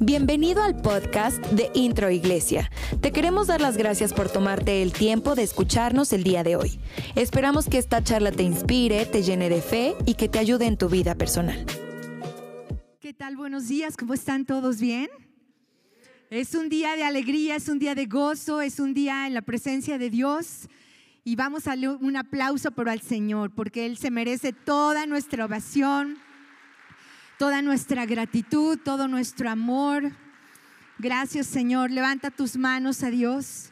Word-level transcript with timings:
Bienvenido 0.00 0.62
al 0.62 0.76
podcast 0.80 1.38
de 1.46 1.70
Intro 1.74 2.10
Iglesia. 2.10 2.70
Te 3.00 3.12
queremos 3.12 3.48
dar 3.48 3.60
las 3.60 3.76
gracias 3.76 4.12
por 4.12 4.30
tomarte 4.30 4.82
el 4.82 4.92
tiempo 4.92 5.34
de 5.34 5.42
escucharnos 5.42 6.12
el 6.12 6.22
día 6.22 6.42
de 6.42 6.56
hoy. 6.56 6.78
Esperamos 7.16 7.68
que 7.68 7.78
esta 7.78 8.02
charla 8.04 8.30
te 8.30 8.42
inspire, 8.42 9.04
te 9.06 9.22
llene 9.22 9.48
de 9.48 9.60
fe 9.60 9.94
y 10.06 10.14
que 10.14 10.28
te 10.28 10.38
ayude 10.38 10.66
en 10.66 10.76
tu 10.76 10.88
vida 10.88 11.16
personal. 11.16 11.66
¿Qué 13.00 13.12
tal? 13.12 13.36
Buenos 13.36 13.68
días, 13.68 13.96
¿cómo 13.96 14.14
están 14.14 14.44
todos? 14.44 14.80
¿Bien? 14.80 15.08
Es 16.30 16.54
un 16.54 16.68
día 16.68 16.96
de 16.96 17.04
alegría, 17.04 17.56
es 17.56 17.68
un 17.68 17.78
día 17.78 17.94
de 17.94 18.06
gozo, 18.06 18.60
es 18.60 18.80
un 18.80 18.94
día 18.94 19.26
en 19.26 19.34
la 19.34 19.42
presencia 19.42 19.98
de 19.98 20.10
Dios. 20.10 20.68
Y 21.26 21.36
vamos 21.36 21.66
a 21.66 21.72
darle 21.72 21.90
un 21.90 22.16
aplauso 22.16 22.70
por 22.70 22.88
al 22.88 23.02
Señor, 23.02 23.50
porque 23.50 23.84
Él 23.84 23.98
se 23.98 24.10
merece 24.10 24.54
toda 24.54 25.04
nuestra 25.04 25.44
ovación 25.44 26.16
toda 27.38 27.60
nuestra 27.60 28.06
gratitud, 28.06 28.78
todo 28.82 29.08
nuestro 29.08 29.50
amor. 29.50 30.12
Gracias 30.98 31.46
Señor. 31.46 31.90
Levanta 31.90 32.30
tus 32.30 32.56
manos 32.56 33.02
a 33.02 33.10
Dios. 33.10 33.70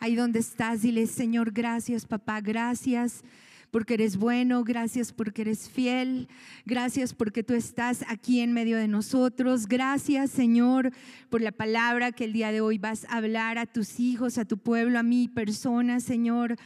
Ahí 0.00 0.14
donde 0.14 0.40
estás, 0.40 0.82
dile 0.82 1.06
Señor, 1.06 1.52
gracias 1.52 2.04
papá, 2.04 2.40
gracias 2.42 3.24
porque 3.70 3.94
eres 3.94 4.16
bueno, 4.16 4.62
gracias 4.62 5.12
porque 5.12 5.42
eres 5.42 5.68
fiel, 5.68 6.28
gracias 6.64 7.12
porque 7.12 7.42
tú 7.42 7.54
estás 7.54 8.04
aquí 8.08 8.40
en 8.40 8.52
medio 8.52 8.76
de 8.76 8.88
nosotros, 8.88 9.66
gracias 9.66 10.30
Señor 10.30 10.92
por 11.30 11.40
la 11.40 11.52
palabra 11.52 12.12
que 12.12 12.24
el 12.24 12.32
día 12.32 12.52
de 12.52 12.60
hoy 12.60 12.78
vas 12.78 13.06
a 13.06 13.16
hablar 13.16 13.58
a 13.58 13.66
tus 13.66 13.98
hijos, 13.98 14.38
a 14.38 14.44
tu 14.44 14.58
pueblo, 14.58 14.98
a 14.98 15.02
mi 15.02 15.28
persona, 15.28 16.00
Señor. 16.00 16.56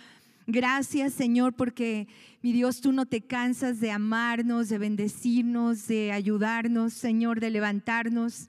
Gracias 0.52 1.12
Señor 1.12 1.52
porque 1.52 2.08
mi 2.42 2.52
Dios 2.52 2.80
tú 2.80 2.90
no 2.90 3.06
te 3.06 3.20
cansas 3.20 3.78
de 3.78 3.92
amarnos, 3.92 4.68
de 4.68 4.78
bendecirnos, 4.78 5.86
de 5.86 6.10
ayudarnos, 6.10 6.92
Señor, 6.92 7.38
de 7.38 7.50
levantarnos. 7.50 8.48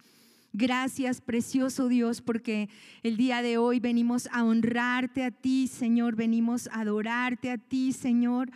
Gracias, 0.52 1.22
precioso 1.22 1.89
Dios, 1.89 2.22
porque 2.22 2.69
el 3.03 3.17
día 3.17 3.44
de 3.44 3.59
hoy 3.59 3.79
venimos 3.79 4.27
a 4.31 4.44
honrarte 4.44 5.23
a 5.23 5.29
ti, 5.29 5.67
Señor, 5.67 6.16
venimos 6.16 6.67
a 6.69 6.81
adorarte 6.81 7.52
a 7.52 7.59
ti, 7.59 7.94
Señor. 7.94 8.49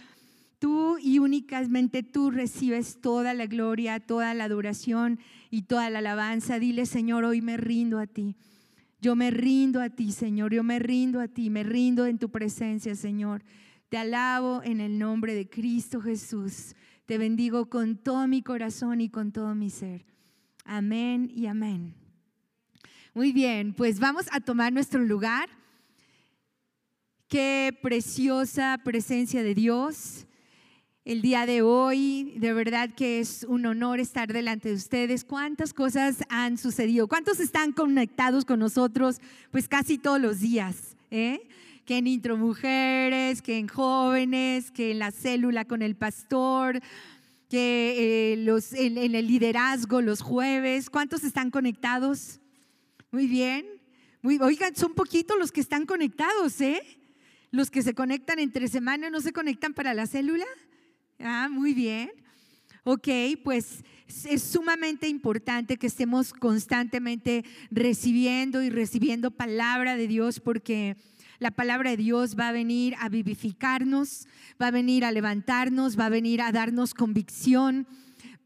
Tú 0.57 0.97
y 0.97 1.19
únicamente 1.19 2.01
tú 2.01 2.31
recibes 2.31 2.99
toda 2.99 3.35
la 3.35 3.45
gloria, 3.45 3.99
toda 3.99 4.33
la 4.33 4.45
adoración 4.45 5.19
y 5.51 5.61
toda 5.61 5.91
la 5.91 5.99
alabanza. 5.99 6.57
Dile, 6.57 6.88
Señor, 6.88 7.25
hoy 7.25 7.41
me 7.41 7.57
rindo 7.57 7.99
a 7.99 8.07
ti. 8.07 8.35
Yo 8.99 9.15
me 9.15 9.31
rindo 9.31 9.81
a 9.81 9.89
ti, 9.89 10.11
Señor, 10.11 10.53
yo 10.53 10.63
me 10.63 10.79
rindo 10.79 11.19
a 11.19 11.27
ti, 11.27 11.49
me 11.49 11.63
rindo 11.63 12.05
en 12.05 12.17
tu 12.17 12.29
presencia, 12.29 12.95
Señor. 12.95 13.43
Te 13.89 13.97
alabo 13.97 14.61
en 14.63 14.79
el 14.79 14.97
nombre 14.97 15.33
de 15.33 15.47
Cristo 15.47 16.01
Jesús. 16.01 16.75
Te 17.05 17.17
bendigo 17.17 17.69
con 17.69 17.97
todo 17.97 18.27
mi 18.27 18.41
corazón 18.41 19.01
y 19.01 19.09
con 19.09 19.31
todo 19.31 19.53
mi 19.53 19.69
ser. 19.69 20.05
Amén 20.63 21.31
y 21.35 21.45
amén. 21.45 21.93
Muy 23.13 23.31
bien, 23.31 23.73
pues 23.73 23.99
vamos 23.99 24.25
a 24.31 24.39
tomar 24.39 24.73
nuestro 24.73 25.03
lugar. 25.03 25.49
Qué 27.27 27.77
preciosa 27.81 28.79
presencia 28.83 29.43
de 29.43 29.53
Dios 29.53 30.25
el 31.05 31.21
día 31.21 31.45
de 31.45 31.61
hoy. 31.61 32.33
De 32.37 32.51
verdad 32.51 32.89
que 32.89 33.19
es 33.19 33.45
un 33.47 33.65
honor 33.67 33.99
estar 33.99 34.33
delante 34.33 34.69
de 34.69 34.75
ustedes. 34.75 35.23
¿Cuántas 35.23 35.71
cosas 35.71 36.17
han 36.29 36.57
sucedido? 36.57 37.07
¿Cuántos 37.07 37.39
están 37.39 37.71
conectados 37.71 38.43
con 38.43 38.59
nosotros? 38.59 39.21
Pues 39.51 39.67
casi 39.67 39.97
todos 39.99 40.19
los 40.19 40.39
días. 40.39 40.97
¿eh? 41.11 41.47
Que 41.85 41.99
en 41.99 42.07
Intro 42.07 42.35
Mujeres, 42.35 43.43
que 43.43 43.59
en 43.59 43.67
Jóvenes, 43.67 44.71
que 44.71 44.91
en 44.91 44.99
la 44.99 45.11
célula 45.11 45.65
con 45.65 45.83
el 45.83 45.95
pastor, 45.95 46.81
que 47.49 48.33
eh, 48.33 48.37
los, 48.37 48.73
en, 48.73 48.97
en 48.97 49.13
el 49.13 49.27
liderazgo 49.27 50.01
los 50.01 50.21
jueves. 50.21 50.89
¿Cuántos 50.89 51.23
están 51.23 51.51
conectados? 51.51 52.39
Muy 53.11 53.27
bien. 53.27 53.65
Muy, 54.23 54.39
oigan, 54.39 54.75
son 54.75 54.95
poquitos 54.95 55.38
los 55.38 55.51
que 55.51 55.61
están 55.61 55.85
conectados, 55.85 56.59
¿eh? 56.61 56.81
Los 57.51 57.69
que 57.69 57.83
se 57.83 57.94
conectan 57.94 58.39
entre 58.39 58.67
semana 58.67 59.11
no 59.11 59.21
se 59.21 59.31
conectan 59.31 59.75
para 59.75 59.94
la 59.94 60.07
célula. 60.07 60.45
Ah, 61.19 61.47
muy 61.49 61.73
bien. 61.73 62.11
Ok, 62.83 63.07
pues 63.43 63.83
es 64.25 64.43
sumamente 64.43 65.07
importante 65.07 65.77
que 65.77 65.87
estemos 65.87 66.33
constantemente 66.33 67.43
recibiendo 67.71 68.61
y 68.61 68.69
recibiendo 68.69 69.31
palabra 69.31 69.95
de 69.95 70.07
Dios 70.07 70.39
porque 70.39 70.95
la 71.39 71.51
palabra 71.51 71.91
de 71.91 71.97
Dios 71.97 72.37
va 72.37 72.49
a 72.49 72.51
venir 72.51 72.95
a 72.99 73.09
vivificarnos, 73.09 74.27
va 74.61 74.67
a 74.67 74.71
venir 74.71 75.03
a 75.03 75.11
levantarnos, 75.11 75.97
va 75.99 76.05
a 76.05 76.09
venir 76.09 76.41
a 76.41 76.51
darnos 76.51 76.93
convicción, 76.93 77.87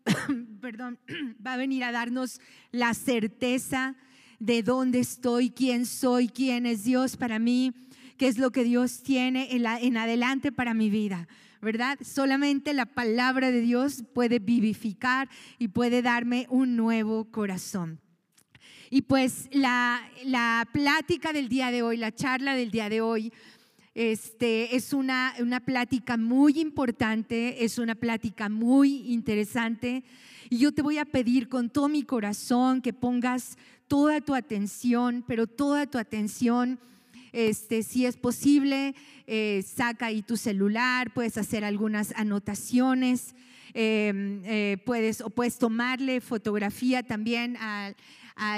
perdón, 0.62 1.00
va 1.46 1.53
a 1.53 1.57
venir 1.57 1.84
a 1.84 1.91
darnos 1.91 2.40
la 2.72 2.94
certeza 2.94 3.96
de 4.40 4.63
dónde 4.63 5.00
estoy, 5.00 5.50
quién 5.50 5.86
soy, 5.86 6.30
quién 6.30 6.66
es 6.66 6.84
Dios 6.84 7.18
para 7.18 7.40
mí, 7.40 7.74
qué 8.18 8.28
es 8.28 8.38
lo 8.38 8.51
que 8.51 8.63
Dios 8.63 9.03
tiene 9.03 9.56
en, 9.56 9.66
en 9.66 9.97
adelante 9.97 10.51
para 10.51 10.74
mi 10.74 10.90
vida. 10.90 11.28
¿Verdad? 11.62 12.00
Solamente 12.02 12.74
la 12.74 12.86
palabra 12.86 13.52
de 13.52 13.62
Dios 13.62 14.03
puede 14.14 14.40
vivificar 14.40 15.30
y 15.58 15.70
puede 15.70 16.02
darme 16.02 16.47
un 16.50 16.75
nuevo 16.75 17.25
corazón. 17.25 18.00
Y 18.90 19.03
pues 19.03 19.47
la, 19.52 20.02
la 20.25 20.68
plática 20.72 21.31
del 21.31 21.48
día 21.48 21.69
de 21.72 21.84
hoy, 21.84 21.98
la 21.98 22.14
charla 22.14 22.56
del 22.56 22.72
día 22.72 22.90
de 22.90 23.02
hoy, 23.02 23.31
este, 23.94 24.75
es 24.75 24.94
una, 24.94 25.34
una 25.40 25.59
plática 25.59 26.18
muy 26.18 26.59
importante, 26.59 27.64
es 27.64 27.78
una 27.78 27.96
plática 27.96 28.50
muy 28.50 29.12
interesante. 29.12 30.03
Y 30.50 30.58
yo 30.58 30.72
te 30.72 30.81
voy 30.81 30.98
a 30.98 31.06
pedir 31.06 31.50
con 31.50 31.69
todo 31.69 31.90
mi 31.90 32.03
corazón 32.03 32.81
que 32.81 32.94
pongas 32.94 33.58
toda 33.88 34.22
tu 34.22 34.34
atención, 34.34 35.24
pero 35.28 35.48
toda 35.48 35.86
tu 35.86 35.98
atención 35.98 36.80
este, 37.32 37.84
si 37.84 38.06
es 38.06 38.18
posible, 38.18 38.96
eh, 39.28 39.64
saca 39.66 40.08
ahí 40.08 40.22
tu 40.22 40.38
celular, 40.38 41.14
puedes 41.14 41.38
hacer 41.38 41.64
algunas 41.64 42.14
anotaciones, 42.16 43.36
em, 43.74 44.42
eh, 44.46 44.78
puedes, 44.86 45.22
o 45.22 45.30
puedes 45.30 45.58
tomarle 45.58 46.22
fotografía 46.22 47.04
también 47.04 47.58
a, 47.60 47.94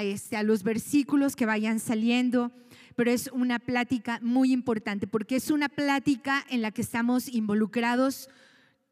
este, 0.02 0.36
a 0.36 0.42
los 0.42 0.62
versículos 0.62 1.34
que 1.36 1.46
vayan 1.46 1.80
saliendo 1.80 2.52
pero 2.94 3.10
es 3.10 3.30
una 3.32 3.58
plática 3.58 4.20
muy 4.22 4.52
importante 4.52 5.06
porque 5.06 5.36
es 5.36 5.50
una 5.50 5.70
plática 5.70 6.44
en 6.50 6.60
la 6.60 6.70
que 6.72 6.82
estamos 6.82 7.26
involucrados 7.28 8.28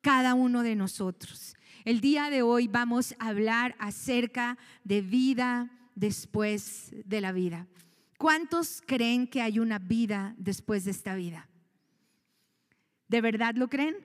cada 0.00 0.34
uno 0.34 0.62
de 0.62 0.74
nosotros. 0.74 1.54
El 1.84 2.00
día 2.00 2.30
de 2.30 2.42
hoy 2.42 2.68
vamos 2.68 3.14
a 3.18 3.28
hablar 3.28 3.74
acerca 3.78 4.58
de 4.84 5.00
vida 5.00 5.70
después 5.94 6.94
de 7.04 7.20
la 7.20 7.32
vida. 7.32 7.66
¿Cuántos 8.20 8.82
creen 8.84 9.26
que 9.26 9.40
hay 9.40 9.58
una 9.58 9.78
vida 9.78 10.34
después 10.36 10.84
de 10.84 10.90
esta 10.90 11.14
vida? 11.14 11.48
¿De 13.08 13.22
verdad 13.22 13.54
lo 13.54 13.70
creen? 13.70 13.96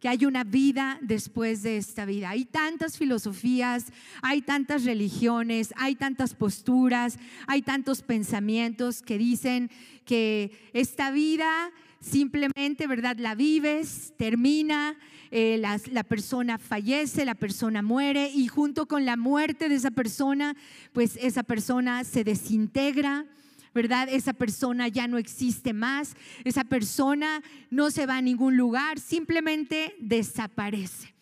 que 0.00 0.08
hay 0.08 0.24
una 0.24 0.44
vida 0.44 0.98
después 1.02 1.62
de 1.64 1.76
esta 1.76 2.04
vida. 2.06 2.30
Hay 2.30 2.44
tantas 2.44 2.96
filosofías, 2.96 3.92
hay 4.22 4.42
tantas 4.42 4.84
religiones, 4.84 5.74
hay 5.76 5.96
tantas 5.96 6.34
posturas, 6.34 7.18
hay 7.46 7.62
tantos 7.62 8.00
pensamientos 8.02 9.02
que 9.02 9.18
dicen 9.18 9.70
que 10.04 10.70
esta 10.72 11.10
vida 11.10 11.72
simplemente, 12.00 12.86
¿verdad? 12.86 13.16
La 13.18 13.34
vives, 13.34 14.14
termina, 14.16 14.96
eh, 15.32 15.58
la, 15.58 15.80
la, 15.90 16.04
persona 16.04 16.58
fallece, 16.58 17.24
la 17.24 17.34
persona 17.34 17.82
muere 17.82 18.30
y 18.32 18.46
junto 18.46 18.86
con 18.86 19.04
la 19.04 19.16
muerte 19.16 19.68
de 19.68 19.74
esa 19.74 19.90
persona, 19.90 20.56
pues 20.92 21.18
esa 21.20 21.42
persona 21.42 22.04
se 22.04 22.22
desintegra 22.22 23.26
¿verdad? 23.74 24.08
Esa 24.10 24.32
persona 24.32 24.88
ya 24.88 25.06
no 25.06 25.18
existe 25.18 25.72
más, 25.72 26.14
esa 26.44 26.64
persona 26.64 27.42
no 27.70 27.90
se 27.90 28.06
va 28.06 28.16
a 28.16 28.22
ningún 28.22 28.56
lugar, 28.56 28.98
simplemente 28.98 29.94
desaparece. 30.00 31.14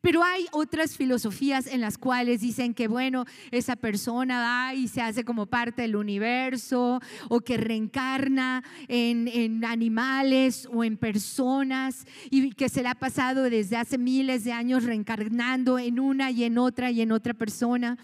Pero 0.00 0.22
hay 0.22 0.46
otras 0.52 0.96
filosofías 0.96 1.66
en 1.66 1.80
las 1.80 1.98
cuales 1.98 2.40
dicen 2.40 2.74
que, 2.74 2.88
bueno, 2.88 3.24
esa 3.50 3.76
persona 3.76 4.40
va 4.40 4.74
y 4.74 4.88
se 4.88 5.00
hace 5.00 5.24
como 5.24 5.46
parte 5.46 5.82
del 5.82 5.96
universo 5.96 7.00
o 7.28 7.40
que 7.40 7.56
reencarna 7.56 8.62
en, 8.88 9.28
en, 9.28 9.64
animales 9.64 10.68
o 10.72 10.84
en 10.84 10.96
personas 10.96 12.06
y 12.30 12.52
que 12.52 12.68
se 12.68 12.82
le 12.82 12.88
ha 12.88 12.94
pasado 12.94 13.44
desde 13.44 13.76
hace 13.76 13.98
miles 13.98 14.44
de 14.44 14.52
años 14.52 14.84
reencarnando 14.84 15.78
en 15.78 15.98
una 15.98 16.30
y 16.30 16.44
en 16.44 16.58
otra 16.58 16.90
y 16.90 17.00
en 17.00 17.12
otra 17.12 17.34
persona. 17.34 17.98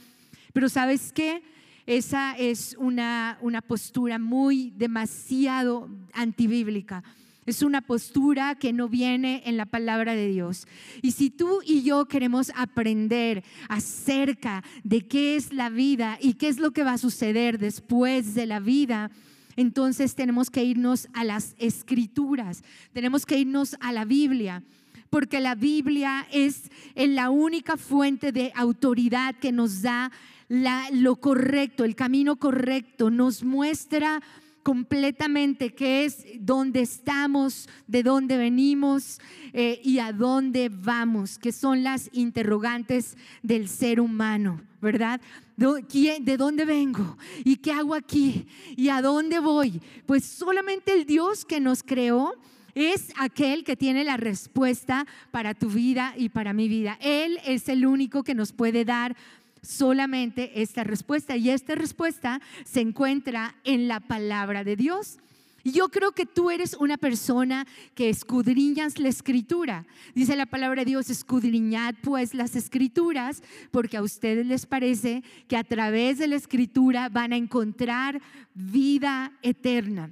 Pero 0.53 0.69
¿sabes 0.69 1.13
qué? 1.13 1.43
Esa 1.87 2.37
es 2.39 2.77
una, 2.79 3.39
una 3.41 3.61
postura 3.61 4.19
muy 4.19 4.73
demasiado 4.77 5.89
antibíblica. 6.13 7.03
Es 7.45 7.63
una 7.63 7.81
postura 7.81 8.55
que 8.55 8.73
no 8.73 8.89
viene 8.89 9.43
en 9.47 9.57
la 9.57 9.67
palabra 9.67 10.15
de 10.15 10.29
Dios. 10.29 10.69
Y 11.03 11.11
si 11.11 11.29
tú 11.29 11.61
y 11.67 11.83
yo 11.83 12.07
queremos 12.07 12.53
aprender 12.55 13.43
acerca 13.69 14.63
de 14.85 15.09
qué 15.09 15.35
es 15.35 15.53
la 15.53 15.69
vida 15.69 16.19
y 16.21 16.35
qué 16.35 16.47
es 16.47 16.59
lo 16.59 16.71
que 16.71 16.85
va 16.85 16.93
a 16.93 16.99
suceder 16.99 17.59
después 17.59 18.35
de 18.35 18.47
la 18.47 18.61
vida, 18.61 19.11
entonces 19.57 20.15
tenemos 20.15 20.51
que 20.51 20.63
irnos 20.63 21.09
a 21.15 21.25
las 21.25 21.57
escrituras, 21.59 22.63
tenemos 22.93 23.27
que 23.27 23.41
irnos 23.41 23.77
a 23.81 23.91
la 23.93 24.05
Biblia 24.05 24.63
porque 25.13 25.41
la 25.41 25.55
Biblia 25.55 26.27
es 26.33 26.71
la 26.95 27.29
única 27.29 27.77
fuente 27.77 28.33
de 28.33 28.51
autoridad 28.55 29.35
que 29.35 29.53
nos 29.53 29.83
da 29.83 30.11
lo 30.93 31.17
correcto, 31.17 31.85
el 31.85 31.95
camino 31.95 32.37
correcto, 32.37 33.11
nos 33.11 33.43
muestra 33.43 34.21
completamente 34.63 35.75
qué 35.75 36.05
es 36.05 36.25
dónde 36.41 36.83
estamos, 36.83 37.69
de 37.87 38.03
dónde 38.03 38.37
venimos 38.37 39.19
eh, 39.55 39.81
y 39.83 39.99
a 39.99 40.13
dónde 40.13 40.69
vamos, 40.69 41.39
que 41.39 41.53
son 41.53 41.83
las 41.83 42.11
interrogantes 42.13 43.17
del 43.43 43.67
ser 43.69 43.99
humano, 43.99 44.61
¿verdad? 44.83 45.21
¿De 45.57 46.37
dónde 46.37 46.65
vengo? 46.65 47.17
¿Y 47.45 47.57
qué 47.57 47.73
hago 47.73 47.95
aquí? 47.95 48.47
¿Y 48.77 48.91
a 48.91 49.01
dónde 49.01 49.39
voy? 49.39 49.81
Pues 50.07 50.25
solamente 50.25 50.93
el 50.93 51.07
Dios 51.07 51.45
que 51.45 51.61
nos 51.61 51.83
creó 51.83 52.35
es 52.75 53.13
aquel 53.17 53.65
que 53.65 53.77
tiene 53.77 54.05
la 54.05 54.17
respuesta 54.17 55.07
para 55.31 55.55
tu 55.55 55.69
vida 55.69 56.15
y 56.17 56.29
para 56.29 56.53
mi 56.53 56.69
vida. 56.69 56.99
Él 57.01 57.39
es 57.45 57.69
el 57.69 57.87
único 57.87 58.23
que 58.23 58.35
nos 58.35 58.53
puede 58.53 58.85
dar 58.85 59.17
solamente 59.63 60.63
esta 60.63 60.85
respuesta. 60.85 61.37
Y 61.37 61.51
esta 61.51 61.75
respuesta 61.75 62.41
se 62.65 62.81
encuentra 62.81 63.55
en 63.65 63.89
la 63.89 64.01
palabra 64.01 64.65
de 64.65 64.77
Dios. 64.77 65.19
Yo 65.65 65.91
creo 65.91 66.13
que 66.13 66.27
tú 66.27 66.51
eres 66.51 66.75
una 66.75 66.97
persona 66.97 67.67
que 67.95 68.09
escudriñas 68.09 68.99
la 68.99 69.09
escritura. 69.09 69.87
Dice 70.15 70.35
la 70.35 70.47
palabra 70.47 70.83
de 70.83 70.91
Dios, 70.91 71.09
escudriñad 71.09 71.95
pues 72.03 72.35
las 72.35 72.57
escrituras, 72.57 73.43
porque 73.71 73.97
a 73.97 74.03
ustedes 74.03 74.45
les 74.45 74.67
parece 74.67 75.23
que 75.47 75.57
a 75.57 75.63
través 75.63 76.19
de 76.19 76.27
la 76.27 76.37
escritura 76.37 77.09
van 77.09 77.33
a 77.33 77.37
encontrar 77.37 78.21
vida 78.55 79.33
eterna. 79.43 80.11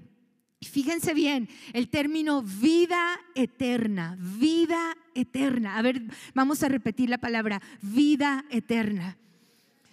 Fíjense 0.62 1.14
bien, 1.14 1.48
el 1.72 1.88
término 1.88 2.42
vida 2.42 3.18
eterna, 3.34 4.16
vida 4.20 4.94
eterna. 5.14 5.78
A 5.78 5.82
ver, 5.82 6.02
vamos 6.34 6.62
a 6.62 6.68
repetir 6.68 7.08
la 7.08 7.18
palabra, 7.18 7.60
vida 7.80 8.44
eterna. 8.50 9.16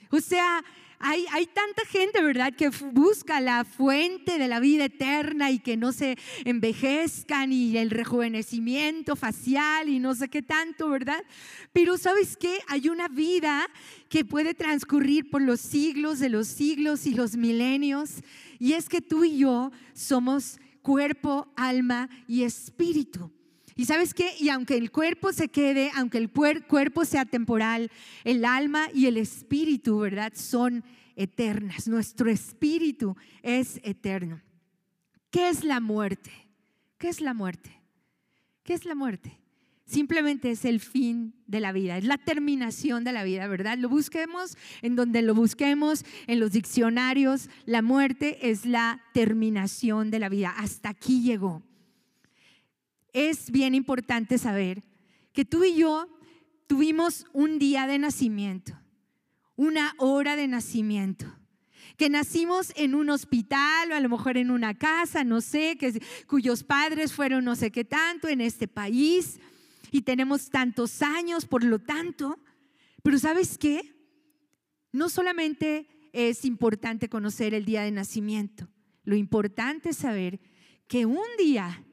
O 0.09 0.19
sea, 0.19 0.63
hay, 0.99 1.25
hay, 1.31 1.45
tanta 1.45 1.85
gente, 1.85 2.23
¿verdad?, 2.23 2.53
que 2.55 2.69
busca 2.69 3.39
la 3.39 3.63
fuente 3.65 4.39
de 4.39 4.47
la 4.47 4.59
vida 4.59 4.85
eterna 4.85 5.51
y 5.51 5.59
que 5.59 5.77
no 5.77 5.91
se 5.91 6.17
envejezcan 6.43 7.51
y 7.51 7.77
el 7.77 7.91
rejuvenecimiento 7.91 9.15
facial 9.15 9.89
y 9.89 9.99
no 9.99 10.15
sé 10.15 10.27
qué 10.27 10.41
tanto, 10.41 10.89
¿verdad? 10.89 11.23
Pero 11.71 11.97
¿sabes 11.97 12.35
qué? 12.35 12.59
Hay 12.67 12.89
una 12.89 13.09
vida 13.09 13.69
que 14.09 14.25
puede 14.25 14.55
transcurrir 14.55 15.29
por 15.29 15.43
los 15.43 15.61
siglos 15.61 16.17
de 16.19 16.29
los 16.29 16.47
siglos 16.47 17.05
y 17.05 17.13
los 17.13 17.35
milenios. 17.35 18.23
Y 18.57 18.73
es 18.73 18.89
que 18.89 19.01
tú 19.01 19.23
y 19.23 19.37
yo 19.37 19.71
somos 19.93 20.59
cuerpo, 20.81 21.47
alma 21.55 22.09
y 22.27 22.41
espíritu. 22.43 23.31
Y 23.77 23.85
sabes 23.85 24.15
qué? 24.15 24.31
Y 24.39 24.49
aunque 24.49 24.75
el 24.75 24.91
cuerpo 24.91 25.31
se 25.31 25.49
quede, 25.49 25.91
aunque 25.95 26.17
el 26.17 26.31
cuerpo 26.31 27.05
sea 27.05 27.25
temporal, 27.25 27.91
el 28.23 28.43
alma 28.43 28.87
y 28.91 29.05
el 29.05 29.17
espíritu, 29.17 29.99
¿verdad? 29.99 30.33
Son 30.35 30.83
eternas. 31.15 31.87
Nuestro 31.87 32.31
espíritu 32.31 33.15
es 33.43 33.79
eterno. 33.83 34.41
¿Qué 35.29 35.49
es 35.49 35.63
la 35.63 35.79
muerte? 35.79 36.31
¿Qué 36.97 37.07
es 37.07 37.21
la 37.21 37.35
muerte? 37.35 37.71
¿Qué 38.63 38.73
es 38.73 38.83
la 38.83 38.95
muerte? 38.95 39.39
Simplemente 39.85 40.49
es 40.51 40.65
el 40.65 40.79
fin 40.79 41.35
de 41.45 41.59
la 41.61 41.71
vida, 41.71 41.97
es 41.97 42.03
la 42.03 42.17
terminación 42.17 43.03
de 43.05 43.13
la 43.13 43.23
vida, 43.23 43.47
¿verdad? 43.47 43.77
Lo 43.77 43.87
busquemos 43.87 44.57
en 44.81 44.95
donde 44.95 45.21
lo 45.21 45.33
busquemos, 45.33 46.03
en 46.25 46.41
los 46.41 46.51
diccionarios, 46.51 47.49
la 47.65 47.81
muerte 47.81 48.49
es 48.49 48.65
la 48.65 49.01
terminación 49.13 50.11
de 50.11 50.19
la 50.19 50.27
vida. 50.27 50.53
Hasta 50.57 50.89
aquí 50.89 51.21
llegó 51.21 51.63
es 53.13 53.51
bien 53.51 53.75
importante 53.75 54.37
saber 54.37 54.83
que 55.33 55.45
tú 55.45 55.63
y 55.63 55.75
yo 55.75 56.07
tuvimos 56.67 57.25
un 57.33 57.59
día 57.59 57.87
de 57.87 57.99
nacimiento, 57.99 58.77
una 59.55 59.93
hora 59.97 60.35
de 60.35 60.47
nacimiento, 60.47 61.25
que 61.97 62.09
nacimos 62.09 62.73
en 62.75 62.93
un 62.93 63.09
hospital 63.09 63.91
o 63.91 63.95
a 63.95 63.99
lo 63.99 64.09
mejor 64.09 64.37
en 64.37 64.51
una 64.51 64.77
casa, 64.77 65.23
no 65.23 65.41
sé, 65.41 65.77
que, 65.77 66.01
cuyos 66.27 66.63
padres 66.63 67.13
fueron 67.13 67.45
no 67.45 67.55
sé 67.55 67.71
qué 67.71 67.83
tanto 67.83 68.27
en 68.27 68.41
este 68.41 68.67
país 68.67 69.39
y 69.91 70.01
tenemos 70.01 70.49
tantos 70.49 71.01
años, 71.01 71.45
por 71.45 71.63
lo 71.63 71.79
tanto, 71.79 72.39
pero 73.01 73.17
¿sabes 73.17 73.57
qué? 73.57 73.95
No 74.91 75.09
solamente 75.09 75.87
es 76.13 76.45
importante 76.45 77.09
conocer 77.09 77.53
el 77.53 77.65
día 77.65 77.83
de 77.83 77.91
nacimiento, 77.91 78.67
lo 79.03 79.15
importante 79.15 79.89
es 79.89 79.97
saber 79.97 80.39
que 80.87 81.05
un 81.05 81.25
día 81.37 81.83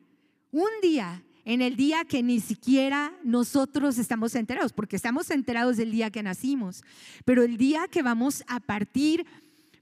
un 0.55 0.71
día, 0.81 1.25
en 1.45 1.63
el 1.63 1.75
día 1.75 2.05
que 2.05 2.23
ni 2.23 2.39
siquiera 2.39 3.13
nosotros 3.25 3.99
estamos 3.99 4.37
enterados, 4.37 4.73
porque 4.73 4.95
estamos 4.95 5.31
enterados 5.31 5.77
del 5.77 5.91
día 5.91 6.11
que 6.11 6.23
nacimos, 6.23 6.85
pero 7.25 7.43
el 7.43 7.57
día 7.57 7.89
que 7.89 8.03
vamos 8.03 8.45
a 8.47 8.61
partir, 8.61 9.27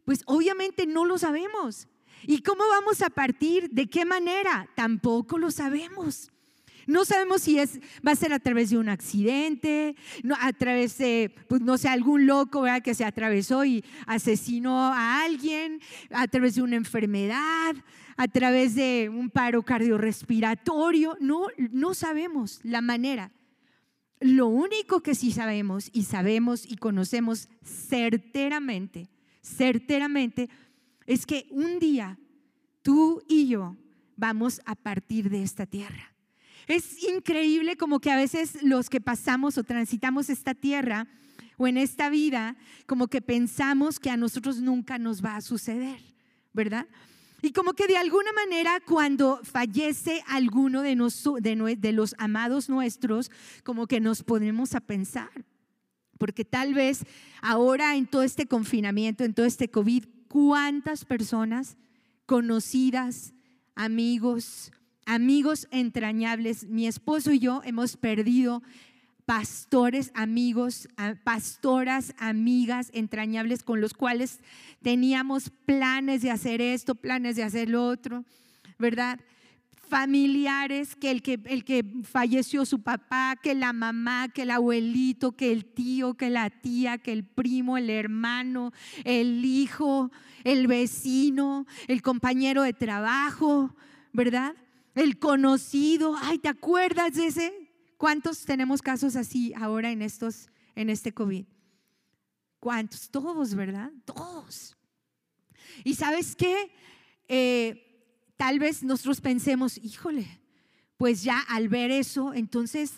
pues 0.06 0.22
obviamente 0.24 0.86
no 0.86 1.04
lo 1.04 1.18
sabemos. 1.18 1.88
¿Y 2.26 2.40
cómo 2.40 2.66
vamos 2.68 3.02
a 3.02 3.10
partir? 3.10 3.68
¿De 3.70 3.86
qué 3.86 4.06
manera? 4.06 4.66
Tampoco 4.74 5.36
lo 5.36 5.50
sabemos. 5.50 6.30
No 6.86 7.04
sabemos 7.04 7.42
si 7.42 7.58
es, 7.58 7.78
va 8.06 8.12
a 8.12 8.16
ser 8.16 8.32
a 8.32 8.38
través 8.38 8.70
de 8.70 8.78
un 8.78 8.88
accidente, 8.88 9.94
a 10.40 10.52
través 10.54 10.96
de, 10.98 11.34
pues 11.48 11.60
no 11.60 11.76
sé, 11.76 11.88
algún 11.88 12.26
loco 12.26 12.64
que 12.82 12.94
se 12.94 13.04
atravesó 13.04 13.64
y 13.64 13.84
asesinó 14.06 14.92
a 14.92 15.22
alguien, 15.22 15.80
a 16.10 16.26
través 16.28 16.54
de 16.54 16.62
una 16.62 16.76
enfermedad, 16.76 17.76
a 18.16 18.28
través 18.28 18.74
de 18.74 19.10
un 19.12 19.30
paro 19.30 19.62
cardiorrespiratorio. 19.62 21.16
No, 21.20 21.46
no 21.70 21.94
sabemos 21.94 22.60
la 22.62 22.80
manera. 22.80 23.32
Lo 24.20 24.46
único 24.46 25.02
que 25.02 25.14
sí 25.14 25.32
sabemos 25.32 25.90
y 25.92 26.04
sabemos 26.04 26.64
y 26.64 26.76
conocemos 26.76 27.48
certeramente, 27.64 29.10
certeramente, 29.42 30.48
es 31.06 31.26
que 31.26 31.46
un 31.50 31.78
día 31.80 32.18
tú 32.82 33.22
y 33.28 33.48
yo 33.48 33.76
vamos 34.16 34.60
a 34.64 34.76
partir 34.76 35.28
de 35.28 35.42
esta 35.42 35.66
tierra. 35.66 36.14
Es 36.68 37.02
increíble 37.02 37.76
como 37.76 38.00
que 38.00 38.12
a 38.12 38.16
veces 38.16 38.62
los 38.62 38.88
que 38.88 39.00
pasamos 39.00 39.58
o 39.58 39.64
transitamos 39.64 40.30
esta 40.30 40.54
tierra 40.54 41.08
o 41.56 41.66
en 41.66 41.76
esta 41.76 42.08
vida, 42.08 42.56
como 42.86 43.08
que 43.08 43.20
pensamos 43.20 43.98
que 43.98 44.10
a 44.10 44.16
nosotros 44.16 44.60
nunca 44.60 44.98
nos 44.98 45.24
va 45.24 45.36
a 45.36 45.40
suceder, 45.40 46.00
¿verdad? 46.52 46.86
Y 47.44 47.50
como 47.50 47.74
que 47.74 47.88
de 47.88 47.96
alguna 47.96 48.32
manera 48.32 48.78
cuando 48.86 49.40
fallece 49.42 50.22
alguno 50.28 50.80
de, 50.80 51.92
los 51.92 52.14
amados 52.18 52.68
nuestros, 52.68 53.32
como 53.64 53.88
que 53.88 53.98
nos 53.98 54.22
ponemos 54.22 54.76
a 54.76 54.80
pensar. 54.80 55.30
Porque 56.18 56.44
tal 56.44 56.72
vez 56.72 57.04
ahora 57.40 57.96
en 57.96 58.06
todo 58.06 58.22
este 58.22 58.46
confinamiento, 58.46 59.24
en 59.24 59.34
todo 59.34 59.44
este 59.44 59.68
COVID, 59.68 60.04
¿cuántas 60.28 61.04
personas 61.04 61.76
conocidas, 62.26 63.34
amigos, 63.74 64.70
amigos 65.04 65.66
entrañables, 65.72 66.68
mi 66.68 66.86
esposo 66.86 67.32
y 67.32 67.40
yo 67.40 67.60
hemos 67.64 67.96
perdido 67.96 68.62
pastores, 69.32 70.10
amigos, 70.12 70.90
pastoras, 71.24 72.14
amigas 72.18 72.90
entrañables 72.92 73.62
con 73.62 73.80
los 73.80 73.94
cuales 73.94 74.40
teníamos 74.82 75.48
planes 75.64 76.20
de 76.20 76.30
hacer 76.30 76.60
esto, 76.60 76.94
planes 76.94 77.36
de 77.36 77.42
hacer 77.42 77.70
lo 77.70 77.86
otro, 77.86 78.26
¿verdad? 78.78 79.18
Familiares, 79.88 80.94
que 80.96 81.10
el 81.10 81.22
que, 81.22 81.40
el 81.46 81.64
que 81.64 81.82
falleció 82.04 82.66
su 82.66 82.82
papá, 82.82 83.36
que 83.42 83.54
la 83.54 83.72
mamá, 83.72 84.28
que 84.28 84.42
el 84.42 84.50
abuelito, 84.50 85.32
que 85.32 85.50
el 85.50 85.64
tío, 85.64 86.12
que 86.12 86.28
la 86.28 86.50
tía, 86.50 86.98
que 86.98 87.12
el 87.12 87.24
primo, 87.24 87.78
el 87.78 87.88
hermano, 87.88 88.70
el 89.02 89.46
hijo, 89.46 90.10
el 90.44 90.66
vecino, 90.66 91.66
el 91.88 92.02
compañero 92.02 92.60
de 92.60 92.74
trabajo, 92.74 93.74
¿verdad? 94.12 94.54
El 94.94 95.18
conocido, 95.18 96.16
ay, 96.20 96.36
¿te 96.36 96.50
acuerdas 96.50 97.14
de 97.14 97.28
ese? 97.28 97.61
¿Cuántos 98.02 98.44
tenemos 98.44 98.82
casos 98.82 99.14
así 99.14 99.54
ahora 99.54 99.92
en 99.92 100.02
estos, 100.02 100.48
en 100.74 100.90
este 100.90 101.14
COVID? 101.14 101.44
¿Cuántos? 102.58 103.08
Todos, 103.08 103.54
¿verdad? 103.54 103.92
Todos. 104.04 104.76
Y 105.84 105.94
sabes 105.94 106.34
qué? 106.34 106.72
Eh, 107.28 108.34
tal 108.36 108.58
vez 108.58 108.82
nosotros 108.82 109.20
pensemos, 109.20 109.78
híjole, 109.78 110.26
pues 110.96 111.22
ya 111.22 111.38
al 111.42 111.68
ver 111.68 111.92
eso, 111.92 112.34
entonces, 112.34 112.94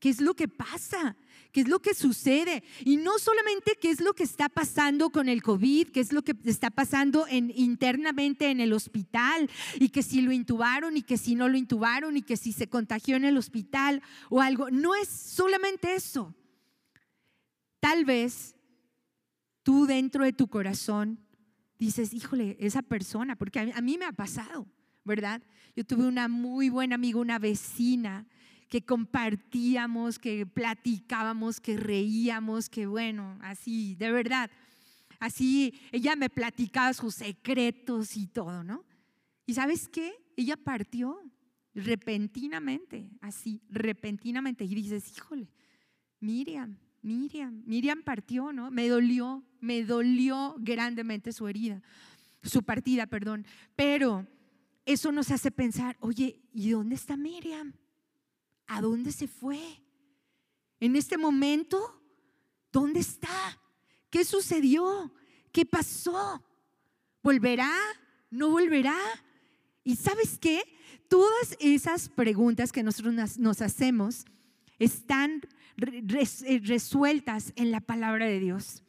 ¿qué 0.00 0.08
es 0.08 0.20
lo 0.20 0.34
que 0.34 0.48
pasa? 0.48 1.16
Qué 1.52 1.62
es 1.62 1.68
lo 1.68 1.80
que 1.80 1.94
sucede. 1.94 2.62
Y 2.84 2.96
no 2.96 3.18
solamente 3.18 3.76
qué 3.80 3.90
es 3.90 4.00
lo 4.00 4.14
que 4.14 4.22
está 4.22 4.48
pasando 4.48 5.10
con 5.10 5.28
el 5.28 5.42
COVID, 5.42 5.88
qué 5.88 6.00
es 6.00 6.12
lo 6.12 6.22
que 6.22 6.34
está 6.44 6.70
pasando 6.70 7.26
en, 7.28 7.52
internamente 7.54 8.50
en 8.50 8.60
el 8.60 8.72
hospital 8.72 9.50
y 9.78 9.88
que 9.88 10.02
si 10.02 10.20
lo 10.20 10.32
intubaron 10.32 10.96
y 10.96 11.02
que 11.02 11.16
si 11.16 11.34
no 11.34 11.48
lo 11.48 11.56
intubaron 11.56 12.16
y 12.16 12.22
que 12.22 12.36
si 12.36 12.52
se 12.52 12.68
contagió 12.68 13.16
en 13.16 13.24
el 13.24 13.36
hospital 13.36 14.02
o 14.30 14.40
algo. 14.40 14.70
No 14.70 14.94
es 14.94 15.08
solamente 15.08 15.94
eso. 15.94 16.34
Tal 17.80 18.04
vez 18.04 18.56
tú 19.62 19.86
dentro 19.86 20.24
de 20.24 20.32
tu 20.32 20.48
corazón 20.48 21.20
dices, 21.78 22.12
híjole, 22.12 22.56
esa 22.60 22.82
persona, 22.82 23.36
porque 23.36 23.72
a 23.72 23.80
mí 23.80 23.98
me 23.98 24.04
ha 24.04 24.12
pasado, 24.12 24.66
¿verdad? 25.04 25.42
Yo 25.76 25.84
tuve 25.84 26.06
una 26.06 26.26
muy 26.26 26.70
buena 26.70 26.96
amiga, 26.96 27.20
una 27.20 27.38
vecina 27.38 28.26
que 28.68 28.82
compartíamos, 28.84 30.18
que 30.18 30.46
platicábamos, 30.46 31.60
que 31.60 31.76
reíamos, 31.76 32.68
que 32.68 32.86
bueno, 32.86 33.38
así, 33.40 33.94
de 33.94 34.12
verdad. 34.12 34.50
Así 35.18 35.74
ella 35.90 36.14
me 36.16 36.30
platicaba 36.30 36.92
sus 36.92 37.14
secretos 37.14 38.16
y 38.16 38.26
todo, 38.26 38.62
¿no? 38.62 38.84
¿Y 39.46 39.54
sabes 39.54 39.88
qué? 39.88 40.12
Ella 40.36 40.56
partió 40.56 41.20
repentinamente, 41.74 43.10
así, 43.20 43.62
repentinamente. 43.70 44.64
Y 44.64 44.74
dices, 44.74 45.16
híjole, 45.16 45.48
Miriam, 46.20 46.76
Miriam, 47.02 47.62
Miriam 47.66 48.02
partió, 48.02 48.52
¿no? 48.52 48.70
Me 48.70 48.88
dolió, 48.88 49.44
me 49.60 49.84
dolió 49.84 50.54
grandemente 50.58 51.32
su 51.32 51.48
herida, 51.48 51.82
su 52.42 52.62
partida, 52.62 53.06
perdón. 53.06 53.46
Pero 53.74 54.26
eso 54.84 55.10
nos 55.12 55.30
hace 55.30 55.50
pensar, 55.50 55.96
oye, 56.00 56.40
¿y 56.52 56.70
dónde 56.70 56.94
está 56.94 57.16
Miriam? 57.16 57.72
¿A 58.68 58.80
dónde 58.80 59.10
se 59.12 59.26
fue? 59.26 59.58
En 60.78 60.94
este 60.94 61.18
momento, 61.18 62.00
¿dónde 62.70 63.00
está? 63.00 63.60
¿Qué 64.10 64.24
sucedió? 64.24 65.12
¿Qué 65.50 65.66
pasó? 65.66 66.44
¿Volverá? 67.22 67.74
¿No 68.30 68.50
volverá? 68.50 68.96
¿Y 69.82 69.96
sabes 69.96 70.38
qué? 70.38 70.62
Todas 71.08 71.56
esas 71.58 72.08
preguntas 72.08 72.70
que 72.70 72.82
nosotros 72.82 73.38
nos 73.38 73.62
hacemos 73.62 74.26
están 74.78 75.42
eh, 75.78 76.60
resueltas 76.64 77.52
en 77.56 77.70
la 77.70 77.80
palabra 77.80 78.26
de 78.26 78.38
Dios. 78.38 78.82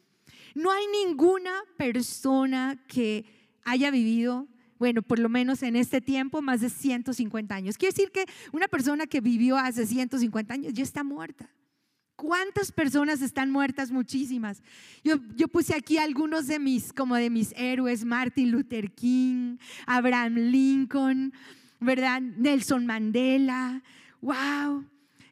No 0.54 0.70
hay 0.72 0.84
ninguna 1.04 1.52
persona 1.76 2.84
que 2.86 3.24
haya 3.64 3.90
vivido, 3.90 4.48
bueno, 4.80 5.02
por 5.02 5.20
lo 5.20 5.28
menos 5.28 5.62
en 5.62 5.76
este 5.76 6.00
tiempo, 6.00 6.42
más 6.42 6.60
de 6.60 6.70
150 6.70 7.54
años. 7.54 7.78
Quiere 7.78 7.92
decir 7.92 8.10
que 8.10 8.24
una 8.50 8.66
persona 8.66 9.06
que 9.06 9.20
vivió 9.20 9.56
hace 9.56 9.86
150 9.86 10.52
años 10.52 10.72
ya 10.72 10.82
está 10.82 11.04
muerta. 11.04 11.48
¿Cuántas 12.16 12.72
personas 12.72 13.22
están 13.22 13.52
muertas? 13.52 13.92
Muchísimas. 13.92 14.60
Yo, 15.04 15.18
yo, 15.36 15.46
puse 15.46 15.74
aquí 15.74 15.98
algunos 15.98 16.48
de 16.48 16.58
mis, 16.58 16.92
como 16.92 17.14
de 17.14 17.30
mis 17.30 17.52
héroes, 17.56 18.04
Martin 18.04 18.50
Luther 18.50 18.90
King, 18.90 19.58
Abraham 19.86 20.34
Lincoln, 20.34 21.32
¿verdad? 21.78 22.20
Nelson 22.20 22.84
Mandela. 22.84 23.82
Wow 24.20 24.84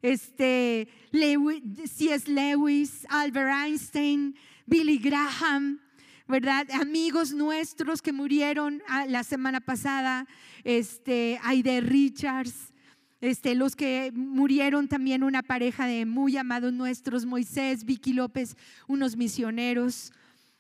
este, 0.03 0.89
C.S. 1.13 2.31
Lewis, 2.31 3.07
Albert 3.09 3.51
Einstein, 3.51 4.35
Billy 4.67 4.99
Graham, 4.99 5.81
¿verdad? 6.29 6.69
Amigos 6.73 7.33
nuestros 7.33 8.03
que 8.03 8.13
murieron 8.13 8.83
ah, 8.87 9.07
la 9.07 9.25
semana 9.25 9.61
pasada, 9.61 10.27
este, 10.63 11.41
Aide 11.43 11.81
Richards, 11.81 12.75
este, 13.23 13.55
los 13.55 13.75
que 13.75 14.13
murieron 14.15 14.89
también 14.89 15.25
una 15.25 15.43
pareja 15.43 15.87
de 15.87 16.05
muy 16.05 16.37
amados 16.37 16.73
nuestros, 16.73 17.25
Moisés, 17.25 17.85
Vicky 17.85 18.13
López, 18.13 18.57
unos 18.87 19.17
misioneros, 19.17 20.13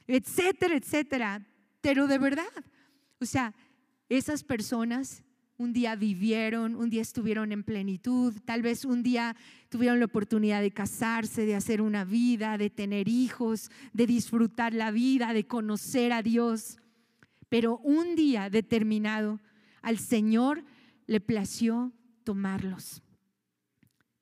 etcétera, 0.06 0.74
etcétera. 0.74 1.46
Pero 1.82 2.06
de 2.08 2.18
verdad, 2.18 2.46
o 3.20 3.26
sea, 3.26 3.54
esas 4.08 4.42
personas 4.42 5.22
un 5.58 5.72
día 5.72 5.96
vivieron, 5.96 6.76
un 6.76 6.88
día 6.88 7.02
estuvieron 7.02 7.50
en 7.50 7.64
plenitud, 7.64 8.32
tal 8.44 8.62
vez 8.62 8.84
un 8.84 9.02
día 9.02 9.34
tuvieron 9.68 9.98
la 9.98 10.04
oportunidad 10.04 10.62
de 10.62 10.70
casarse, 10.70 11.44
de 11.44 11.56
hacer 11.56 11.82
una 11.82 12.04
vida, 12.04 12.56
de 12.58 12.70
tener 12.70 13.08
hijos, 13.08 13.70
de 13.92 14.06
disfrutar 14.06 14.72
la 14.72 14.92
vida, 14.92 15.32
de 15.32 15.48
conocer 15.48 16.12
a 16.12 16.22
Dios. 16.22 16.78
Pero 17.48 17.78
un 17.78 18.14
día 18.14 18.50
determinado 18.50 19.40
al 19.82 19.98
Señor 19.98 20.64
le 21.06 21.20
plació 21.20 21.92
tomarlos. 22.22 23.02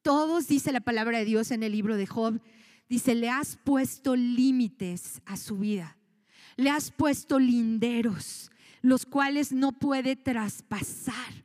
Todos, 0.00 0.48
dice 0.48 0.72
la 0.72 0.80
palabra 0.80 1.18
de 1.18 1.26
Dios 1.26 1.50
en 1.50 1.62
el 1.62 1.72
libro 1.72 1.96
de 1.96 2.06
Job, 2.06 2.40
dice, 2.88 3.14
le 3.14 3.28
has 3.28 3.56
puesto 3.56 4.16
límites 4.16 5.20
a 5.26 5.36
su 5.36 5.58
vida, 5.58 5.98
le 6.56 6.70
has 6.70 6.90
puesto 6.90 7.38
linderos, 7.38 8.50
los 8.88 9.04
cuales 9.04 9.52
no 9.52 9.72
puede 9.72 10.16
traspasar. 10.16 11.44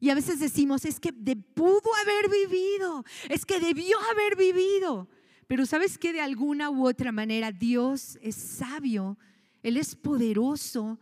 Y 0.00 0.10
a 0.10 0.14
veces 0.16 0.40
decimos, 0.40 0.84
es 0.84 0.98
que 0.98 1.12
pudo 1.12 1.90
haber 2.02 2.28
vivido, 2.28 3.04
es 3.28 3.46
que 3.46 3.60
debió 3.60 3.96
haber 4.10 4.36
vivido. 4.36 5.08
Pero 5.46 5.66
sabes 5.66 5.98
que 5.98 6.12
de 6.12 6.20
alguna 6.20 6.70
u 6.70 6.88
otra 6.88 7.12
manera 7.12 7.52
Dios 7.52 8.18
es 8.22 8.34
sabio, 8.34 9.18
Él 9.62 9.76
es 9.76 9.94
poderoso, 9.94 10.98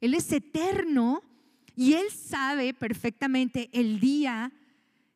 Él 0.00 0.12
es 0.12 0.30
eterno 0.32 1.22
y 1.74 1.94
Él 1.94 2.10
sabe 2.10 2.74
perfectamente 2.74 3.70
el 3.72 4.00
día 4.00 4.52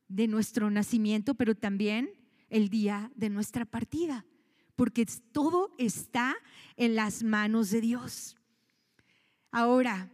de 0.08 0.28
nuestro 0.28 0.70
nacimiento, 0.70 1.34
pero 1.34 1.54
también 1.54 2.10
el 2.48 2.70
día 2.70 3.10
de 3.14 3.28
nuestra 3.28 3.66
partida, 3.66 4.24
porque 4.76 5.04
todo 5.32 5.74
está 5.76 6.34
en 6.76 6.94
las 6.94 7.22
manos 7.22 7.70
de 7.70 7.82
Dios. 7.82 8.35
Ahora, 9.58 10.10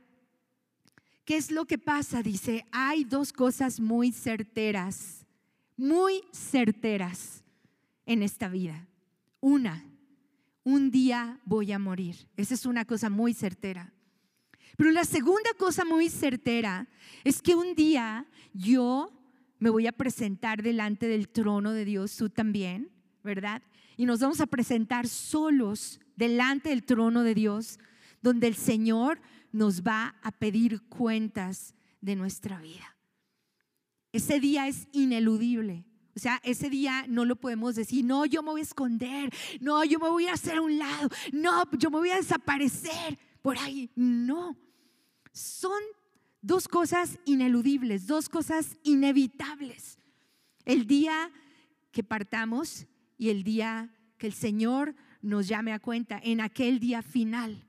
¿qué 1.24 1.36
es 1.36 1.50
lo 1.50 1.64
que 1.64 1.76
pasa? 1.76 2.22
Dice, 2.22 2.64
hay 2.70 3.02
dos 3.02 3.32
cosas 3.32 3.80
muy 3.80 4.12
certeras, 4.12 5.26
muy 5.76 6.22
certeras 6.30 7.42
en 8.06 8.22
esta 8.22 8.46
vida. 8.46 8.86
Una, 9.40 9.84
un 10.62 10.92
día 10.92 11.40
voy 11.44 11.72
a 11.72 11.80
morir. 11.80 12.28
Esa 12.36 12.54
es 12.54 12.66
una 12.66 12.84
cosa 12.84 13.10
muy 13.10 13.34
certera. 13.34 13.92
Pero 14.76 14.92
la 14.92 15.04
segunda 15.04 15.50
cosa 15.58 15.84
muy 15.84 16.08
certera 16.08 16.86
es 17.24 17.42
que 17.42 17.56
un 17.56 17.74
día 17.74 18.28
yo 18.54 19.10
me 19.58 19.70
voy 19.70 19.88
a 19.88 19.92
presentar 19.92 20.62
delante 20.62 21.08
del 21.08 21.28
trono 21.28 21.72
de 21.72 21.84
Dios, 21.84 22.16
tú 22.16 22.30
también, 22.30 22.92
¿verdad? 23.24 23.60
Y 23.96 24.06
nos 24.06 24.20
vamos 24.20 24.40
a 24.40 24.46
presentar 24.46 25.08
solos 25.08 25.98
delante 26.14 26.68
del 26.68 26.84
trono 26.84 27.24
de 27.24 27.34
Dios 27.34 27.80
donde 28.22 28.46
el 28.46 28.54
Señor 28.54 29.20
nos 29.52 29.82
va 29.82 30.16
a 30.22 30.32
pedir 30.32 30.80
cuentas 30.82 31.74
de 32.00 32.16
nuestra 32.16 32.60
vida. 32.60 32.96
Ese 34.12 34.40
día 34.40 34.68
es 34.68 34.88
ineludible. 34.92 35.84
O 36.14 36.18
sea, 36.18 36.40
ese 36.44 36.68
día 36.68 37.06
no 37.08 37.24
lo 37.24 37.36
podemos 37.36 37.74
decir, 37.74 38.04
no, 38.04 38.26
yo 38.26 38.42
me 38.42 38.50
voy 38.50 38.60
a 38.60 38.64
esconder, 38.64 39.32
no, 39.60 39.82
yo 39.84 39.98
me 39.98 40.10
voy 40.10 40.26
a 40.26 40.34
hacer 40.34 40.58
a 40.58 40.60
un 40.60 40.78
lado, 40.78 41.08
no, 41.32 41.64
yo 41.78 41.90
me 41.90 41.98
voy 41.98 42.10
a 42.10 42.16
desaparecer 42.16 43.18
por 43.40 43.56
ahí. 43.58 43.90
No, 43.96 44.56
son 45.32 45.80
dos 46.42 46.68
cosas 46.68 47.18
ineludibles, 47.24 48.06
dos 48.06 48.28
cosas 48.28 48.76
inevitables. 48.82 49.98
El 50.66 50.86
día 50.86 51.30
que 51.92 52.04
partamos 52.04 52.86
y 53.16 53.30
el 53.30 53.42
día 53.42 53.94
que 54.18 54.26
el 54.26 54.34
Señor 54.34 54.94
nos 55.22 55.48
llame 55.48 55.72
a 55.72 55.78
cuenta, 55.78 56.20
en 56.22 56.40
aquel 56.40 56.78
día 56.78 57.00
final. 57.00 57.64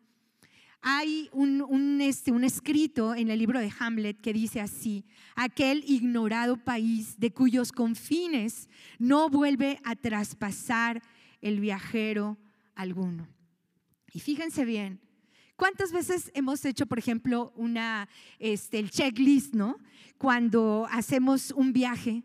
Hay 0.85 1.29
un, 1.31 2.01
este, 2.01 2.31
un 2.31 2.43
escrito 2.43 3.15
en 3.15 3.31
el 3.31 3.39
libro 3.39 3.59
de 3.59 3.71
Hamlet 3.79 4.19
que 4.19 4.33
dice 4.33 4.59
así, 4.59 5.05
aquel 5.33 5.83
ignorado 5.87 6.57
país 6.57 7.17
de 7.17 7.31
cuyos 7.31 7.71
confines 7.71 8.69
no 8.99 9.29
vuelve 9.29 9.79
a 9.85 9.95
traspasar 9.95 11.01
el 11.41 11.61
viajero 11.61 12.37
alguno. 12.75 13.27
Y 14.11 14.19
fíjense 14.19 14.65
bien, 14.65 14.99
¿Cuántas 15.55 15.91
veces 15.91 16.31
hemos 16.33 16.65
hecho, 16.65 16.87
por 16.87 16.97
ejemplo, 16.97 17.53
una, 17.55 18.09
este, 18.39 18.79
el 18.79 18.89
checklist, 18.89 19.53
¿no? 19.53 19.77
Cuando 20.17 20.87
hacemos 20.91 21.51
un 21.51 21.71
viaje 21.71 22.23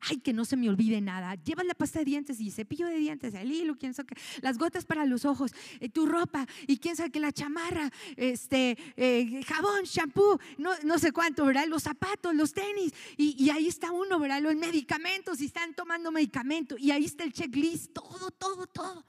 ay, 0.00 0.18
que 0.18 0.32
no 0.32 0.44
se 0.44 0.56
me 0.56 0.68
olvide 0.68 1.00
nada. 1.00 1.34
Llevas 1.36 1.66
la 1.66 1.74
pasta 1.74 2.00
de 2.00 2.04
dientes 2.04 2.40
y 2.40 2.50
cepillo 2.50 2.86
de 2.86 2.96
dientes, 2.96 3.34
el 3.34 3.50
hilo, 3.50 3.76
quién 3.76 3.94
sabe 3.94 4.08
las 4.40 4.58
gotas 4.58 4.84
para 4.84 5.04
los 5.04 5.24
ojos, 5.24 5.52
eh, 5.80 5.88
tu 5.88 6.06
ropa 6.06 6.46
y 6.66 6.78
quién 6.78 6.96
sabe 6.96 7.10
que 7.10 7.20
la 7.20 7.32
chamarra, 7.32 7.90
este, 8.16 8.76
eh, 8.96 9.42
jabón, 9.46 9.84
shampoo, 9.84 10.38
no, 10.58 10.70
no, 10.84 10.98
sé 10.98 11.12
cuánto, 11.12 11.44
¿verdad? 11.44 11.66
Los 11.66 11.82
zapatos, 11.82 12.34
los 12.34 12.52
tenis. 12.52 12.92
Y, 13.16 13.36
y, 13.42 13.50
ahí 13.50 13.66
está 13.66 13.92
uno, 13.92 14.18
¿verdad? 14.18 14.40
Los 14.40 14.54
medicamentos, 14.56 15.40
y 15.40 15.46
están 15.46 15.74
tomando 15.74 16.10
medicamento. 16.10 16.76
Y 16.78 16.90
ahí 16.90 17.04
está 17.04 17.24
el 17.24 17.32
checklist, 17.32 17.92
todo, 17.92 18.30
todo, 18.30 18.66
todo. 18.66 19.04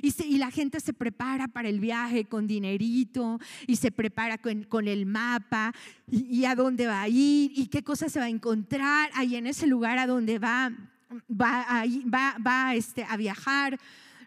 Y, 0.00 0.38
la 0.38 0.50
gente 0.50 0.80
se 0.80 0.92
prepara 0.92 1.48
para 1.48 1.68
el 1.68 1.80
viaje 1.80 2.24
con 2.24 2.46
dinerito 2.46 3.38
y 3.66 3.76
se 3.76 3.90
prepara 3.90 4.38
con, 4.38 4.88
el 4.88 5.06
mapa 5.06 5.72
y, 6.10 6.44
a 6.44 6.54
dónde 6.54 6.86
va 6.86 7.02
a 7.02 7.08
ir 7.08 7.52
y 7.54 7.66
qué 7.66 7.82
cosas 7.82 8.12
se 8.12 8.18
va 8.18 8.26
a 8.26 8.30
encontrar 8.30 9.10
ahí 9.14 9.36
en 9.36 9.46
ese 9.46 9.66
lugar 9.66 9.98
a 9.98 10.06
donde 10.06 10.38
va, 10.38 10.72
va, 11.30 11.84
va, 12.12 12.36
va 12.44 12.74
este, 12.74 13.04
a 13.04 13.16
viajar, 13.16 13.78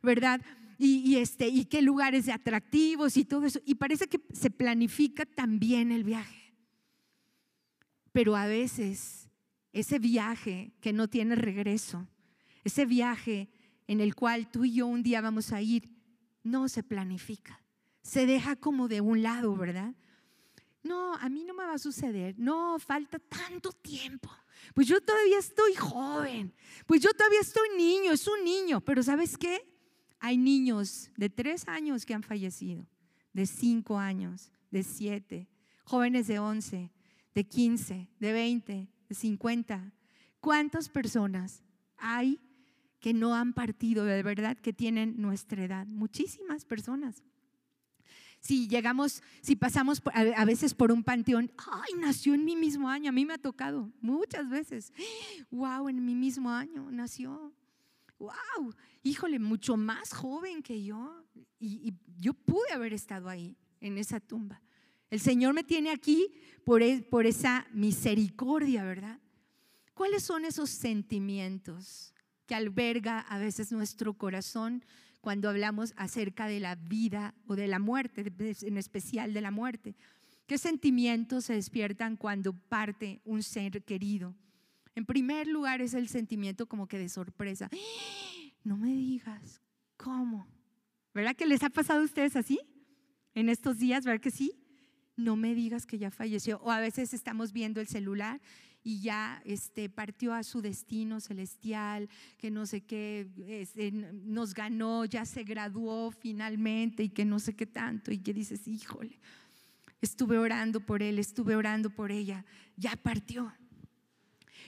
¿verdad? 0.03 0.41
Y, 0.77 1.15
este, 1.17 1.48
y 1.48 1.65
qué 1.65 1.81
lugares 1.81 2.25
de 2.25 2.34
atractivos 2.34 3.15
y 3.17 3.24
todo 3.24 3.45
eso. 3.45 3.60
Y 3.65 3.75
parece 3.75 4.07
que 4.07 4.19
se 4.34 4.50
planifica 4.50 5.25
también 5.25 5.91
el 5.91 6.03
viaje. 6.03 6.53
Pero 8.12 8.36
a 8.36 8.45
veces 8.45 9.29
ese 9.72 10.00
viaje 10.00 10.74
que 10.81 10.93
no 10.93 11.07
tiene 11.07 11.36
regreso, 11.36 12.07
ese 12.63 12.86
viaje 12.86 13.50
en 13.87 14.01
el 14.01 14.15
cual 14.15 14.49
tú 14.49 14.65
y 14.65 14.73
yo 14.73 14.87
un 14.87 15.03
día 15.03 15.21
vamos 15.21 15.51
a 15.51 15.61
ir, 15.61 15.89
no 16.43 16.69
se 16.69 16.83
planifica. 16.83 17.61
Se 18.01 18.25
deja 18.25 18.55
como 18.55 18.87
de 18.87 19.01
un 19.01 19.23
lado, 19.23 19.55
¿verdad? 19.55 19.95
No, 20.83 21.15
a 21.15 21.29
mí 21.29 21.43
no 21.43 21.55
me 21.55 21.65
va 21.65 21.73
a 21.73 21.79
suceder. 21.79 22.35
No, 22.37 22.77
falta 22.77 23.17
tanto 23.17 23.71
tiempo. 23.71 24.29
Pues 24.73 24.87
yo 24.87 25.01
todavía 25.01 25.39
estoy 25.39 25.73
joven. 25.73 26.53
Pues 26.85 27.01
yo 27.01 27.11
todavía 27.13 27.39
estoy 27.41 27.69
niño, 27.75 28.11
es 28.11 28.27
un 28.27 28.43
niño. 28.43 28.81
Pero 28.81 29.01
¿sabes 29.01 29.37
qué? 29.37 29.67
Hay 30.19 30.37
niños 30.37 31.09
de 31.17 31.29
tres 31.29 31.67
años 31.67 32.05
que 32.05 32.13
han 32.13 32.23
fallecido, 32.23 32.87
de 33.33 33.45
cinco 33.45 33.97
años, 33.97 34.51
de 34.71 34.83
siete, 34.83 35.49
jóvenes 35.83 36.27
de 36.27 36.39
once, 36.39 36.91
de 37.33 37.43
quince, 37.43 38.07
de 38.19 38.33
veinte, 38.33 38.87
de 39.09 39.15
cincuenta. 39.15 39.91
¿Cuántas 40.39 40.89
personas 40.89 41.63
hay 41.97 42.39
que 43.05 43.13
no 43.13 43.35
han 43.35 43.53
partido 43.53 44.03
de 44.03 44.24
verdad 44.24 44.57
que 44.57 44.74
tienen 44.74 45.21
nuestra 45.21 45.63
edad? 45.63 45.85
Muchísimas 45.85 46.65
personas 46.65 47.21
si 48.39 48.67
llegamos, 48.67 49.21
si 49.41 49.55
pasamos 49.55 50.01
a 50.12 50.45
veces 50.45 50.74
por 50.74 50.91
un 50.91 51.03
panteón, 51.03 51.51
ay, 51.57 52.00
nació 52.00 52.33
en 52.33 52.43
mi 52.43 52.55
mismo 52.55 52.89
año, 52.89 53.09
a 53.09 53.12
mí 53.12 53.25
me 53.25 53.35
ha 53.35 53.38
tocado 53.38 53.91
muchas 54.01 54.50
veces. 54.50 54.91
Wow, 55.51 55.88
en 55.88 56.03
mi 56.03 56.15
mismo 56.15 56.50
año 56.50 56.89
nació. 56.91 57.53
Wow, 58.17 58.74
híjole, 59.03 59.38
mucho 59.38 59.77
más 59.77 60.12
joven 60.13 60.63
que 60.63 60.83
yo. 60.83 61.24
Y, 61.59 61.93
yo 62.17 62.33
pude 62.33 62.71
haber 62.74 62.93
estado 62.93 63.29
ahí, 63.29 63.55
en 63.81 64.00
esa 64.00 64.19
tumba. 64.19 64.62
El 65.12 65.19
Señor 65.19 65.53
me 65.53 65.63
tiene 65.63 65.91
aquí 65.91 66.31
por, 66.63 66.81
e, 66.81 67.03
por 67.03 67.27
esa 67.27 67.67
misericordia, 67.71 68.83
¿verdad? 68.83 69.19
¿Cuáles 69.93 70.24
son 70.24 70.43
esos 70.43 70.71
sentimientos 70.71 72.14
que 72.45 72.55
alberga 72.55 73.19
a 73.19 73.37
veces 73.37 73.71
nuestro 73.71 74.13
corazón 74.13 74.83
cuando 75.21 75.49
hablamos 75.49 75.93
acerca 75.97 76.47
de 76.47 76.59
la 76.59 76.75
vida 76.75 77.33
o 77.47 77.55
de 77.55 77.67
la 77.67 77.79
muerte, 77.79 78.31
en 78.61 78.77
especial 78.77 79.33
de 79.33 79.41
la 79.41 79.51
muerte. 79.51 79.95
¿Qué 80.45 80.59
sentimientos 80.59 81.45
se 81.45 81.53
despiertan 81.53 82.15
cuando 82.15 82.53
parte 82.53 83.21
un 83.25 83.41
ser 83.41 83.83
querido? 83.83 84.35
En 84.93 85.05
primer 85.05 85.47
lugar 85.47 85.81
es 85.81 85.95
el 85.95 86.07
sentimiento 86.07 86.67
como 86.67 86.87
que 86.87 86.99
de 86.99 87.09
sorpresa. 87.09 87.69
No 88.63 88.77
me 88.77 88.93
digas, 88.93 89.61
¿cómo? 89.97 90.47
¿Verdad 91.13 91.35
que 91.35 91.47
les 91.47 91.63
ha 91.63 91.69
pasado 91.69 92.01
a 92.01 92.05
ustedes 92.05 92.35
así? 92.35 92.59
En 93.33 93.49
estos 93.49 93.79
días, 93.79 94.05
¿verdad 94.05 94.21
que 94.21 94.31
sí? 94.31 94.53
No 95.15 95.35
me 95.35 95.55
digas 95.55 95.85
que 95.85 95.97
ya 95.97 96.11
falleció. 96.11 96.59
O 96.61 96.71
a 96.71 96.79
veces 96.79 97.13
estamos 97.13 97.51
viendo 97.51 97.81
el 97.81 97.87
celular 97.87 98.41
y 98.85 98.99
ya 99.01 99.41
este, 99.45 99.89
partió 99.89 100.31
a 100.31 100.43
su 100.43 100.61
destino 100.61 101.19
celestial, 101.19 102.07
que 102.37 102.51
no 102.51 102.67
sé 102.67 102.81
qué, 102.81 103.27
este, 103.47 103.91
nos 103.91 104.53
ganó, 104.53 105.05
ya 105.05 105.25
se 105.25 105.43
graduó 105.43 106.11
finalmente 106.11 107.01
y 107.01 107.09
que 107.09 107.25
no 107.25 107.39
sé 107.39 107.55
qué 107.55 107.65
tanto, 107.65 108.11
y 108.11 108.19
que 108.19 108.31
dices, 108.31 108.67
híjole, 108.67 109.19
estuve 110.01 110.37
orando 110.37 110.81
por 110.81 111.01
él, 111.01 111.17
estuve 111.17 111.55
orando 111.55 111.89
por 111.89 112.11
ella, 112.11 112.45
ya 112.77 112.95
partió. 112.95 113.51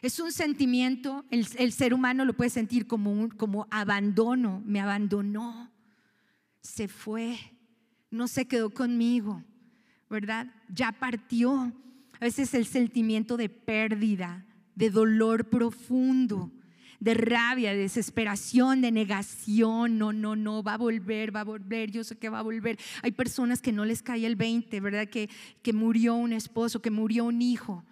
Es 0.01 0.19
un 0.19 0.31
sentimiento, 0.31 1.23
el, 1.29 1.71
ser 1.71 1.93
humano 1.93 2.25
lo 2.25 2.33
puede 2.33 2.49
sentir 2.49 2.87
como, 2.87 3.11
un, 3.11 3.29
como 3.29 3.67
abandono, 3.69 4.63
me 4.65 4.79
abandonó, 4.79 5.71
se 6.59 6.87
fue, 6.87 7.37
no 8.09 8.27
se 8.27 8.47
quedó 8.47 8.71
conmigo, 8.71 9.43
¿verdad? 10.09 10.47
Ya 10.69 10.91
partió. 10.91 11.71
A 12.19 12.25
veces 12.25 12.53
el 12.53 12.65
sentimiento 12.65 13.37
de 13.37 13.49
pérdida, 13.49 14.45
de 14.75 14.89
dolor 14.89 15.49
profundo, 15.49 16.51
de 16.99 17.13
rabia, 17.13 17.71
de 17.71 17.79
desesperación, 17.79 18.81
de 18.81 18.91
negación. 18.91 19.97
No, 19.97 20.13
no, 20.13 20.35
no, 20.35 20.63
va 20.63 20.75
a 20.75 20.77
volver, 20.77 21.35
va 21.35 21.41
a 21.41 21.45
volver, 21.45 21.91
yo 21.91 22.03
sé 22.03 22.17
que 22.17 22.29
va 22.29 22.39
a 22.39 22.43
volver. 22.43 22.77
Hay 23.03 23.11
personas 23.11 23.61
que 23.61 23.71
no 23.71 23.85
les 23.85 24.01
cae 24.01 24.25
el 24.25 24.35
20, 24.35 24.79
¿verdad? 24.79 25.07
Que, 25.07 25.29
que 25.61 25.73
murió 25.73 26.15
un 26.15 26.33
esposo, 26.33 26.81
que 26.81 26.91
murió 26.91 27.25
un 27.25 27.41
hijo. 27.41 27.83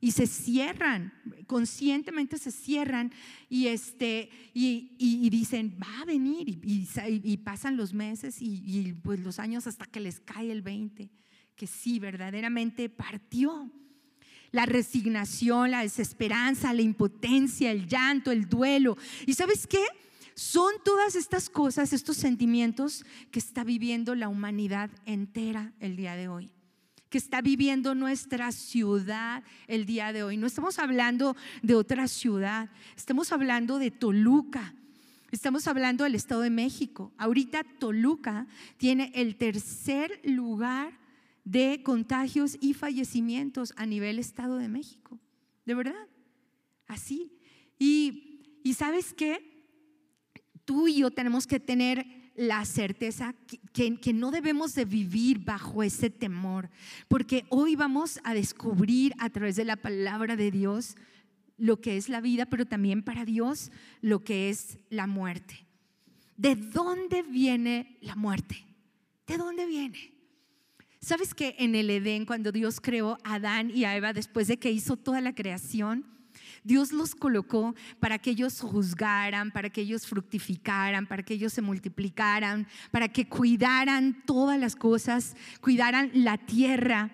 Y 0.00 0.10
se 0.10 0.26
cierran, 0.26 1.14
conscientemente 1.46 2.36
se 2.36 2.50
cierran 2.50 3.10
y, 3.48 3.68
este, 3.68 4.28
y, 4.52 5.30
dicen, 5.30 5.78
va 5.82 6.02
a 6.02 6.04
venir. 6.04 6.60
Y, 6.62 7.36
pasan 7.38 7.78
los 7.78 7.94
meses 7.94 8.36
y, 8.40 8.92
pues 9.02 9.20
los 9.20 9.38
años 9.38 9.66
hasta 9.66 9.86
que 9.86 10.00
les 10.00 10.20
cae 10.20 10.50
el 10.50 10.60
20 10.60 11.10
que 11.56 11.66
sí, 11.66 11.98
verdaderamente 11.98 12.88
partió. 12.88 13.70
La 14.50 14.66
resignación, 14.66 15.72
la 15.72 15.82
desesperanza, 15.82 16.72
la 16.72 16.82
impotencia, 16.82 17.70
el 17.70 17.88
llanto, 17.88 18.30
el 18.30 18.48
duelo. 18.48 18.96
¿Y 19.26 19.34
sabes 19.34 19.66
qué? 19.66 19.84
Son 20.34 20.72
todas 20.84 21.14
estas 21.16 21.48
cosas, 21.48 21.92
estos 21.92 22.16
sentimientos 22.16 23.04
que 23.30 23.38
está 23.38 23.64
viviendo 23.64 24.14
la 24.14 24.28
humanidad 24.28 24.90
entera 25.06 25.72
el 25.80 25.96
día 25.96 26.16
de 26.16 26.28
hoy 26.28 26.50
que 27.14 27.18
está 27.18 27.42
viviendo 27.42 27.94
nuestra 27.94 28.50
ciudad 28.50 29.44
el 29.68 29.86
día 29.86 30.12
de 30.12 30.24
hoy. 30.24 30.36
No 30.36 30.48
estamos 30.48 30.80
hablando 30.80 31.36
de 31.62 31.76
otra 31.76 32.08
ciudad, 32.08 32.70
estamos 32.96 33.30
hablando 33.30 33.78
de 33.78 33.92
Toluca, 33.92 34.74
estamos 35.30 35.68
hablando 35.68 36.02
del 36.02 36.16
Estado 36.16 36.40
de 36.40 36.50
México. 36.50 37.12
Ahorita 37.16 37.62
Toluca 37.78 38.48
tiene 38.78 39.12
el 39.14 39.36
tercer 39.36 40.20
lugar 40.24 40.98
de 41.44 41.82
contagios 41.82 42.56
y 42.60 42.74
fallecimientos 42.74 43.72
a 43.76 43.86
nivel 43.86 44.18
Estado 44.18 44.56
de 44.56 44.68
México. 44.68 45.20
De 45.64 45.74
verdad. 45.74 46.08
Así. 46.86 47.32
Y, 47.78 48.40
sabes 48.74 49.12
qué? 49.14 49.64
Tú 50.64 50.88
y 50.88 50.98
yo 50.98 51.10
tenemos 51.10 51.46
que 51.46 51.60
tener 51.60 52.06
la 52.34 52.64
certeza 52.64 53.34
que, 53.72 53.96
que, 53.96 54.12
no 54.12 54.30
debemos 54.30 54.74
de 54.74 54.84
vivir 54.84 55.38
bajo 55.38 55.82
ese 55.82 56.10
temor, 56.10 56.70
porque 57.06 57.44
hoy 57.48 57.76
vamos 57.76 58.18
a 58.24 58.34
descubrir 58.34 59.14
a 59.18 59.30
través 59.30 59.54
de 59.54 59.64
la 59.64 59.76
palabra 59.76 60.34
de 60.34 60.50
Dios 60.50 60.96
lo 61.56 61.80
que 61.80 61.96
es 61.96 62.08
la 62.08 62.20
vida, 62.20 62.46
pero 62.46 62.66
también 62.66 63.04
para 63.04 63.24
Dios 63.24 63.70
lo 64.00 64.24
que 64.24 64.50
es 64.50 64.78
la 64.88 65.06
muerte. 65.06 65.66
¿De 66.36 66.56
dónde 66.56 67.22
viene 67.22 67.98
la 68.00 68.16
muerte? 68.16 68.64
¿De 69.26 69.36
dónde 69.36 69.66
viene? 69.66 70.13
¿Sabes 71.04 71.34
que 71.34 71.54
en 71.58 71.74
el 71.74 71.90
Edén, 71.90 72.24
cuando 72.24 72.50
Dios 72.50 72.80
creó 72.80 73.18
a 73.24 73.34
Adán 73.34 73.70
y 73.70 73.84
a 73.84 73.94
Eva, 73.94 74.14
después 74.14 74.48
de 74.48 74.56
que 74.56 74.70
hizo 74.70 74.96
toda 74.96 75.20
la 75.20 75.34
creación, 75.34 76.06
Dios 76.62 76.92
los 76.92 77.14
colocó 77.14 77.74
para 78.00 78.18
que 78.18 78.30
ellos 78.30 78.58
juzgaran, 78.62 79.50
para 79.50 79.68
que 79.68 79.82
ellos 79.82 80.06
fructificaran, 80.06 81.06
para 81.06 81.22
que 81.22 81.34
ellos 81.34 81.52
se 81.52 81.60
multiplicaran, 81.60 82.66
para 82.90 83.08
que 83.08 83.28
cuidaran 83.28 84.22
todas 84.24 84.58
las 84.58 84.76
cosas, 84.76 85.36
cuidaran 85.60 86.10
la 86.14 86.38
tierra. 86.38 87.10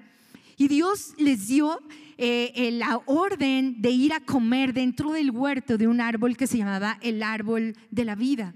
Y 0.56 0.68
Dios 0.68 1.14
les 1.18 1.48
dio 1.48 1.80
eh, 2.16 2.70
la 2.74 3.02
orden 3.06 3.82
de 3.82 3.90
ir 3.90 4.12
a 4.12 4.20
comer 4.20 4.72
dentro 4.72 5.10
del 5.10 5.32
huerto 5.32 5.76
de 5.78 5.88
un 5.88 6.00
árbol 6.00 6.36
que 6.36 6.46
se 6.46 6.58
llamaba 6.58 6.96
el 7.02 7.24
árbol 7.24 7.74
de 7.90 8.04
la 8.04 8.14
vida. 8.14 8.54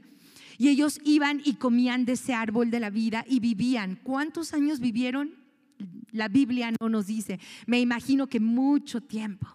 Y 0.59 0.69
ellos 0.69 1.01
iban 1.05 1.41
y 1.45 1.55
comían 1.55 2.05
de 2.05 2.13
ese 2.13 2.35
árbol 2.35 2.71
de 2.71 2.81
la 2.81 2.91
vida 2.91 3.25
y 3.29 3.41
vivían. 3.41 3.99
¿Cuántos 4.03 4.53
años 4.53 4.81
vivieron? 4.81 5.35
La 6.13 6.29
Biblia 6.29 6.73
no 6.81 6.89
nos 6.89 7.07
dice. 7.07 7.41
Me 7.67 7.81
imagino 7.81 8.29
que 8.29 8.41
mucho 8.41 9.01
tiempo. 9.01 9.49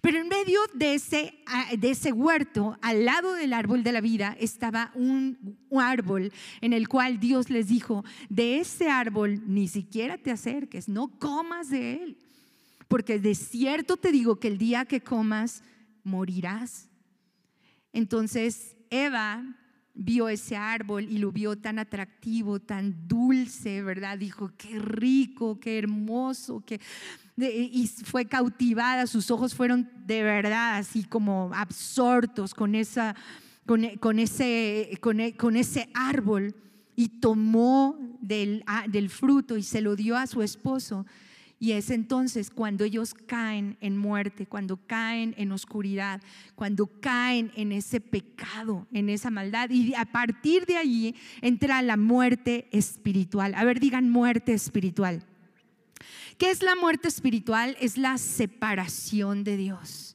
Pero 0.00 0.20
en 0.20 0.28
medio 0.28 0.60
de 0.74 0.94
ese, 0.94 1.34
de 1.76 1.90
ese 1.90 2.12
huerto, 2.12 2.76
al 2.82 3.04
lado 3.04 3.34
del 3.34 3.52
árbol 3.52 3.82
de 3.82 3.92
la 3.92 4.00
vida, 4.00 4.36
estaba 4.38 4.92
un, 4.94 5.58
un 5.68 5.82
árbol 5.82 6.32
en 6.60 6.72
el 6.72 6.88
cual 6.88 7.18
Dios 7.18 7.50
les 7.50 7.68
dijo, 7.68 8.04
de 8.28 8.60
ese 8.60 8.88
árbol 8.88 9.42
ni 9.46 9.68
siquiera 9.68 10.18
te 10.18 10.30
acerques, 10.30 10.88
no 10.88 11.08
comas 11.18 11.70
de 11.70 11.94
él, 12.02 12.18
porque 12.88 13.18
de 13.18 13.34
cierto 13.34 13.96
te 13.96 14.12
digo 14.12 14.38
que 14.38 14.48
el 14.48 14.58
día 14.58 14.84
que 14.84 15.00
comas, 15.00 15.62
morirás. 16.04 16.88
Entonces 17.92 18.76
Eva 18.90 19.44
vio 19.94 20.28
ese 20.28 20.56
árbol 20.56 21.04
y 21.04 21.18
lo 21.18 21.32
vio 21.32 21.56
tan 21.56 21.78
atractivo, 21.78 22.60
tan 22.60 23.06
dulce, 23.06 23.82
¿verdad? 23.82 24.18
Dijo, 24.18 24.50
qué 24.56 24.78
rico, 24.78 25.60
qué 25.60 25.78
hermoso, 25.78 26.64
que 26.64 26.80
y 27.36 27.86
fue 28.04 28.26
cautivada, 28.26 29.06
sus 29.06 29.30
ojos 29.30 29.54
fueron 29.54 29.88
de 30.06 30.22
verdad 30.22 30.76
así 30.76 31.04
como 31.04 31.50
absortos 31.54 32.54
con, 32.54 32.74
esa, 32.74 33.16
con, 33.66 33.84
ese, 34.18 34.98
con, 35.00 35.56
ese 35.56 35.88
árbol 35.94 36.54
y 36.94 37.08
tomó 37.20 37.98
del, 38.20 38.64
del 38.88 39.08
fruto 39.08 39.56
y 39.56 39.62
se 39.62 39.80
lo 39.80 39.96
dio 39.96 40.16
a 40.16 40.26
su 40.26 40.42
esposo. 40.42 41.06
Y 41.62 41.74
es 41.74 41.90
entonces 41.90 42.50
cuando 42.50 42.82
ellos 42.82 43.14
caen 43.14 43.76
en 43.80 43.96
muerte, 43.96 44.46
cuando 44.46 44.78
caen 44.88 45.32
en 45.38 45.52
oscuridad, 45.52 46.20
cuando 46.56 46.88
caen 46.88 47.52
en 47.54 47.70
ese 47.70 48.00
pecado, 48.00 48.88
en 48.92 49.08
esa 49.08 49.30
maldad. 49.30 49.70
Y 49.70 49.94
a 49.94 50.06
partir 50.06 50.66
de 50.66 50.76
allí 50.76 51.14
entra 51.40 51.80
la 51.80 51.96
muerte 51.96 52.66
espiritual. 52.72 53.54
A 53.54 53.62
ver, 53.62 53.78
digan 53.78 54.10
muerte 54.10 54.52
espiritual. 54.52 55.24
¿Qué 56.36 56.50
es 56.50 56.64
la 56.64 56.74
muerte 56.74 57.06
espiritual? 57.06 57.76
Es 57.80 57.96
la 57.96 58.18
separación 58.18 59.44
de 59.44 59.56
Dios. 59.56 60.11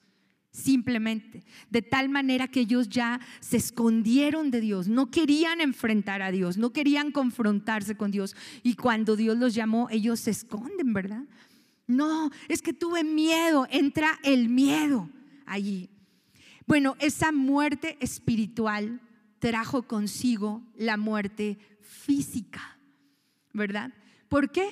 Simplemente, 0.58 1.44
de 1.70 1.84
tal 1.84 2.10
manera 2.10 2.48
que 2.48 2.62
ellos 2.62 2.90
ya 2.90 3.20
se 3.42 3.58
escondieron 3.58 4.50
de 4.50 4.60
Dios, 4.60 4.88
no 4.88 5.12
querían 5.12 5.62
enfrentar 5.62 6.24
a 6.24 6.32
Dios, 6.32 6.58
no 6.58 6.74
querían 6.74 7.12
confrontarse 7.12 7.96
con 7.96 8.10
Dios. 8.10 8.36
Y 8.64 8.74
cuando 8.74 9.16
Dios 9.16 9.38
los 9.38 9.54
llamó, 9.54 9.88
ellos 9.92 10.20
se 10.20 10.32
esconden, 10.32 10.94
¿verdad? 10.94 11.22
No, 11.86 12.32
es 12.48 12.64
que 12.64 12.74
tuve 12.74 13.04
miedo, 13.04 13.68
entra 13.70 14.20
el 14.24 14.50
miedo. 14.50 15.08
allí. 15.46 15.92
Bueno, 16.66 16.96
esa 17.00 17.32
muerte 17.32 17.96
espiritual 18.00 19.00
trajo 19.38 19.84
consigo 19.84 20.64
la 20.76 20.98
muerte 20.98 21.60
física, 21.82 22.80
¿verdad? 23.54 23.94
¿Por 24.28 24.52
qué? 24.52 24.72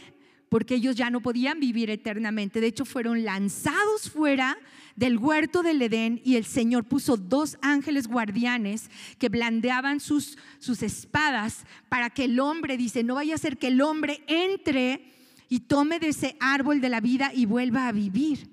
Porque 0.56 0.76
ellos 0.76 0.96
ya 0.96 1.10
no 1.10 1.20
podían 1.20 1.60
vivir 1.60 1.90
eternamente. 1.90 2.62
De 2.62 2.68
hecho, 2.68 2.86
fueron 2.86 3.26
lanzados 3.26 4.10
fuera 4.10 4.58
del 4.96 5.18
huerto 5.18 5.64
del 5.64 5.82
Edén 5.82 6.22
y 6.24 6.38
el 6.38 6.46
Señor 6.46 6.86
puso 6.86 7.18
dos 7.18 7.58
ángeles 7.62 8.08
guardianes 8.08 8.90
que 9.20 9.28
blandeaban 9.28 10.00
sus, 10.00 10.38
sus 10.60 10.82
espadas 10.82 11.66
para 11.90 12.10
que 12.10 12.24
el 12.24 12.40
hombre, 12.40 12.78
dice, 12.78 13.04
no 13.04 13.16
vaya 13.16 13.36
a 13.36 13.38
ser 13.38 13.58
que 13.58 13.68
el 13.68 13.82
hombre 13.82 14.24
entre 14.28 15.12
y 15.50 15.60
tome 15.60 16.00
de 16.00 16.08
ese 16.08 16.38
árbol 16.40 16.80
de 16.80 16.88
la 16.88 17.02
vida 17.02 17.34
y 17.36 17.46
vuelva 17.46 17.90
a 17.90 17.92
vivir, 17.92 18.50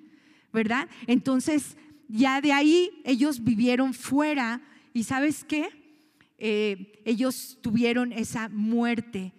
¿verdad? 0.53 0.89
Entonces, 1.07 1.77
ya 2.09 2.41
de 2.41 2.53
ahí 2.53 3.01
ellos 3.05 3.45
vivieron 3.45 3.95
fuera 3.95 4.61
y 4.93 5.05
sabes 5.05 5.45
qué? 5.45 5.69
Eh, 6.39 7.01
ellos 7.05 7.59
tuvieron 7.63 8.13
esa 8.13 8.49
muerte, 8.49 9.33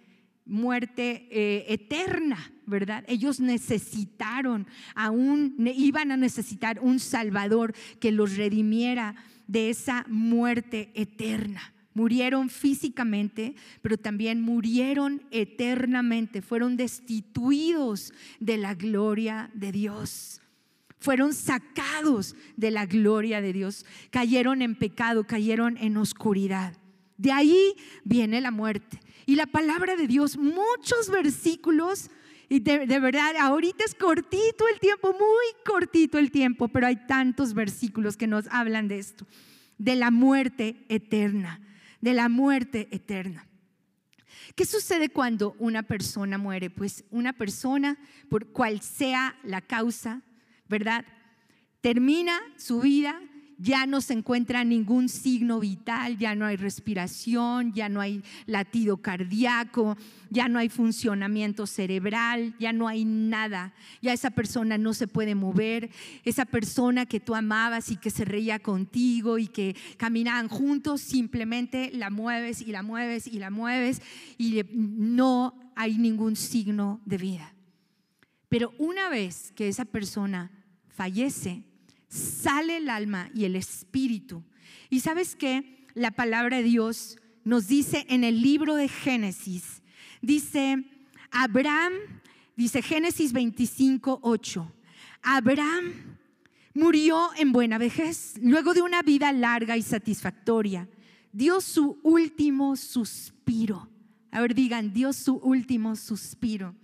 muerte 0.46 1.28
eh, 1.30 1.66
eterna, 1.68 2.52
¿verdad? 2.66 3.04
Ellos 3.06 3.40
necesitaron, 3.40 4.66
aún 4.94 5.54
iban 5.74 6.12
a 6.12 6.16
necesitar 6.16 6.80
un 6.80 6.98
Salvador 6.98 7.74
que 8.00 8.12
los 8.12 8.36
redimiera 8.36 9.16
de 9.46 9.70
esa 9.70 10.04
muerte 10.08 10.90
eterna. 10.94 11.74
Murieron 11.94 12.50
físicamente, 12.50 13.54
pero 13.80 13.96
también 13.96 14.40
murieron 14.40 15.22
eternamente. 15.30 16.42
Fueron 16.42 16.76
destituidos 16.76 18.12
de 18.40 18.56
la 18.56 18.74
gloria 18.74 19.50
de 19.54 19.70
Dios. 19.70 20.40
Fueron 20.98 21.34
sacados 21.34 22.34
de 22.56 22.72
la 22.72 22.86
gloria 22.86 23.40
de 23.40 23.52
Dios. 23.52 23.86
Cayeron 24.10 24.60
en 24.60 24.74
pecado, 24.74 25.24
cayeron 25.24 25.76
en 25.76 25.96
oscuridad. 25.96 26.76
De 27.16 27.30
ahí 27.30 27.74
viene 28.02 28.40
la 28.40 28.50
muerte. 28.50 28.98
Y 29.24 29.36
la 29.36 29.46
palabra 29.46 29.96
de 29.96 30.08
Dios, 30.08 30.36
muchos 30.36 31.10
versículos, 31.10 32.10
y 32.54 32.60
de, 32.60 33.00
verdad, 33.00 33.36
ahorita 33.40 33.84
es 33.84 33.94
cortito 33.94 34.64
el 34.72 34.80
tiempo, 34.80 35.12
muy 35.12 35.62
cortito 35.64 36.18
el 36.18 36.30
tiempo, 36.30 36.68
pero 36.68 36.86
hay 36.86 37.06
tantos 37.06 37.54
versículos 37.54 38.16
que 38.16 38.26
nos 38.26 38.46
hablan 38.48 38.88
de 38.88 38.98
esto, 38.98 39.26
de 39.78 39.96
la 39.96 40.10
muerte 40.10 40.84
eterna 40.88 41.60
de 42.04 42.12
la 42.12 42.28
muerte 42.28 42.86
eterna. 42.90 43.46
¿Qué 44.54 44.66
sucede 44.66 45.08
cuando 45.08 45.56
una 45.58 45.82
persona 45.82 46.36
muere? 46.36 46.68
Pues 46.68 47.02
una 47.10 47.32
persona, 47.32 47.98
por 48.28 48.52
cual 48.52 48.82
sea 48.82 49.34
la 49.42 49.62
causa, 49.62 50.20
¿verdad? 50.68 51.06
Termina 51.80 52.38
su 52.58 52.82
vida 52.82 53.18
ya 53.58 53.86
no 53.86 54.00
se 54.00 54.14
encuentra 54.14 54.64
ningún 54.64 55.08
signo 55.08 55.60
vital, 55.60 56.18
ya 56.18 56.34
no 56.34 56.46
hay 56.46 56.56
respiración, 56.56 57.72
ya 57.72 57.88
no 57.88 58.00
hay 58.00 58.22
latido 58.46 58.98
cardíaco, 58.98 59.96
ya 60.30 60.48
no 60.48 60.58
hay 60.58 60.68
funcionamiento 60.68 61.66
cerebral, 61.66 62.54
ya 62.58 62.72
no 62.72 62.88
hay 62.88 63.04
nada. 63.04 63.72
Ya 64.02 64.12
esa 64.12 64.30
persona 64.30 64.78
no 64.78 64.94
se 64.94 65.06
puede 65.06 65.34
mover. 65.34 65.90
Esa 66.24 66.44
persona 66.44 67.06
que 67.06 67.20
tú 67.20 67.34
amabas 67.34 67.90
y 67.90 67.96
que 67.96 68.10
se 68.10 68.24
reía 68.24 68.58
contigo 68.58 69.38
y 69.38 69.46
que 69.46 69.76
caminaban 69.96 70.48
juntos, 70.48 71.00
simplemente 71.00 71.90
la 71.92 72.10
mueves 72.10 72.60
y 72.60 72.72
la 72.72 72.82
mueves 72.82 73.26
y 73.26 73.38
la 73.38 73.50
mueves 73.50 74.02
y 74.38 74.62
no 74.72 75.72
hay 75.76 75.98
ningún 75.98 76.36
signo 76.36 77.00
de 77.04 77.18
vida. 77.18 77.54
Pero 78.48 78.72
una 78.78 79.08
vez 79.08 79.52
que 79.56 79.68
esa 79.68 79.84
persona 79.84 80.50
fallece, 80.88 81.64
sale 82.14 82.76
el 82.76 82.88
alma 82.88 83.30
y 83.34 83.44
el 83.44 83.56
espíritu. 83.56 84.42
Y 84.88 85.00
sabes 85.00 85.34
que 85.34 85.86
la 85.94 86.12
palabra 86.12 86.58
de 86.58 86.62
Dios 86.62 87.18
nos 87.44 87.66
dice 87.66 88.06
en 88.08 88.24
el 88.24 88.40
libro 88.40 88.76
de 88.76 88.88
Génesis, 88.88 89.82
dice 90.22 90.84
Abraham, 91.30 91.92
dice 92.56 92.82
Génesis 92.82 93.32
25, 93.32 94.20
8, 94.22 94.72
Abraham 95.22 95.92
murió 96.72 97.30
en 97.36 97.52
buena 97.52 97.78
vejez, 97.78 98.34
luego 98.40 98.74
de 98.74 98.82
una 98.82 99.02
vida 99.02 99.32
larga 99.32 99.76
y 99.76 99.82
satisfactoria, 99.82 100.88
dio 101.32 101.60
su 101.60 101.98
último 102.02 102.76
suspiro. 102.76 103.88
A 104.30 104.40
ver, 104.40 104.54
digan, 104.54 104.92
dio 104.92 105.12
su 105.12 105.34
último 105.36 105.96
suspiro. 105.96 106.74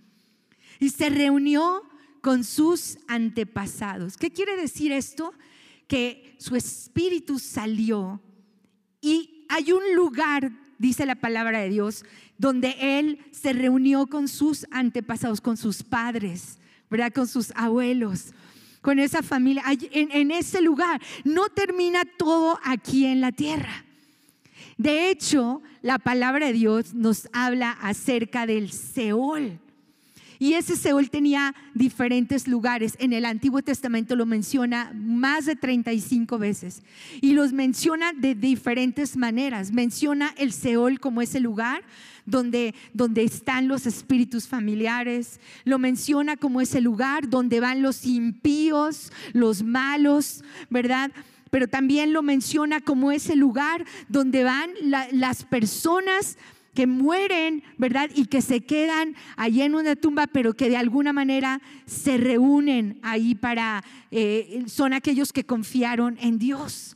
Y 0.79 0.89
se 0.89 1.09
reunió 1.09 1.83
con 2.21 2.43
sus 2.43 2.97
antepasados. 3.07 4.17
¿Qué 4.17 4.31
quiere 4.31 4.55
decir 4.55 4.91
esto? 4.91 5.33
Que 5.87 6.35
su 6.39 6.55
espíritu 6.55 7.39
salió 7.39 8.21
y 9.01 9.45
hay 9.49 9.71
un 9.71 9.95
lugar, 9.95 10.51
dice 10.77 11.05
la 11.05 11.15
palabra 11.15 11.59
de 11.59 11.69
Dios, 11.69 12.05
donde 12.37 12.75
él 12.79 13.19
se 13.31 13.53
reunió 13.53 14.07
con 14.07 14.27
sus 14.27 14.65
antepasados, 14.71 15.41
con 15.41 15.57
sus 15.57 15.83
padres, 15.83 16.59
¿verdad? 16.89 17.11
Con 17.11 17.27
sus 17.27 17.51
abuelos, 17.55 18.33
con 18.81 18.99
esa 18.99 19.23
familia. 19.23 19.63
En, 19.91 20.11
en 20.11 20.31
ese 20.31 20.61
lugar 20.61 21.01
no 21.23 21.49
termina 21.49 22.03
todo 22.17 22.59
aquí 22.63 23.05
en 23.05 23.19
la 23.19 23.31
tierra. 23.31 23.85
De 24.77 25.09
hecho, 25.09 25.61
la 25.81 25.99
palabra 25.99 26.47
de 26.47 26.53
Dios 26.53 26.93
nos 26.93 27.27
habla 27.33 27.71
acerca 27.71 28.45
del 28.45 28.71
Seol. 28.71 29.59
Y 30.41 30.55
ese 30.55 30.75
Seol 30.75 31.11
tenía 31.11 31.53
diferentes 31.75 32.47
lugares. 32.47 32.95
En 32.97 33.13
el 33.13 33.25
Antiguo 33.25 33.61
Testamento 33.61 34.15
lo 34.15 34.25
menciona 34.25 34.91
más 34.95 35.45
de 35.45 35.55
35 35.55 36.39
veces. 36.39 36.81
Y 37.21 37.33
los 37.33 37.53
menciona 37.53 38.11
de 38.11 38.33
diferentes 38.33 39.15
maneras. 39.15 39.71
Menciona 39.71 40.33
el 40.37 40.51
Seol 40.51 40.99
como 40.99 41.21
ese 41.21 41.39
lugar 41.39 41.83
donde, 42.25 42.73
donde 42.91 43.23
están 43.23 43.67
los 43.67 43.85
espíritus 43.85 44.47
familiares. 44.47 45.39
Lo 45.63 45.77
menciona 45.77 46.35
como 46.37 46.59
ese 46.59 46.81
lugar 46.81 47.29
donde 47.29 47.59
van 47.59 47.83
los 47.83 48.03
impíos, 48.03 49.11
los 49.33 49.61
malos, 49.61 50.43
¿verdad? 50.71 51.11
Pero 51.51 51.67
también 51.67 52.13
lo 52.13 52.23
menciona 52.23 52.81
como 52.81 53.11
ese 53.11 53.35
lugar 53.35 53.85
donde 54.09 54.43
van 54.43 54.71
las 55.11 55.43
personas 55.43 56.35
que 56.73 56.87
mueren, 56.87 57.63
¿verdad? 57.77 58.09
Y 58.15 58.25
que 58.25 58.41
se 58.41 58.61
quedan 58.61 59.15
allí 59.35 59.61
en 59.61 59.75
una 59.75 59.95
tumba, 59.95 60.27
pero 60.27 60.53
que 60.53 60.69
de 60.69 60.77
alguna 60.77 61.13
manera 61.13 61.61
se 61.85 62.17
reúnen 62.17 62.99
ahí 63.01 63.35
para, 63.35 63.83
eh, 64.11 64.63
son 64.67 64.93
aquellos 64.93 65.33
que 65.33 65.45
confiaron 65.45 66.17
en 66.21 66.39
Dios. 66.39 66.95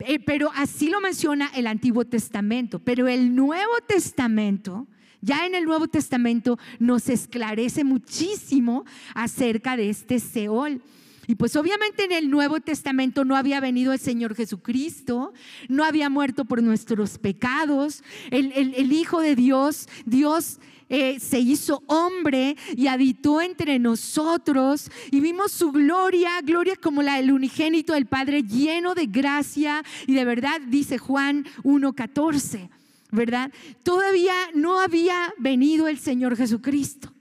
Eh, 0.00 0.20
pero 0.20 0.50
así 0.54 0.88
lo 0.88 1.00
menciona 1.00 1.50
el 1.54 1.66
Antiguo 1.66 2.04
Testamento, 2.04 2.78
pero 2.78 3.08
el 3.08 3.34
Nuevo 3.34 3.72
Testamento, 3.86 4.86
ya 5.20 5.44
en 5.44 5.56
el 5.56 5.64
Nuevo 5.64 5.88
Testamento 5.88 6.56
nos 6.78 7.08
esclarece 7.08 7.82
muchísimo 7.82 8.84
acerca 9.14 9.76
de 9.76 9.90
este 9.90 10.20
Seol. 10.20 10.80
Y 11.28 11.34
pues 11.34 11.56
obviamente 11.56 12.04
en 12.04 12.12
el 12.12 12.30
Nuevo 12.30 12.58
Testamento 12.58 13.22
no 13.22 13.36
había 13.36 13.60
venido 13.60 13.92
el 13.92 13.98
Señor 13.98 14.34
Jesucristo, 14.34 15.34
no 15.68 15.84
había 15.84 16.08
muerto 16.08 16.46
por 16.46 16.62
nuestros 16.62 17.18
pecados, 17.18 18.02
el, 18.30 18.92
Hijo 18.92 19.20
de 19.20 19.36
Dios, 19.36 19.90
Dios 20.06 20.58
eh, 20.88 21.20
se 21.20 21.38
hizo 21.38 21.82
hombre 21.86 22.56
y 22.74 22.86
habitó 22.86 23.42
entre 23.42 23.78
nosotros. 23.78 24.90
Y 25.10 25.20
vimos 25.20 25.52
su 25.52 25.70
gloria, 25.70 26.40
gloria 26.40 26.76
como 26.76 27.02
la 27.02 27.16
del 27.16 27.30
unigénito 27.30 27.92
del 27.92 28.06
Padre, 28.06 28.42
lleno 28.42 28.94
de 28.94 29.04
gracia. 29.04 29.84
Y 30.06 30.14
de 30.14 30.24
verdad, 30.24 30.62
dice 30.66 30.96
Juan 30.96 31.44
1.14, 31.62 32.70
¿verdad? 33.10 33.52
Todavía 33.82 34.32
no 34.54 34.80
había 34.80 35.34
venido 35.36 35.88
el 35.88 35.98
Señor 35.98 36.38
Jesucristo, 36.38 37.12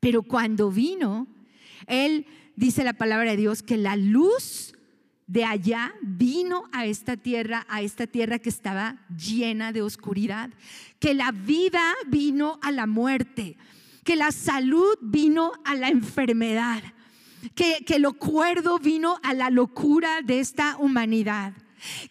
pero 0.00 0.24
cuando 0.24 0.68
vino, 0.72 1.28
Él 1.86 2.26
dice 2.56 2.84
la 2.84 2.92
palabra 2.92 3.30
de 3.32 3.36
Dios 3.36 3.62
que 3.62 3.76
la 3.76 3.96
luz 3.96 4.74
de 5.26 5.44
allá 5.44 5.94
vino 6.02 6.64
a 6.72 6.86
esta 6.86 7.16
tierra, 7.16 7.66
a 7.68 7.82
esta 7.82 8.06
tierra 8.06 8.38
que 8.38 8.50
estaba 8.50 8.98
llena 9.16 9.72
de 9.72 9.82
oscuridad, 9.82 10.50
que 10.98 11.14
la 11.14 11.32
vida 11.32 11.94
vino 12.08 12.58
a 12.62 12.70
la 12.72 12.86
muerte, 12.86 13.56
que 14.04 14.16
la 14.16 14.32
salud 14.32 14.96
vino 15.00 15.52
a 15.64 15.74
la 15.74 15.88
enfermedad, 15.88 16.82
que, 17.54 17.84
que 17.86 17.98
lo 17.98 18.14
cuerdo 18.14 18.78
vino 18.78 19.18
a 19.22 19.34
la 19.34 19.50
locura 19.50 20.20
de 20.22 20.40
esta 20.40 20.76
humanidad 20.78 21.54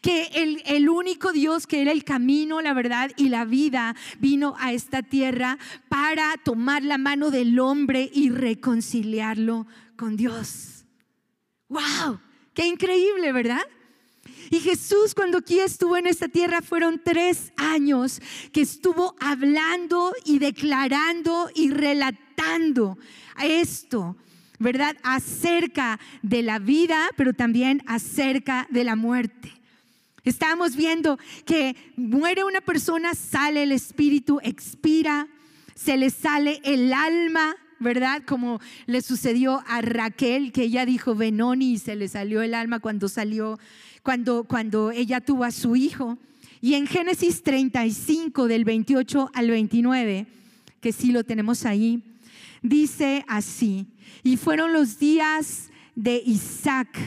que 0.01 0.25
el, 0.36 0.62
el, 0.67 0.88
único 0.88 1.32
Dios 1.32 1.65
que 1.65 1.82
era 1.82 1.91
el 1.91 2.03
camino, 2.03 2.62
la 2.62 2.75
verdad 2.75 3.10
y 3.17 3.29
la 3.29 3.43
vida 3.43 3.95
vino 4.19 4.56
a 4.60 4.71
esta 4.71 5.01
tierra 5.01 5.58
para 5.89 6.36
tomar 6.43 6.84
la 6.84 6.99
mano 6.99 7.32
del 7.32 7.60
hombre 7.60 8.10
y 8.13 8.29
reconciliarlo 8.29 9.65
con 9.95 10.15
Dios. 10.15 10.86
¡Wow! 11.69 12.19
¡Qué 12.53 12.67
increíble, 12.67 13.32
¿verdad? 13.32 13.65
Y 14.49 14.60
Jesús 14.60 15.15
cuando 15.15 15.39
aquí 15.39 15.60
estuvo 15.60 15.97
en 15.97 16.08
esta 16.08 16.27
tierra 16.27 16.62
fueron 16.62 17.01
tres 17.03 17.51
años 17.58 18.21
que 18.51 18.62
estuvo 18.62 19.15
hablando 19.19 20.13
y 20.25 20.39
declarando 20.39 21.49
y 21.56 21.71
relatando 21.71 22.97
esto 23.41 24.15
¿verdad? 24.60 24.95
Acerca 25.03 25.99
de 26.21 26.41
la 26.41 26.58
vida, 26.58 27.10
pero 27.17 27.34
también 27.34 27.84
acerca 27.86 28.65
de 28.69 28.86
la 28.86 28.95
muerte. 28.95 29.51
Estamos 30.23 30.77
viendo 30.77 31.19
que 31.45 31.75
muere 31.97 32.45
una 32.45 32.62
persona, 32.62 33.13
sale 33.13 33.63
el 33.63 33.73
espíritu, 33.73 34.39
expira, 34.41 35.27
se 35.75 35.97
le 35.97 36.10
sale 36.10 36.62
el 36.63 36.93
alma, 36.93 37.58
¿verdad? 37.79 38.23
Como 38.25 38.59
le 38.86 39.01
sucedió 39.01 39.63
a 39.67 39.81
Raquel, 39.81 40.51
que 40.51 40.63
ella 40.63 40.86
dijo 40.86 41.15
Benoni 41.15 41.73
y 41.73 41.77
se 41.77 41.95
le 41.95 42.07
salió 42.07 42.41
el 42.41 42.53
alma 42.53 42.79
cuando 42.79 43.09
salió, 43.09 43.59
cuando, 44.01 44.43
cuando 44.43 44.91
ella 44.91 45.21
tuvo 45.21 45.43
a 45.43 45.51
su 45.51 45.75
hijo. 45.75 46.17
Y 46.62 46.75
en 46.75 46.88
Génesis 46.88 47.43
35, 47.43 48.47
del 48.47 48.63
28 48.63 49.31
al 49.33 49.49
29, 49.49 50.27
que 50.79 50.91
sí 50.91 51.12
lo 51.12 51.23
tenemos 51.23 51.65
ahí, 51.65 52.03
dice 52.62 53.25
así, 53.27 53.88
y 54.23 54.38
fueron 54.38 54.71
los 54.73 54.97
días 54.99 55.69
de 55.95 56.21
Isaac 56.25 56.97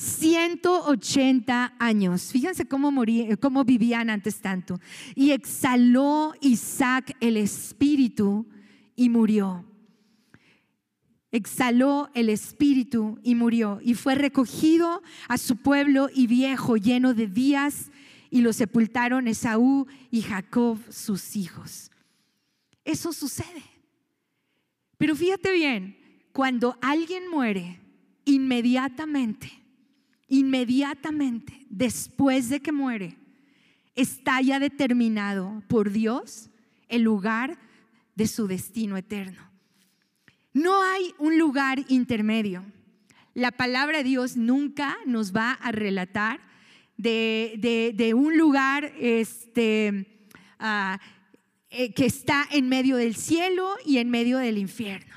180 0.00 1.74
años. 1.78 2.32
Fíjense 2.32 2.66
cómo, 2.66 2.90
cómo 3.38 3.64
vivían 3.64 4.08
antes 4.08 4.40
tanto. 4.40 4.80
Y 5.14 5.32
exhaló 5.32 6.32
Isaac 6.40 7.14
el 7.20 7.36
espíritu 7.36 8.46
y 9.00 9.08
murió. 9.08 9.64
Exhaló 11.30 12.10
el 12.12 12.28
espíritu 12.28 13.18
y 13.22 13.34
murió. 13.34 13.80
Y 13.82 13.94
fue 13.94 14.14
recogido 14.14 15.02
a 15.26 15.38
su 15.38 15.56
pueblo 15.56 16.10
y 16.14 16.26
viejo, 16.26 16.76
lleno 16.76 17.14
de 17.14 17.26
días, 17.26 17.90
y 18.28 18.42
lo 18.42 18.52
sepultaron 18.52 19.26
Esaú 19.26 19.86
y 20.10 20.20
Jacob, 20.20 20.78
sus 20.90 21.34
hijos. 21.34 21.90
Eso 22.84 23.14
sucede. 23.14 23.62
Pero 24.98 25.16
fíjate 25.16 25.50
bien, 25.54 25.96
cuando 26.34 26.76
alguien 26.82 27.30
muere, 27.30 27.80
inmediatamente 28.26 29.50
inmediatamente 30.28 31.66
después 31.70 32.50
de 32.50 32.60
que 32.60 32.70
muere, 32.70 33.16
está 33.94 34.42
ya 34.42 34.60
determinado 34.60 35.62
por 35.68 35.90
Dios 35.90 36.50
el 36.86 37.00
lugar 37.00 37.69
de 38.20 38.26
su 38.26 38.46
destino 38.46 38.98
eterno. 38.98 39.50
No 40.52 40.82
hay 40.82 41.14
un 41.16 41.38
lugar 41.38 41.86
intermedio. 41.88 42.66
La 43.32 43.50
palabra 43.50 43.96
de 43.96 44.04
Dios 44.04 44.36
nunca 44.36 44.98
nos 45.06 45.34
va 45.34 45.52
a 45.52 45.72
relatar 45.72 46.38
de, 46.98 48.12
un 48.14 48.36
lugar 48.36 48.92
este, 49.00 50.28
ah, 50.58 51.00
eh, 51.70 51.94
que 51.94 52.04
está 52.04 52.46
en 52.50 52.68
medio 52.68 52.96
del 52.96 53.16
cielo 53.16 53.76
y 53.86 53.96
en 53.96 54.10
medio 54.10 54.36
del 54.36 54.58
infierno, 54.58 55.14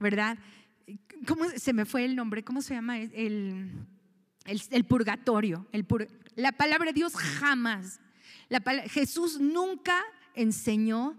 ¿verdad? 0.00 0.36
¿Cómo 1.28 1.44
se 1.50 1.72
me 1.72 1.84
fue 1.84 2.04
el 2.04 2.16
nombre? 2.16 2.42
¿Cómo 2.42 2.62
se 2.62 2.74
llama? 2.74 2.98
El, 2.98 3.70
el, 4.44 4.84
purgatorio. 4.86 5.68
la 6.34 6.50
palabra 6.50 6.86
de 6.86 6.94
Dios 6.94 7.14
jamás. 7.14 8.00
Jesús 8.88 9.38
nunca 9.38 10.02
enseñó 10.34 11.16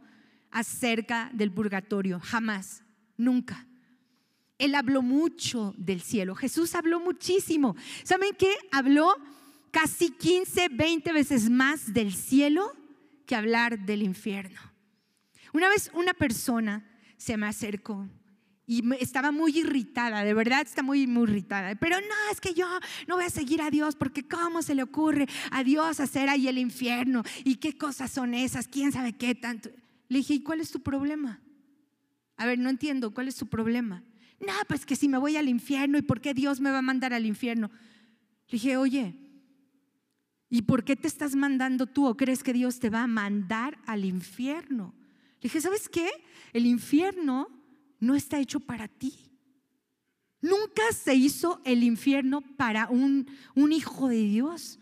acerca 0.52 1.30
del 1.34 1.52
purgatorio, 1.52 2.20
jamás, 2.20 2.84
nunca. 3.18 3.68
Él 4.58 4.76
habló 4.76 5.02
mucho 5.02 5.74
del 5.78 6.02
cielo. 6.02 6.36
Jesús 6.36 6.76
habló 6.76 7.00
muchísimo. 7.00 7.76
¿Saben 8.04 8.36
qué? 8.38 8.54
Habló 8.72 9.16
casi 9.72 10.12
15, 10.12 10.70
20 10.70 11.14
veces 11.14 11.50
más 11.50 11.94
del 11.94 12.14
cielo 12.14 12.72
que 13.26 13.36
hablar 13.36 13.80
del 13.80 14.04
infierno. 14.04 14.60
Una 15.54 15.70
vez 15.70 15.90
una 15.94 16.14
persona 16.14 16.86
se 17.18 17.38
me 17.38 17.48
acercó 17.48 18.08
y 18.68 18.84
estaba 19.00 19.32
muy 19.32 19.58
irritada, 19.58 20.24
de 20.24 20.34
verdad 20.34 20.62
está 20.62 20.84
muy, 20.84 21.08
muy 21.08 21.24
irritada. 21.24 21.76
Pero 21.76 22.00
no, 22.00 22.32
es 22.32 22.40
que 22.40 22.54
yo 22.54 22.68
no 23.08 23.16
voy 23.16 23.26
a 23.26 23.30
seguir 23.30 23.62
a 23.62 23.70
Dios 23.70 23.96
porque 23.96 24.28
¿cómo 24.28 24.62
se 24.62 24.76
le 24.76 24.84
ocurre 24.84 25.28
a 25.52 25.64
Dios 25.64 26.00
hacer 26.00 26.30
ahí 26.30 26.48
el 26.48 26.58
infierno? 26.58 27.24
¿Y 27.44 27.56
qué 27.56 27.78
cosas 27.78 28.12
son 28.12 28.34
esas? 28.34 28.68
¿Quién 28.68 28.92
sabe 28.92 29.14
qué 29.14 29.36
tanto? 29.36 29.70
Le 30.12 30.18
dije, 30.18 30.34
¿y 30.34 30.44
cuál 30.44 30.60
es 30.60 30.70
tu 30.70 30.82
problema? 30.82 31.40
A 32.36 32.46
ver, 32.46 32.60
no 32.60 32.70
entiendo, 32.70 33.14
¿cuál 33.14 33.30
es 33.30 33.38
tu 33.38 33.48
problema? 33.48 34.04
No, 34.42 34.52
pues 34.68 34.86
que 34.86 34.98
si 34.98 35.08
me 35.08 35.18
voy 35.18 35.38
al 35.38 35.48
infierno 35.48 35.98
y 35.98 36.02
por 36.02 36.20
qué 36.20 36.34
Dios 36.34 36.60
me 36.60 36.70
va 36.70 36.80
a 36.80 36.82
mandar 36.82 37.14
al 37.14 37.26
infierno. 37.26 37.72
Le 38.50 38.58
dije, 38.58 38.76
oye, 38.76 39.16
¿y 40.50 40.64
por 40.64 40.84
qué 40.84 40.98
te 40.98 41.08
estás 41.08 41.34
mandando 41.34 41.88
tú 41.88 42.08
o 42.08 42.18
crees 42.18 42.44
que 42.44 42.52
Dios 42.52 42.78
te 42.78 42.90
va 42.90 43.04
a 43.04 43.08
mandar 43.08 43.80
al 43.86 44.04
infierno? 44.04 44.94
Le 45.36 45.44
dije, 45.44 45.62
¿sabes 45.62 45.88
qué? 45.88 46.10
El 46.52 46.66
infierno 46.66 47.48
no 48.02 48.14
está 48.14 48.38
hecho 48.38 48.60
para 48.60 48.90
ti. 48.90 49.14
Nunca 50.42 50.92
se 50.92 51.16
hizo 51.16 51.62
el 51.64 51.84
infierno 51.84 52.42
para 52.58 52.90
un, 52.90 53.32
un 53.56 53.72
hijo 53.72 54.10
de 54.10 54.24
Dios. 54.24 54.78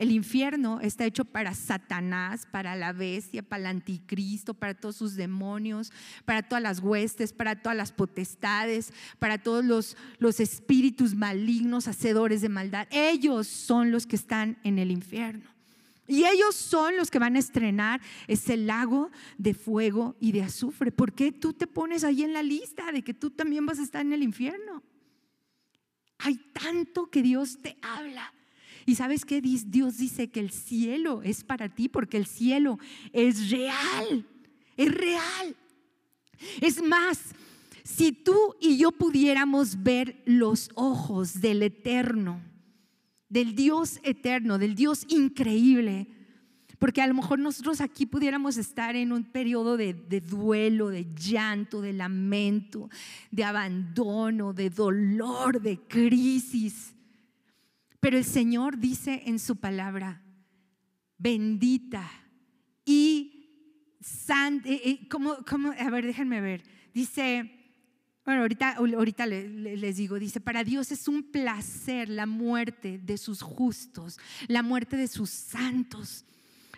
El 0.00 0.12
infierno 0.12 0.80
está 0.80 1.04
hecho 1.04 1.26
para 1.26 1.52
Satanás, 1.52 2.48
para 2.50 2.74
la 2.74 2.94
bestia, 2.94 3.42
para 3.42 3.60
el 3.60 3.66
anticristo, 3.66 4.54
para 4.54 4.72
todos 4.72 4.96
sus 4.96 5.14
demonios, 5.14 5.92
para 6.24 6.42
todas 6.42 6.62
las 6.62 6.80
huestes, 6.80 7.34
para 7.34 7.60
todas 7.60 7.76
las 7.76 7.92
potestades, 7.92 8.94
para 9.18 9.36
todos 9.36 9.62
los, 9.62 9.98
los 10.18 10.40
espíritus 10.40 11.14
malignos, 11.14 11.86
hacedores 11.86 12.40
de 12.40 12.48
maldad. 12.48 12.88
Ellos 12.90 13.46
son 13.46 13.90
los 13.90 14.06
que 14.06 14.16
están 14.16 14.56
en 14.64 14.78
el 14.78 14.90
infierno. 14.90 15.50
Y 16.08 16.24
ellos 16.24 16.54
son 16.54 16.96
los 16.96 17.10
que 17.10 17.18
van 17.18 17.36
a 17.36 17.40
estrenar 17.40 18.00
ese 18.26 18.56
lago 18.56 19.10
de 19.36 19.52
fuego 19.52 20.16
y 20.18 20.32
de 20.32 20.44
azufre. 20.44 20.92
¿Por 20.92 21.12
qué 21.12 21.30
tú 21.30 21.52
te 21.52 21.66
pones 21.66 22.04
ahí 22.04 22.22
en 22.22 22.32
la 22.32 22.42
lista 22.42 22.90
de 22.90 23.02
que 23.02 23.12
tú 23.12 23.28
también 23.28 23.66
vas 23.66 23.78
a 23.78 23.82
estar 23.82 24.00
en 24.00 24.14
el 24.14 24.22
infierno? 24.22 24.82
Hay 26.16 26.36
tanto 26.54 27.10
que 27.10 27.20
Dios 27.20 27.58
te 27.60 27.76
habla. 27.82 28.32
Y 28.90 28.96
sabes 28.96 29.24
qué? 29.24 29.40
Dios 29.40 29.98
dice 29.98 30.30
que 30.30 30.40
el 30.40 30.50
cielo 30.50 31.22
es 31.22 31.44
para 31.44 31.68
ti 31.68 31.88
porque 31.88 32.16
el 32.16 32.26
cielo 32.26 32.76
es 33.12 33.48
real. 33.48 34.26
Es 34.76 34.92
real. 34.92 35.56
Es 36.60 36.82
más, 36.82 37.20
si 37.84 38.10
tú 38.10 38.56
y 38.60 38.78
yo 38.78 38.90
pudiéramos 38.90 39.84
ver 39.84 40.20
los 40.26 40.70
ojos 40.74 41.40
del 41.40 41.62
eterno, 41.62 42.42
del 43.28 43.54
Dios 43.54 44.00
eterno, 44.02 44.58
del 44.58 44.74
Dios 44.74 45.04
increíble. 45.06 46.08
Porque 46.80 47.00
a 47.00 47.06
lo 47.06 47.14
mejor 47.14 47.38
nosotros 47.38 47.80
aquí 47.80 48.06
pudiéramos 48.06 48.56
estar 48.56 48.96
en 48.96 49.12
un 49.12 49.22
periodo 49.22 49.76
de, 49.76 49.94
duelo, 50.20 50.88
de 50.88 51.06
llanto, 51.14 51.80
de 51.80 51.92
lamento, 51.92 52.90
de 53.30 53.44
abandono, 53.44 54.52
de 54.52 54.68
dolor, 54.68 55.62
de 55.62 55.78
crisis. 55.78 56.96
Pero 58.00 58.16
el 58.16 58.24
Señor 58.24 58.78
dice 58.78 59.22
en 59.26 59.38
su 59.38 59.56
palabra, 59.56 60.22
bendita 61.18 62.10
y 62.84 63.96
santa, 64.00 64.68
eh, 64.68 64.80
eh, 64.84 65.08
¿cómo, 65.08 65.36
a 65.78 65.90
ver, 65.90 66.06
déjenme 66.06 66.40
ver, 66.40 66.62
dice, 66.94 67.60
bueno, 68.24 68.42
ahorita, 68.42 68.76
ahorita 68.76 69.26
les 69.26 69.96
digo, 69.96 70.18
dice, 70.18 70.40
para 70.40 70.64
Dios 70.64 70.92
es 70.92 71.08
un 71.08 71.22
placer 71.22 72.08
la 72.08 72.26
muerte 72.26 72.98
de 72.98 73.18
sus 73.18 73.42
justos, 73.42 74.18
la 74.46 74.62
muerte 74.62 74.96
de 74.96 75.08
sus 75.08 75.30
santos. 75.30 76.24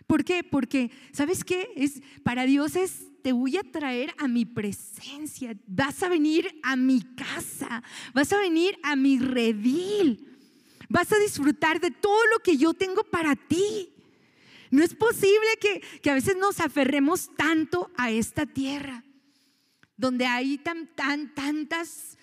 ¿Por 0.07 0.25
qué? 0.25 0.45
Porque, 0.45 0.91
¿sabes 1.13 1.45
qué? 1.45 1.69
Es, 1.77 2.03
para 2.23 2.47
Dios 2.47 2.75
es, 2.77 3.07
te 3.23 3.33
voy 3.33 3.57
a 3.57 3.63
traer 3.63 4.15
a 4.19 4.27
mi 4.29 4.45
presencia, 4.45 5.57
vas 5.67 6.03
a 6.03 6.09
venir 6.09 6.49
a 6.63 6.75
mi 6.75 7.03
casa, 7.03 7.83
vas 8.13 8.33
a 8.33 8.39
venir 8.39 8.77
a 8.83 8.97
mi 8.97 9.19
redil, 9.19 10.32
vas 10.93 11.11
a 11.11 11.19
disfrutar 11.19 11.81
de 11.81 11.91
todo 11.91 12.21
lo 12.33 12.41
que 12.41 12.59
yo 12.59 12.75
tengo 12.75 13.03
para 13.03 13.35
ti. 13.35 13.89
No 14.71 14.83
es 14.83 14.95
posible 14.95 15.49
que, 15.59 15.81
que 16.03 16.11
a 16.11 16.15
veces 16.15 16.37
nos 16.37 16.61
aferremos 16.61 17.31
tanto 17.35 17.91
a 17.97 18.11
esta 18.11 18.47
tierra 18.47 19.03
donde 19.97 20.27
hay 20.27 20.59
tan, 20.59 20.89
tan, 20.89 21.35
tantas, 21.35 22.19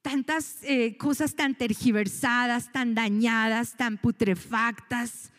tantas 0.00 0.58
eh, 0.62 0.96
cosas 0.96 1.34
tan 1.34 1.54
tergiversadas, 1.56 2.70
tan 2.70 2.94
dañadas, 2.94 3.76
tan 3.76 3.98
putrefactas, 3.98 5.30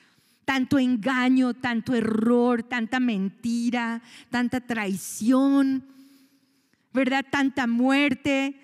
tanto 0.43 0.77
engaño, 0.77 1.53
tanto 1.53 1.93
error, 1.95 2.63
tanta 2.63 2.99
mentira, 2.99 4.01
tanta 4.29 4.59
traición, 4.61 5.85
¿verdad? 6.93 7.25
Tanta 7.29 7.67
muerte. 7.67 8.59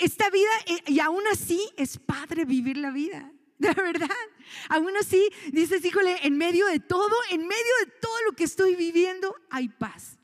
Esta 0.00 0.30
vida, 0.30 0.50
eh, 0.66 0.92
y 0.92 1.00
aún 1.00 1.22
así 1.30 1.60
es 1.76 1.98
padre 1.98 2.44
vivir 2.44 2.76
la 2.76 2.90
vida, 2.90 3.32
de 3.58 3.72
verdad. 3.74 4.08
Aún 4.68 4.96
así, 4.96 5.28
dices, 5.52 5.84
híjole, 5.84 6.16
en 6.22 6.36
medio 6.36 6.66
de 6.66 6.80
todo, 6.80 7.14
en 7.30 7.40
medio 7.40 7.72
de 7.84 7.92
todo 8.00 8.16
lo 8.26 8.32
que 8.32 8.44
estoy 8.44 8.76
viviendo, 8.76 9.34
hay 9.50 9.68
paz. 9.68 10.18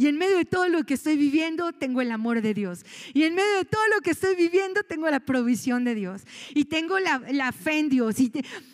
Y 0.00 0.06
en 0.06 0.16
medio 0.16 0.38
de 0.38 0.46
todo 0.46 0.66
lo 0.68 0.84
que 0.84 0.94
estoy 0.94 1.18
viviendo, 1.18 1.74
tengo 1.74 2.00
el 2.00 2.10
amor 2.10 2.40
de 2.40 2.54
Dios. 2.54 2.86
Y 3.12 3.24
en 3.24 3.34
medio 3.34 3.58
de 3.58 3.64
todo 3.66 3.86
lo 3.94 4.00
que 4.00 4.12
estoy 4.12 4.34
viviendo, 4.34 4.82
tengo 4.82 5.10
la 5.10 5.20
provisión 5.20 5.84
de 5.84 5.94
Dios. 5.94 6.22
Y 6.54 6.64
tengo 6.64 6.98
la, 6.98 7.52
fe 7.52 7.80
en 7.80 7.90
Dios. 7.90 8.16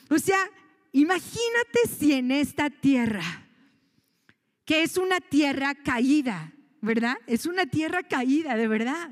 o 0.09 0.19
sea, 0.21 0.39
imagínate 0.93 1.81
si 1.99 2.13
en 2.13 2.31
esta 2.31 2.71
tierra, 2.71 3.45
que 4.65 4.85
es 4.85 4.97
una 4.99 5.21
tierra 5.21 5.75
caída, 5.75 6.53
¿verdad? 6.81 7.17
Es 7.27 7.47
una 7.47 7.67
tierra 7.67 8.05
caída, 8.05 8.55
de 8.55 8.69
verdad. 8.69 9.11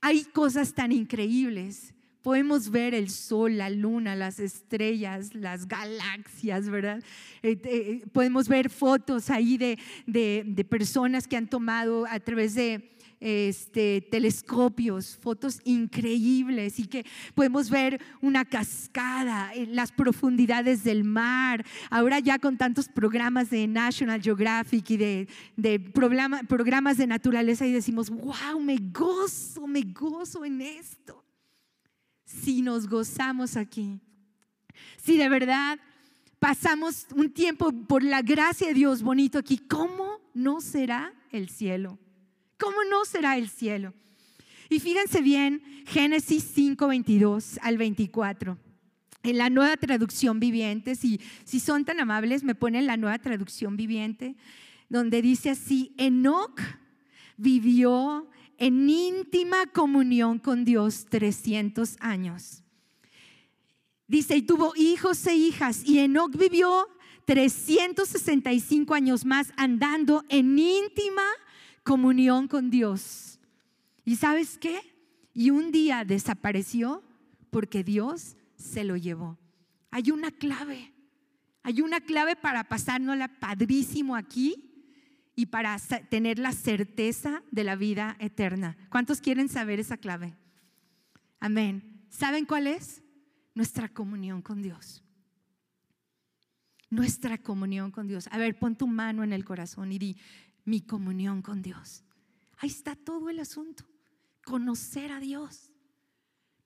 Hay 0.00 0.24
cosas 0.24 0.74
tan 0.74 0.92
increíbles. 0.92 1.94
Podemos 2.22 2.70
ver 2.70 2.94
el 2.94 3.10
sol, 3.10 3.56
la 3.56 3.70
luna, 3.70 4.14
las 4.14 4.38
estrellas, 4.38 5.34
las 5.34 5.66
galaxias, 5.66 6.68
¿verdad? 6.68 7.02
Eh, 7.42 7.58
eh, 7.64 8.04
podemos 8.12 8.48
ver 8.48 8.70
fotos 8.70 9.30
ahí 9.30 9.56
de, 9.56 9.78
de 10.06 10.64
personas 10.64 11.26
que 11.26 11.36
han 11.36 11.48
tomado 11.48 12.06
a 12.06 12.20
través 12.20 12.54
de 12.54 12.97
este, 13.20 14.00
telescopios, 14.10 15.16
fotos 15.16 15.60
increíbles 15.64 16.78
y 16.78 16.86
que 16.86 17.04
podemos 17.34 17.70
ver 17.70 18.00
una 18.20 18.44
cascada 18.44 19.52
en 19.54 19.74
las 19.74 19.92
profundidades 19.92 20.84
del 20.84 21.04
mar. 21.04 21.64
Ahora 21.90 22.20
ya 22.20 22.38
con 22.38 22.56
tantos 22.56 22.88
programas 22.88 23.50
de 23.50 23.66
National 23.66 24.22
Geographic 24.22 24.90
y 24.90 24.96
de, 24.96 25.28
de 25.56 25.80
programas 25.80 26.96
de 26.96 27.06
naturaleza 27.06 27.66
y 27.66 27.72
decimos, 27.72 28.10
wow, 28.10 28.60
me 28.60 28.76
gozo, 28.76 29.66
me 29.66 29.82
gozo 29.82 30.44
en 30.44 30.60
esto. 30.60 31.24
Si 32.24 32.62
nos 32.62 32.88
gozamos 32.88 33.56
aquí, 33.56 34.00
si 35.02 35.16
de 35.16 35.28
verdad 35.28 35.78
pasamos 36.38 37.06
un 37.14 37.30
tiempo 37.30 37.72
por 37.88 38.02
la 38.02 38.22
gracia 38.22 38.68
de 38.68 38.74
Dios 38.74 39.02
bonito 39.02 39.38
aquí, 39.38 39.58
¿cómo 39.58 40.20
no 40.34 40.60
será 40.60 41.12
el 41.30 41.48
cielo? 41.48 41.98
¿Cómo 42.58 42.84
no 42.90 43.04
será 43.04 43.36
el 43.36 43.48
cielo? 43.48 43.94
Y 44.68 44.80
fíjense 44.80 45.22
bien, 45.22 45.62
Génesis 45.86 46.44
5, 46.54 46.88
22 46.88 47.58
al 47.62 47.78
24. 47.78 48.58
En 49.22 49.38
la 49.38 49.48
nueva 49.48 49.76
traducción 49.76 50.40
viviente, 50.40 50.94
si, 50.94 51.20
si 51.44 51.60
son 51.60 51.84
tan 51.84 52.00
amables, 52.00 52.42
me 52.44 52.54
ponen 52.54 52.86
la 52.86 52.96
nueva 52.96 53.18
traducción 53.18 53.76
viviente, 53.76 54.36
donde 54.88 55.22
dice 55.22 55.50
así, 55.50 55.94
Enoch 55.96 56.60
vivió 57.36 58.28
en 58.58 58.90
íntima 58.90 59.66
comunión 59.66 60.38
con 60.38 60.64
Dios 60.64 61.06
300 61.08 61.96
años. 62.00 62.62
Dice, 64.06 64.36
y 64.36 64.42
tuvo 64.42 64.72
hijos 64.76 65.26
e 65.26 65.34
hijas, 65.34 65.82
y 65.84 65.98
Enoch 66.00 66.36
vivió 66.36 66.88
365 67.26 68.94
años 68.94 69.24
más 69.24 69.52
andando 69.56 70.24
en 70.28 70.58
íntima 70.58 71.22
comunión 71.82 72.48
con 72.48 72.70
Dios. 72.70 73.38
¿Y 74.04 74.16
sabes 74.16 74.58
qué? 74.58 74.80
Y 75.34 75.50
un 75.50 75.70
día 75.70 76.04
desapareció 76.04 77.02
porque 77.50 77.84
Dios 77.84 78.36
se 78.56 78.84
lo 78.84 78.96
llevó. 78.96 79.38
Hay 79.90 80.10
una 80.10 80.30
clave. 80.30 80.92
Hay 81.62 81.80
una 81.80 82.00
clave 82.00 82.36
para 82.36 82.64
pasárnosla 82.64 83.28
padrísimo 83.38 84.16
aquí 84.16 84.64
y 85.34 85.46
para 85.46 85.78
tener 86.08 86.38
la 86.38 86.52
certeza 86.52 87.42
de 87.50 87.64
la 87.64 87.76
vida 87.76 88.16
eterna. 88.18 88.76
¿Cuántos 88.90 89.20
quieren 89.20 89.48
saber 89.48 89.78
esa 89.78 89.96
clave? 89.96 90.34
Amén. 91.40 92.04
¿Saben 92.08 92.44
cuál 92.44 92.66
es? 92.66 93.02
Nuestra 93.54 93.88
comunión 93.88 94.42
con 94.42 94.62
Dios. 94.62 95.04
Nuestra 96.90 97.38
comunión 97.38 97.90
con 97.90 98.08
Dios. 98.08 98.28
A 98.32 98.38
ver, 98.38 98.58
pon 98.58 98.76
tu 98.76 98.86
mano 98.86 99.22
en 99.22 99.32
el 99.32 99.44
corazón 99.44 99.92
y 99.92 99.98
di, 99.98 100.16
mi 100.68 100.82
comunión 100.82 101.40
con 101.42 101.62
Dios. 101.62 102.04
Ahí 102.58 102.68
está 102.68 102.94
todo 102.94 103.30
el 103.30 103.40
asunto. 103.40 103.84
Conocer 104.44 105.12
a 105.12 105.20
Dios. 105.20 105.72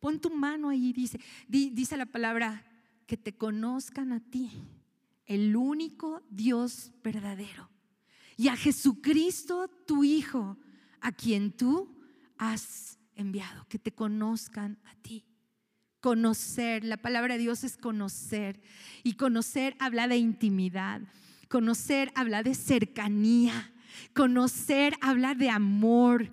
Pon 0.00 0.20
tu 0.20 0.30
mano 0.30 0.70
ahí, 0.70 0.92
dice, 0.92 1.20
dice 1.48 1.96
la 1.96 2.06
palabra, 2.06 2.64
que 3.06 3.16
te 3.16 3.36
conozcan 3.36 4.12
a 4.12 4.20
ti, 4.20 4.50
el 5.26 5.54
único 5.54 6.22
Dios 6.30 6.90
verdadero. 7.04 7.68
Y 8.36 8.48
a 8.48 8.56
Jesucristo, 8.56 9.68
tu 9.86 10.02
Hijo, 10.02 10.56
a 11.00 11.12
quien 11.12 11.52
tú 11.52 11.94
has 12.38 12.98
enviado, 13.14 13.66
que 13.68 13.78
te 13.78 13.92
conozcan 13.92 14.78
a 14.84 14.94
ti. 14.96 15.24
Conocer, 16.00 16.82
la 16.82 16.96
palabra 16.96 17.34
de 17.34 17.42
Dios 17.42 17.62
es 17.62 17.76
conocer. 17.76 18.60
Y 19.04 19.14
conocer 19.14 19.76
habla 19.78 20.08
de 20.08 20.16
intimidad. 20.16 21.02
Conocer 21.48 22.10
habla 22.16 22.42
de 22.42 22.56
cercanía. 22.56 23.71
Conocer 24.14 24.94
habla 25.00 25.34
de 25.34 25.50
amor. 25.50 26.32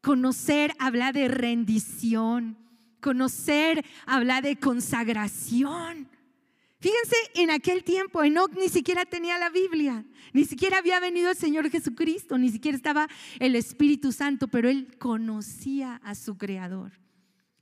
Conocer 0.00 0.74
habla 0.78 1.12
de 1.12 1.28
rendición. 1.28 2.56
Conocer 3.00 3.84
habla 4.06 4.40
de 4.40 4.56
consagración. 4.58 6.08
Fíjense, 6.80 7.16
en 7.34 7.50
aquel 7.50 7.84
tiempo 7.84 8.24
Enoch 8.24 8.52
ni 8.56 8.70
siquiera 8.70 9.04
tenía 9.04 9.36
la 9.36 9.50
Biblia, 9.50 10.02
ni 10.32 10.46
siquiera 10.46 10.78
había 10.78 10.98
venido 10.98 11.28
el 11.28 11.36
Señor 11.36 11.68
Jesucristo, 11.68 12.38
ni 12.38 12.48
siquiera 12.48 12.74
estaba 12.74 13.06
el 13.38 13.54
Espíritu 13.54 14.12
Santo, 14.12 14.48
pero 14.48 14.70
él 14.70 14.96
conocía 14.98 16.00
a 16.02 16.14
su 16.14 16.38
Creador 16.38 16.92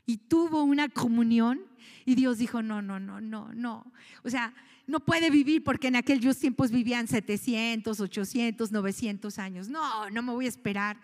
y 0.09 0.17
tuvo 0.17 0.63
una 0.63 0.89
comunión 0.89 1.61
y 2.07 2.15
Dios 2.15 2.39
dijo, 2.39 2.63
no, 2.63 2.81
no, 2.81 2.99
no, 2.99 3.21
no, 3.21 3.53
no. 3.53 3.93
O 4.25 4.31
sea, 4.31 4.55
no 4.89 5.01
puede 5.01 5.31
vivir 5.31 5.63
porque 5.63 5.89
en 5.89 5.97
aquellos 5.97 6.39
tiempos 6.39 6.71
vivían 6.71 7.07
700, 7.07 8.01
800, 8.01 8.73
900 8.73 9.39
años. 9.39 9.69
No, 9.69 10.09
no 10.11 10.23
me 10.23 10.33
voy 10.33 10.47
a 10.47 10.49
esperar 10.49 10.99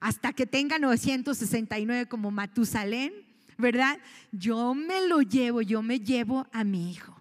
hasta 0.00 0.34
que 0.34 0.46
tenga 0.46 0.78
969 0.78 2.06
como 2.06 2.30
Matusalén, 2.30 3.12
¿verdad? 3.56 3.98
Yo 4.32 4.74
me 4.74 5.08
lo 5.08 5.22
llevo, 5.22 5.62
yo 5.62 5.82
me 5.82 5.98
llevo 5.98 6.46
a 6.52 6.62
mi 6.62 6.90
hijo. 6.90 7.16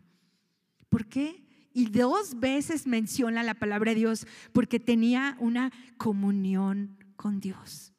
¿Por 0.89 1.05
qué? 1.05 1.45
Y 1.73 1.85
dos 1.85 2.37
veces 2.41 2.85
menciona 2.85 3.41
la 3.41 3.53
palabra 3.53 3.91
de 3.91 3.99
Dios 3.99 4.27
porque 4.51 4.81
tenía 4.81 5.37
una 5.39 5.71
comunión 5.95 6.97
con 7.15 7.39
Dios. 7.39 7.93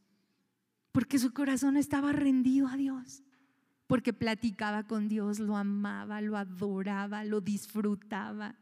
Porque 0.92 1.18
su 1.18 1.32
corazón 1.32 1.78
estaba 1.78 2.12
rendido 2.12 2.68
a 2.68 2.76
Dios 2.76 3.22
porque 3.92 4.14
platicaba 4.14 4.84
con 4.84 5.06
Dios, 5.06 5.38
lo 5.38 5.54
amaba, 5.54 6.22
lo 6.22 6.38
adoraba, 6.38 7.24
lo 7.24 7.42
disfrutaba. 7.42 8.56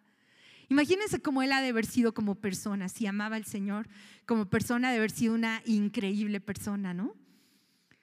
Imagínense 0.68 1.22
cómo 1.22 1.40
él 1.40 1.52
ha 1.52 1.60
de 1.60 1.68
haber 1.68 1.86
sido 1.86 2.12
como 2.12 2.34
persona, 2.34 2.88
si 2.88 3.06
amaba 3.06 3.36
al 3.36 3.44
Señor, 3.44 3.86
como 4.26 4.46
persona 4.46 4.90
de 4.90 4.96
haber 4.96 5.12
sido 5.12 5.32
una 5.34 5.62
increíble 5.66 6.40
persona, 6.40 6.94
¿no? 6.94 7.14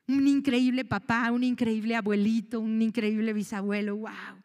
Un 0.08 0.26
increíble 0.26 0.86
papá, 0.86 1.30
un 1.34 1.44
increíble 1.44 1.98
abuelito, 1.98 2.62
un 2.62 2.82
increíble 2.82 3.34
bisabuelo, 3.34 3.98
wow. 3.98 4.42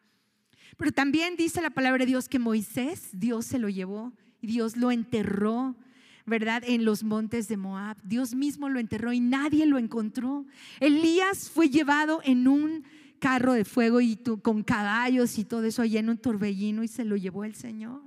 Pero 0.77 0.91
también 0.91 1.37
dice 1.37 1.63
la 1.63 1.71
palabra 1.71 2.05
de 2.05 2.11
Dios 2.11 2.29
que 2.29 2.41
Moisés, 2.41 3.11
Dios 3.13 3.47
se 3.47 3.61
lo 3.61 3.69
llevó 3.69 4.13
y 4.41 4.49
Dios 4.49 4.77
lo 4.77 4.91
enterró 4.91 5.77
¿verdad? 6.27 6.63
En 6.67 6.85
los 6.85 7.03
montes 7.03 7.49
de 7.49 7.57
Moab. 7.57 7.97
Dios 8.03 8.35
mismo 8.35 8.69
lo 8.69 8.79
enterró 8.79 9.13
y 9.13 9.21
nadie 9.21 9.67
lo 9.67 9.79
encontró. 9.79 10.47
Elías 10.81 11.51
fue 11.51 11.69
llevado 11.69 12.21
en 12.25 12.49
un 12.49 12.85
carro 13.19 13.53
de 13.53 13.65
fuego 13.65 14.01
y 14.01 14.17
con 14.17 14.63
caballos 14.63 15.39
y 15.39 15.45
todo 15.45 15.65
eso 15.65 15.83
allá 15.83 16.01
en 16.01 16.11
un 16.11 16.19
torbellino 16.19 16.83
y 16.83 16.89
se 16.89 17.05
lo 17.05 17.17
llevó 17.17 17.45
el 17.45 17.55
Señor. 17.55 18.03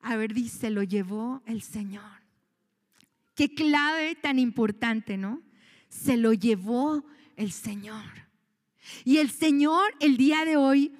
A 0.00 0.16
ver, 0.16 0.32
dice, 0.32 0.58
se 0.58 0.70
lo 0.70 0.82
llevó 0.82 1.42
el 1.46 1.62
Señor. 1.62 2.20
Qué 3.34 3.54
clave 3.54 4.14
tan 4.14 4.38
importante, 4.38 5.16
¿no? 5.16 5.42
Se 5.88 6.16
lo 6.16 6.32
llevó 6.32 7.04
el 7.36 7.52
Señor. 7.52 8.04
Y 9.04 9.18
el 9.18 9.30
Señor 9.30 9.94
el 10.00 10.16
día 10.16 10.44
de 10.44 10.56
hoy 10.56 10.92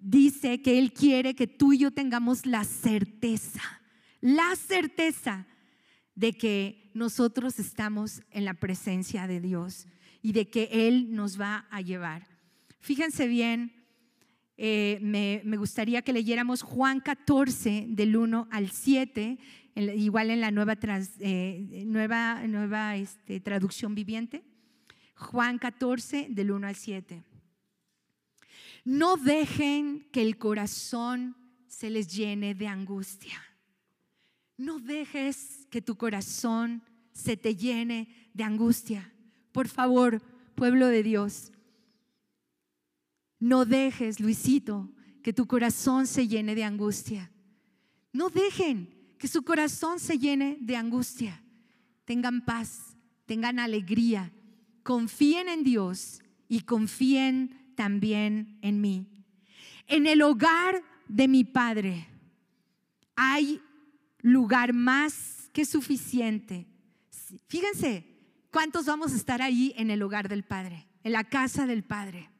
dice 0.00 0.60
que 0.62 0.78
Él 0.78 0.92
quiere 0.92 1.34
que 1.34 1.46
tú 1.46 1.72
y 1.72 1.78
yo 1.78 1.90
tengamos 1.90 2.46
la 2.46 2.64
certeza 2.64 3.62
la 4.24 4.56
certeza 4.56 5.46
de 6.14 6.32
que 6.32 6.90
nosotros 6.94 7.58
estamos 7.58 8.22
en 8.30 8.46
la 8.46 8.54
presencia 8.54 9.26
de 9.26 9.38
Dios 9.38 9.86
y 10.22 10.32
de 10.32 10.48
que 10.48 10.70
Él 10.72 11.14
nos 11.14 11.38
va 11.38 11.66
a 11.70 11.82
llevar. 11.82 12.26
Fíjense 12.80 13.26
bien, 13.26 13.84
eh, 14.56 14.98
me, 15.02 15.42
gustaría 15.58 16.00
que 16.00 16.14
leyéramos 16.14 16.62
Juan 16.62 17.00
14 17.00 17.84
del 17.90 18.16
1 18.16 18.48
al 18.50 18.70
7, 18.70 19.38
igual 19.74 20.30
en 20.30 20.40
la 20.40 20.50
nueva, 20.50 20.78
eh, 21.20 21.84
nueva, 21.84 22.46
nueva 22.46 22.96
este, 22.96 23.40
traducción 23.40 23.94
viviente. 23.94 24.42
Juan 25.16 25.58
14 25.58 26.28
del 26.30 26.50
1 26.50 26.66
al 26.66 26.76
7. 26.76 27.22
No 28.86 29.18
dejen 29.18 30.08
que 30.12 30.22
el 30.22 30.38
corazón 30.38 31.36
se 31.66 31.90
les 31.90 32.08
llene 32.08 32.54
de 32.54 32.68
angustia 32.68 33.38
no 34.56 34.78
dejes 34.78 35.66
que 35.70 35.82
tu 35.82 35.96
corazón 35.96 36.82
se 37.12 37.36
te 37.36 37.56
llene 37.56 38.08
de 38.32 38.44
angustia. 38.44 39.12
Por 39.52 39.68
favor, 39.68 40.20
pueblo 40.54 40.88
de 40.88 41.02
Dios, 41.02 41.52
no 43.38 43.64
dejes, 43.64 44.20
Luisito, 44.20 44.90
que 45.22 45.32
tu 45.32 45.46
corazón 45.46 46.06
se 46.06 46.28
llene 46.28 46.54
de 46.54 46.64
angustia. 46.64 47.30
No 48.12 48.30
dejen 48.30 48.94
que 49.18 49.28
su 49.28 49.42
corazón 49.42 50.00
se 50.00 50.18
llene 50.18 50.56
de 50.60 50.76
angustia. 50.76 51.42
Tengan 52.04 52.44
paz, 52.44 52.96
tengan 53.26 53.58
alegría, 53.58 54.32
confíen 54.82 55.48
en 55.48 55.64
Dios 55.64 56.22
y 56.48 56.60
confíen 56.60 57.72
también 57.74 58.58
en 58.62 58.80
mí. 58.80 59.08
En 59.86 60.06
el 60.06 60.22
hogar 60.22 60.82
de 61.08 61.28
mi 61.28 61.44
Padre 61.44 62.06
hay 63.16 63.60
lugar 64.24 64.72
más 64.72 65.48
que 65.52 65.64
suficiente. 65.64 66.66
Fíjense, 67.46 68.14
¿Cuántos 68.54 68.86
vamos 68.86 69.12
a 69.12 69.16
estar 69.16 69.42
ahí 69.42 69.74
en 69.76 69.90
el 69.90 70.00
hogar 70.00 70.28
del 70.28 70.44
Padre, 70.44 70.86
en 71.02 71.10
la 71.10 71.24
casa 71.24 71.66
del 71.66 71.82
Padre? 71.82 72.30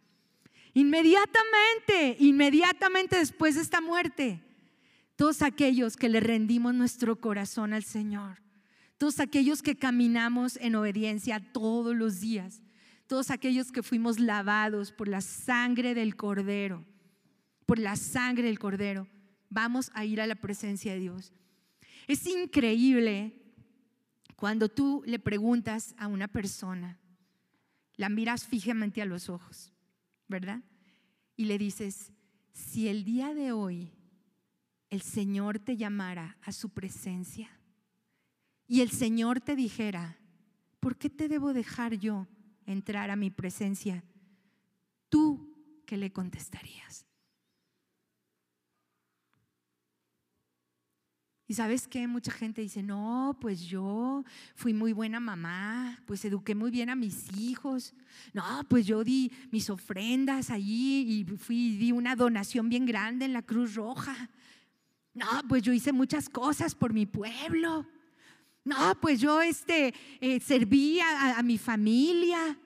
Inmediatamente, 0.72 2.16
inmediatamente 2.20 3.16
después 3.16 3.57
de 3.57 3.62
esta 3.62 3.80
muerte, 3.80 4.41
todos 5.16 5.43
aquellos 5.43 5.97
que 5.97 6.09
le 6.09 6.20
rendimos 6.20 6.72
nuestro 6.72 7.20
corazón 7.20 7.72
al 7.72 7.82
Señor, 7.82 8.41
todos 8.97 9.18
aquellos 9.18 9.61
que 9.61 9.74
caminamos 9.74 10.57
en 10.59 10.76
obediencia 10.76 11.41
todos 11.53 11.97
los 11.97 12.20
días, 12.20 12.62
todos 13.09 13.32
aquellos 13.32 13.72
que 13.72 13.82
fuimos 13.82 14.20
lavados 14.20 14.93
por 14.93 15.09
la 15.09 15.20
sangre 15.20 15.95
del 15.95 16.14
Cordero, 16.14 16.85
por 17.66 17.80
la 17.80 17.97
sangre 17.97 18.45
del 18.45 18.61
Cordero, 18.61 19.09
vamos 19.51 19.91
a 19.95 20.05
ir 20.05 20.20
a 20.20 20.28
la 20.28 20.37
presencia 20.37 20.93
de 20.93 21.01
Dios. 21.01 21.32
Es 22.07 22.26
increíble 22.26 23.40
cuando 24.36 24.68
tú 24.68 25.02
le 25.07 25.18
preguntas 25.18 25.94
a 25.96 26.07
una 26.07 26.28
persona, 26.28 26.98
la 27.96 28.09
miras 28.09 28.46
fijamente 28.46 29.00
a 29.00 29.07
los 29.07 29.28
ojos, 29.28 29.72
¿verdad? 30.28 30.62
Y 31.36 31.46
le 31.46 31.59
dices, 31.59 32.12
si 32.52 32.88
el 32.88 33.05
día 33.05 33.34
de 33.34 33.52
hoy 33.52 33.92
el 34.90 35.02
Señor 35.02 35.59
te 35.59 35.76
llamara 35.76 36.36
a 36.42 36.52
su 36.52 36.70
presencia 36.70 37.50
y 38.66 38.80
el 38.80 38.90
Señor 38.90 39.40
te 39.40 39.57
dijera, 39.57 40.18
¿por 40.80 40.96
qué 40.96 41.11
te 41.11 41.28
debo 41.28 41.52
dejar 41.52 41.94
yo 41.94 42.26
entrar 42.66 43.11
a 43.11 43.16
mi 43.16 43.30
presencia? 43.30 44.05
¿Tú 45.09 45.57
qué 45.86 45.96
le 45.96 46.12
contestarías? 46.12 47.07
Y 51.47 51.55
sabes 51.55 51.86
qué, 51.86 52.07
mucha 52.07 52.32
gente 52.32 52.62
dice, 52.62 52.82
no, 52.82 53.36
pues 53.38 53.61
yo 53.61 54.24
fui 54.55 54.72
muy 54.72 54.95
buena 54.95 55.20
mamá, 55.20 56.01
pues 56.07 56.24
eduqué 56.24 56.55
muy 56.55 56.70
bien 56.70 56.88
a 56.88 56.97
mis 56.97 57.30
hijos, 57.36 57.92
no, 58.32 58.64
pues 58.68 58.86
yo 58.86 59.05
di 59.05 59.30
mis 59.51 59.68
ofrendas 59.68 60.49
allí 60.49 61.03
y 61.03 61.24
fui, 61.36 61.76
di 61.76 61.92
una 61.92 62.16
donación 62.16 62.70
bien 62.70 62.86
grande 62.86 63.26
en 63.26 63.34
la 63.34 63.42
Cruz 63.42 63.74
Roja. 63.74 64.30
No, 65.12 65.26
pues 65.47 65.62
yo 65.62 65.72
hice 65.72 65.92
muchas 65.92 66.30
cosas 66.30 66.74
por 66.74 66.95
mi 66.95 67.05
pueblo. 67.05 67.86
No, 68.64 68.99
pues 69.01 69.20
yo 69.20 69.42
este, 69.42 69.95
eh, 70.20 70.40
serví 70.40 70.99
a, 71.01 71.38
a 71.38 71.42
mi 71.42 71.59
familia. 71.59 72.59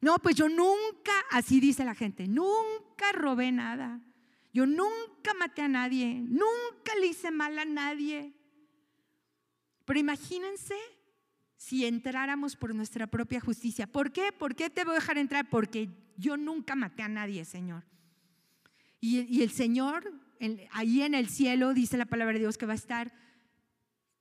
No, 0.00 0.18
pues 0.18 0.34
yo 0.34 0.48
nunca, 0.48 1.12
así 1.30 1.60
dice 1.60 1.84
la 1.84 1.94
gente, 1.94 2.26
nunca 2.26 3.12
robé 3.12 3.52
nada. 3.52 4.00
Yo 4.54 4.66
nunca 4.66 5.34
maté 5.36 5.62
a 5.62 5.68
nadie, 5.68 6.20
nunca 6.20 6.94
le 7.00 7.08
hice 7.08 7.32
mal 7.32 7.58
a 7.58 7.64
nadie. 7.64 8.32
Pero 9.84 9.98
imagínense 9.98 10.76
si 11.56 11.84
entráramos 11.84 12.54
por 12.54 12.72
nuestra 12.72 13.08
propia 13.08 13.40
justicia. 13.40 13.88
¿Por 13.88 14.12
qué? 14.12 14.30
¿Por 14.30 14.54
qué 14.54 14.70
te 14.70 14.84
voy 14.84 14.92
a 14.92 15.00
dejar 15.00 15.18
entrar? 15.18 15.50
Porque 15.50 15.90
yo 16.16 16.36
nunca 16.36 16.76
maté 16.76 17.02
a 17.02 17.08
nadie, 17.08 17.44
Señor. 17.44 17.82
Y, 19.00 19.42
el 19.42 19.50
Señor, 19.50 20.12
ahí 20.70 21.02
en 21.02 21.14
el 21.14 21.28
cielo, 21.28 21.74
dice 21.74 21.96
la 21.96 22.06
palabra 22.06 22.34
de 22.34 22.38
Dios 22.38 22.56
que 22.56 22.64
va 22.64 22.74
a 22.74 22.76
estar 22.76 23.12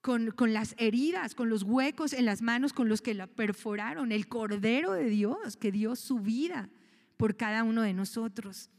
con, 0.02 0.32
con, 0.32 0.52
las 0.52 0.74
heridas, 0.80 1.36
con 1.36 1.48
los 1.48 1.62
huecos 1.62 2.12
en 2.12 2.26
las 2.26 2.42
manos 2.42 2.74
con 2.74 2.90
los 2.90 3.04
que 3.04 3.14
la 3.14 3.28
perforaron, 3.28 4.12
el 4.12 4.28
Cordero 4.28 4.94
de 4.94 5.06
Dios 5.06 5.58
que 5.58 5.72
dio 5.72 5.96
su 5.96 6.20
vida 6.20 6.72
por 7.18 7.38
cada 7.38 7.64
uno 7.64 7.84
de 7.84 7.94
nosotros. 7.94 8.72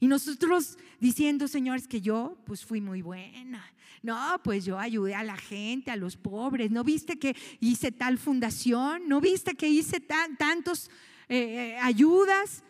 Y 0.00 0.06
nosotros 0.06 0.78
diciendo, 1.00 1.48
señores, 1.48 1.88
que 1.88 2.00
yo 2.00 2.38
pues 2.46 2.64
fui 2.64 2.80
muy 2.80 3.02
buena. 3.02 3.64
No, 4.02 4.40
pues 4.44 4.64
yo 4.64 4.78
ayudé 4.78 5.14
a 5.14 5.24
la 5.24 5.36
gente, 5.36 5.90
a 5.90 5.96
los 5.96 6.16
pobres. 6.16 6.70
¿No 6.70 6.84
viste 6.84 7.18
que 7.18 7.36
hice 7.60 7.90
tal 7.90 8.18
fundación? 8.18 9.08
¿No 9.08 9.20
viste 9.20 9.54
que 9.54 9.68
hice 9.68 10.00
tan, 10.00 10.36
tantos 10.36 10.88
eh, 11.28 11.74
eh, 11.74 11.78
ayudas? 11.78 12.62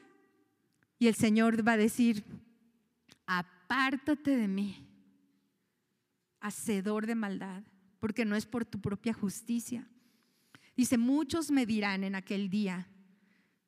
Y 0.99 1.07
el 1.07 1.15
Señor 1.15 1.67
va 1.67 1.73
a 1.73 1.77
decir, 1.77 2.25
apártate 3.27 4.37
de 4.37 4.49
mí, 4.49 4.87
hacedor 6.41 7.07
de 7.07 7.15
maldad, 7.15 7.63
porque 8.01 8.25
no 8.25 8.35
es 8.37 8.47
por 8.47 8.65
tu 8.65 8.81
propia 8.81 9.13
justicia. 9.13 9.87
Dice, 10.77 10.97
muchos 10.97 11.51
me 11.51 11.67
dirán 11.67 12.05
en 12.05 12.15
aquel 12.15 12.49
día, 12.49 12.89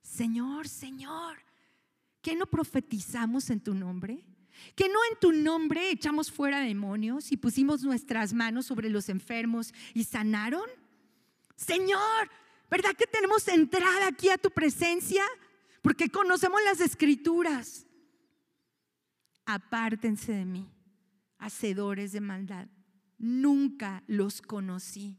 Señor, 0.01 0.67
Señor, 0.67 1.39
¿Qué 2.23 2.37
no 2.37 2.47
profetizamos 2.47 3.51
en 3.51 3.61
tu 3.61 3.75
nombre? 3.75 4.25
¿Que 4.75 4.89
no 4.89 4.99
en 5.11 5.19
tu 5.19 5.33
nombre 5.33 5.91
echamos 5.91 6.31
fuera 6.31 6.61
demonios 6.61 7.33
y 7.33 7.37
pusimos 7.37 7.83
nuestras 7.83 8.33
manos 8.33 8.67
sobre 8.67 8.91
los 8.91 9.09
enfermos 9.09 9.73
y 9.95 10.05
sanaron? 10.05 10.69
Señor, 11.57 12.31
¿verdad 12.71 12.95
que 12.97 13.07
tenemos 13.07 13.47
entrada 13.49 14.09
aquí 14.09 14.29
a 14.29 14.39
tu 14.39 14.51
presencia? 14.51 15.25
Porque 15.83 16.09
conocemos 16.11 16.61
las 16.65 16.81
escrituras. 16.81 17.87
Apártense 19.47 20.33
de 20.33 20.45
mí, 20.45 20.69
hacedores 21.39 22.13
de 22.13 22.21
maldad. 22.21 22.69
Nunca 23.19 24.03
los 24.07 24.43
conocí. 24.43 25.19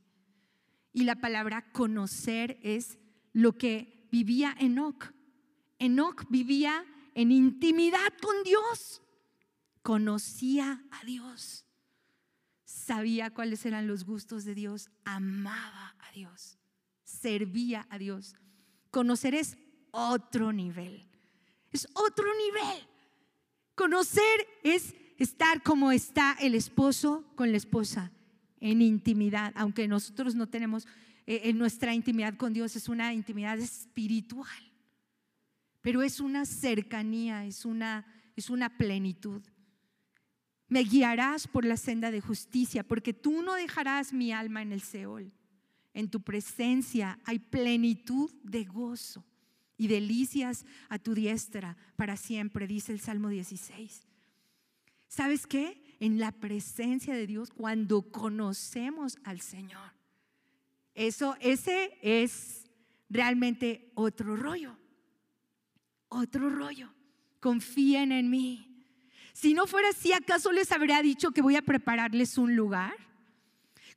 Y 0.93 1.03
la 1.03 1.15
palabra 1.15 1.71
conocer 1.71 2.59
es 2.61 2.97
lo 3.33 3.57
que 3.57 4.07
vivía 4.11 4.55
Enoch. 4.59 5.13
Enoch 5.81 6.25
vivía 6.29 6.85
en 7.15 7.31
intimidad 7.31 8.13
con 8.21 8.43
Dios. 8.43 9.01
Conocía 9.81 10.83
a 10.91 11.03
Dios. 11.05 11.65
Sabía 12.63 13.31
cuáles 13.31 13.65
eran 13.65 13.87
los 13.87 14.05
gustos 14.05 14.45
de 14.45 14.53
Dios. 14.53 14.91
Amaba 15.05 15.95
a 15.99 16.11
Dios. 16.13 16.59
Servía 17.03 17.87
a 17.89 17.97
Dios. 17.97 18.35
Conocer 18.91 19.33
es 19.33 19.57
otro 19.89 20.53
nivel. 20.53 21.09
Es 21.71 21.87
otro 21.93 22.27
nivel. 22.27 22.87
Conocer 23.73 24.47
es 24.63 24.93
estar 25.17 25.63
como 25.63 25.91
está 25.91 26.37
el 26.39 26.53
esposo 26.53 27.25
con 27.35 27.49
la 27.49 27.57
esposa 27.57 28.11
en 28.59 28.83
intimidad, 28.83 29.51
aunque 29.55 29.87
nosotros 29.87 30.35
no 30.35 30.47
tenemos 30.47 30.85
eh, 31.25 31.41
en 31.45 31.57
nuestra 31.57 31.95
intimidad 31.95 32.37
con 32.37 32.53
Dios 32.53 32.75
es 32.75 32.87
una 32.87 33.13
intimidad 33.13 33.57
espiritual 33.57 34.70
pero 35.81 36.03
es 36.03 36.19
una 36.19 36.45
cercanía, 36.45 37.45
es 37.45 37.65
una, 37.65 38.05
es 38.35 38.49
una 38.49 38.77
plenitud. 38.77 39.41
Me 40.67 40.83
guiarás 40.83 41.47
por 41.47 41.65
la 41.65 41.75
senda 41.75 42.11
de 42.11 42.21
justicia, 42.21 42.83
porque 42.83 43.13
tú 43.13 43.41
no 43.41 43.55
dejarás 43.55 44.13
mi 44.13 44.31
alma 44.31 44.61
en 44.61 44.71
el 44.71 44.81
Seol. 44.81 45.33
En 45.93 46.09
tu 46.09 46.21
presencia 46.21 47.19
hay 47.25 47.39
plenitud 47.39 48.31
de 48.43 48.63
gozo 48.63 49.25
y 49.75 49.87
delicias 49.87 50.65
a 50.87 50.99
tu 50.99 51.13
diestra 51.13 51.75
para 51.97 52.15
siempre, 52.15 52.67
dice 52.67 52.93
el 52.93 53.01
Salmo 53.01 53.27
16. 53.27 54.07
¿Sabes 55.07 55.45
qué? 55.45 55.97
En 55.99 56.19
la 56.19 56.31
presencia 56.31 57.13
de 57.13 57.27
Dios, 57.27 57.49
cuando 57.49 58.03
conocemos 58.03 59.17
al 59.23 59.41
Señor, 59.41 59.91
eso, 60.93 61.35
ese 61.41 61.97
es 62.01 62.69
realmente 63.09 63.91
otro 63.95 64.37
rollo 64.37 64.77
otro 66.11 66.49
rollo. 66.49 66.93
Confíen 67.39 68.11
en 68.11 68.29
mí. 68.29 68.85
Si 69.33 69.53
no 69.53 69.65
fuera 69.65 69.89
así, 69.89 70.13
¿acaso 70.13 70.51
les 70.51 70.71
habría 70.71 71.01
dicho 71.01 71.31
que 71.31 71.41
voy 71.41 71.55
a 71.55 71.61
prepararles 71.61 72.37
un 72.37 72.55
lugar? 72.55 72.93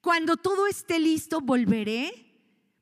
Cuando 0.01 0.37
todo 0.37 0.67
esté 0.67 0.99
listo, 0.99 1.41
volveré 1.41 2.13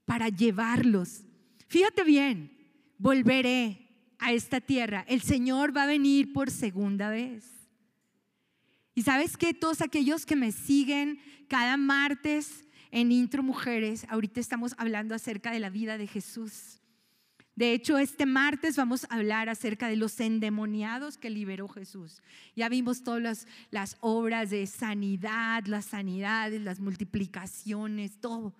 para 0.04 0.28
llevarlos. 0.28 1.22
Fíjate 1.66 2.04
bien, 2.04 2.56
volveré 2.98 3.88
a 4.18 4.32
esta 4.32 4.60
tierra. 4.60 5.04
El 5.08 5.22
Señor 5.22 5.76
va 5.76 5.84
a 5.84 5.86
venir 5.86 6.32
por 6.32 6.50
segunda 6.50 7.08
vez. 7.08 7.44
Y 8.94 9.02
sabes 9.02 9.36
que 9.36 9.54
todos 9.54 9.80
aquellos 9.80 10.26
que 10.26 10.36
me 10.36 10.52
siguen 10.52 11.20
cada 11.48 11.76
martes 11.76 12.64
en 12.90 13.10
Intro 13.10 13.42
Mujeres, 13.42 14.04
ahorita 14.10 14.38
estamos 14.38 14.74
hablando 14.76 15.14
acerca 15.14 15.50
de 15.50 15.60
la 15.60 15.70
vida 15.70 15.96
de 15.96 16.06
Jesús. 16.06 16.81
De 17.62 17.74
hecho, 17.74 17.96
este 17.96 18.26
martes 18.26 18.74
vamos 18.74 19.04
a 19.04 19.14
hablar 19.14 19.48
acerca 19.48 19.86
de 19.86 19.94
los 19.94 20.18
endemoniados 20.18 21.16
que 21.16 21.30
liberó 21.30 21.68
Jesús. 21.68 22.20
Ya 22.56 22.68
vimos 22.68 23.04
todas 23.04 23.46
las, 23.70 23.96
obras 24.00 24.50
de 24.50 24.66
sanidad, 24.66 25.64
las 25.66 25.84
sanidades, 25.84 26.60
las 26.60 26.80
multiplicaciones, 26.80 28.20
todo. 28.20 28.52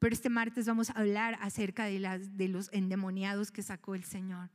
Pero 0.00 0.12
este 0.12 0.28
martes 0.28 0.66
vamos 0.66 0.90
a 0.90 0.94
hablar 0.94 1.38
acerca 1.40 1.84
de, 1.84 2.00
de 2.32 2.48
los 2.48 2.68
endemoniados 2.72 3.52
que 3.52 3.62
sacó 3.62 3.94
el 3.94 4.02
Señor. 4.02 4.50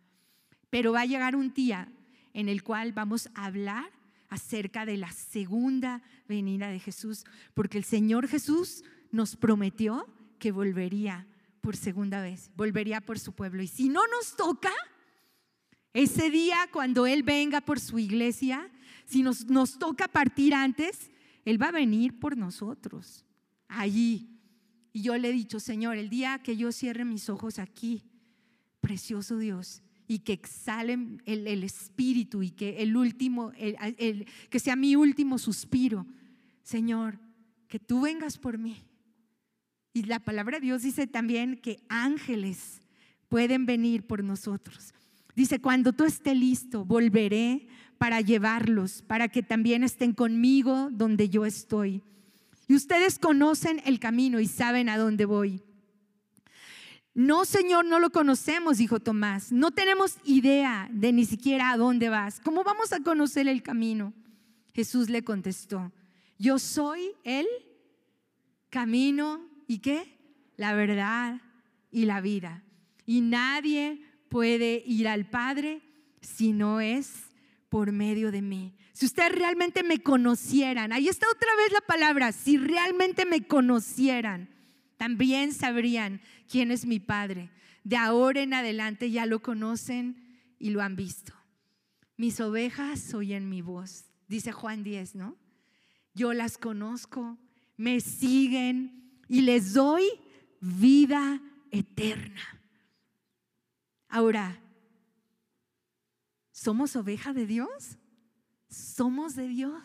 Pero 0.69 0.91
va 0.91 0.99
a 0.99 1.05
llegar 1.05 1.37
un 1.37 1.53
día 1.53 1.87
en 2.33 2.49
el 2.49 2.63
cual 2.63 2.91
vamos 2.91 3.29
a 3.35 3.45
hablar 3.45 3.89
acerca 4.27 4.85
de 4.85 4.97
la 4.97 5.13
segunda 5.13 6.01
venida 6.27 6.67
de 6.67 6.79
Jesús, 6.79 7.23
porque 7.53 7.77
el 7.77 7.85
Señor 7.85 8.27
Jesús 8.27 8.83
nos 9.13 9.37
prometió 9.37 10.05
que 10.39 10.51
volvería 10.51 11.25
por 11.67 11.75
segunda 11.75 12.21
vez, 12.21 12.49
volvería 12.55 13.01
por 13.01 13.19
su 13.19 13.33
pueblo. 13.33 13.61
Y 13.61 13.67
si 13.67 13.89
no 13.89 13.99
nos 14.07 14.37
toca, 14.37 14.71
ese 15.91 16.29
día 16.29 16.55
cuando 16.71 17.05
Él 17.05 17.23
venga 17.23 17.59
por 17.59 17.81
su 17.81 17.99
iglesia, 17.99 18.71
si 19.03 19.21
nos, 19.21 19.47
nos 19.47 19.77
toca 19.77 20.07
partir 20.07 20.53
antes, 20.53 21.11
Él 21.43 21.61
va 21.61 21.67
a 21.67 21.73
venir 21.73 22.19
por 22.19 22.37
nosotros, 22.37 23.25
allí. 23.67 24.29
Y 24.93 25.01
yo 25.01 25.17
le 25.17 25.27
he 25.27 25.33
dicho, 25.33 25.59
Señor, 25.59 25.97
el 25.97 26.07
día 26.07 26.39
que 26.41 26.55
yo 26.55 26.71
cierre 26.71 27.03
mis 27.03 27.27
ojos 27.27 27.59
aquí, 27.59 28.01
precioso 28.79 29.37
Dios, 29.37 29.83
y 30.07 30.19
que 30.19 30.31
exhale 30.31 30.97
el, 31.25 31.63
espíritu 31.65 32.43
y 32.43 32.51
que 32.51 32.81
el 32.81 32.95
último, 32.95 33.51
que 33.51 34.59
sea 34.61 34.77
mi 34.77 34.95
último 34.95 35.37
suspiro, 35.37 36.07
Señor, 36.63 37.19
que 37.67 37.77
tú 37.77 37.99
vengas 37.99 38.37
por 38.37 38.57
mí. 38.57 38.87
Y 39.97 40.03
la 40.03 40.19
palabra 40.19 40.59
de 40.59 40.67
Dios 40.67 40.83
dice 40.83 41.07
también 41.07 41.57
que 41.57 41.79
ángeles 41.89 42.83
pueden 43.29 43.65
venir 43.65 44.05
por 44.05 44.23
nosotros. 44.23 44.93
Dice, 45.35 45.59
cuando 45.59 45.91
tú 45.91 46.03
estés 46.03 46.37
listo, 46.37 46.85
volveré 46.85 47.67
para 47.97 48.21
llevarlos, 48.21 49.01
para 49.01 49.27
que 49.27 49.41
también 49.41 49.83
estén 49.83 50.13
conmigo 50.13 50.89
donde 50.91 51.29
yo 51.29 51.47
estoy. 51.47 52.03
Y 52.67 52.75
ustedes 52.75 53.17
conocen 53.17 53.81
el 53.85 53.99
camino 53.99 54.39
y 54.39 54.45
saben 54.45 54.87
a 54.87 54.99
dónde 54.99 55.25
voy. 55.25 55.63
No, 57.15 57.43
Señor, 57.43 57.83
no 57.83 57.99
lo 57.99 58.11
conocemos, 58.11 58.77
dijo 58.77 58.99
Tomás. 58.99 59.51
No 59.51 59.71
tenemos 59.71 60.17
idea 60.25 60.89
de 60.91 61.11
ni 61.11 61.25
siquiera 61.25 61.71
a 61.71 61.77
dónde 61.77 62.09
vas. 62.09 62.39
¿Cómo 62.39 62.63
vamos 62.63 62.93
a 62.93 62.99
conocer 62.99 63.47
el 63.47 63.63
camino? 63.63 64.13
Jesús 64.75 65.09
le 65.09 65.23
contestó, 65.23 65.91
yo 66.37 66.59
soy 66.59 67.13
el 67.23 67.47
camino 68.69 69.46
y 69.67 69.79
qué? 69.79 70.17
La 70.55 70.73
verdad 70.73 71.41
y 71.91 72.05
la 72.05 72.21
vida. 72.21 72.63
Y 73.05 73.21
nadie 73.21 74.01
puede 74.29 74.83
ir 74.85 75.07
al 75.07 75.29
Padre 75.29 75.81
si 76.21 76.53
no 76.53 76.81
es 76.81 77.27
por 77.69 77.91
medio 77.91 78.31
de 78.31 78.41
mí. 78.41 78.75
Si 78.93 79.05
ustedes 79.05 79.33
realmente 79.33 79.83
me 79.83 79.99
conocieran, 79.99 80.91
ahí 80.91 81.07
está 81.07 81.27
otra 81.29 81.55
vez 81.55 81.71
la 81.71 81.81
palabra, 81.81 82.31
si 82.31 82.57
realmente 82.57 83.25
me 83.25 83.45
conocieran, 83.45 84.49
también 84.97 85.53
sabrían 85.53 86.21
quién 86.49 86.71
es 86.71 86.85
mi 86.85 86.99
Padre. 86.99 87.51
De 87.83 87.95
ahora 87.95 88.41
en 88.41 88.53
adelante 88.53 89.11
ya 89.11 89.25
lo 89.25 89.41
conocen 89.41 90.17
y 90.57 90.71
lo 90.71 90.81
han 90.81 90.95
visto. 90.95 91.33
Mis 92.17 92.39
ovejas 92.39 93.13
oyen 93.13 93.47
mi 93.49 93.61
voz, 93.61 94.05
dice 94.27 94.51
Juan 94.51 94.83
10, 94.83 95.15
¿no? 95.15 95.37
Yo 96.15 96.33
las 96.33 96.57
conozco, 96.57 97.37
me 97.77 97.99
siguen 98.01 99.06
y 99.27 99.41
les 99.41 99.73
doy 99.73 100.03
vida 100.59 101.41
eterna. 101.71 102.41
Ahora, 104.07 104.61
¿somos 106.51 106.95
oveja 106.95 107.33
de 107.33 107.45
Dios? 107.45 107.97
¿Somos 108.69 109.35
de 109.35 109.47
Dios? 109.47 109.83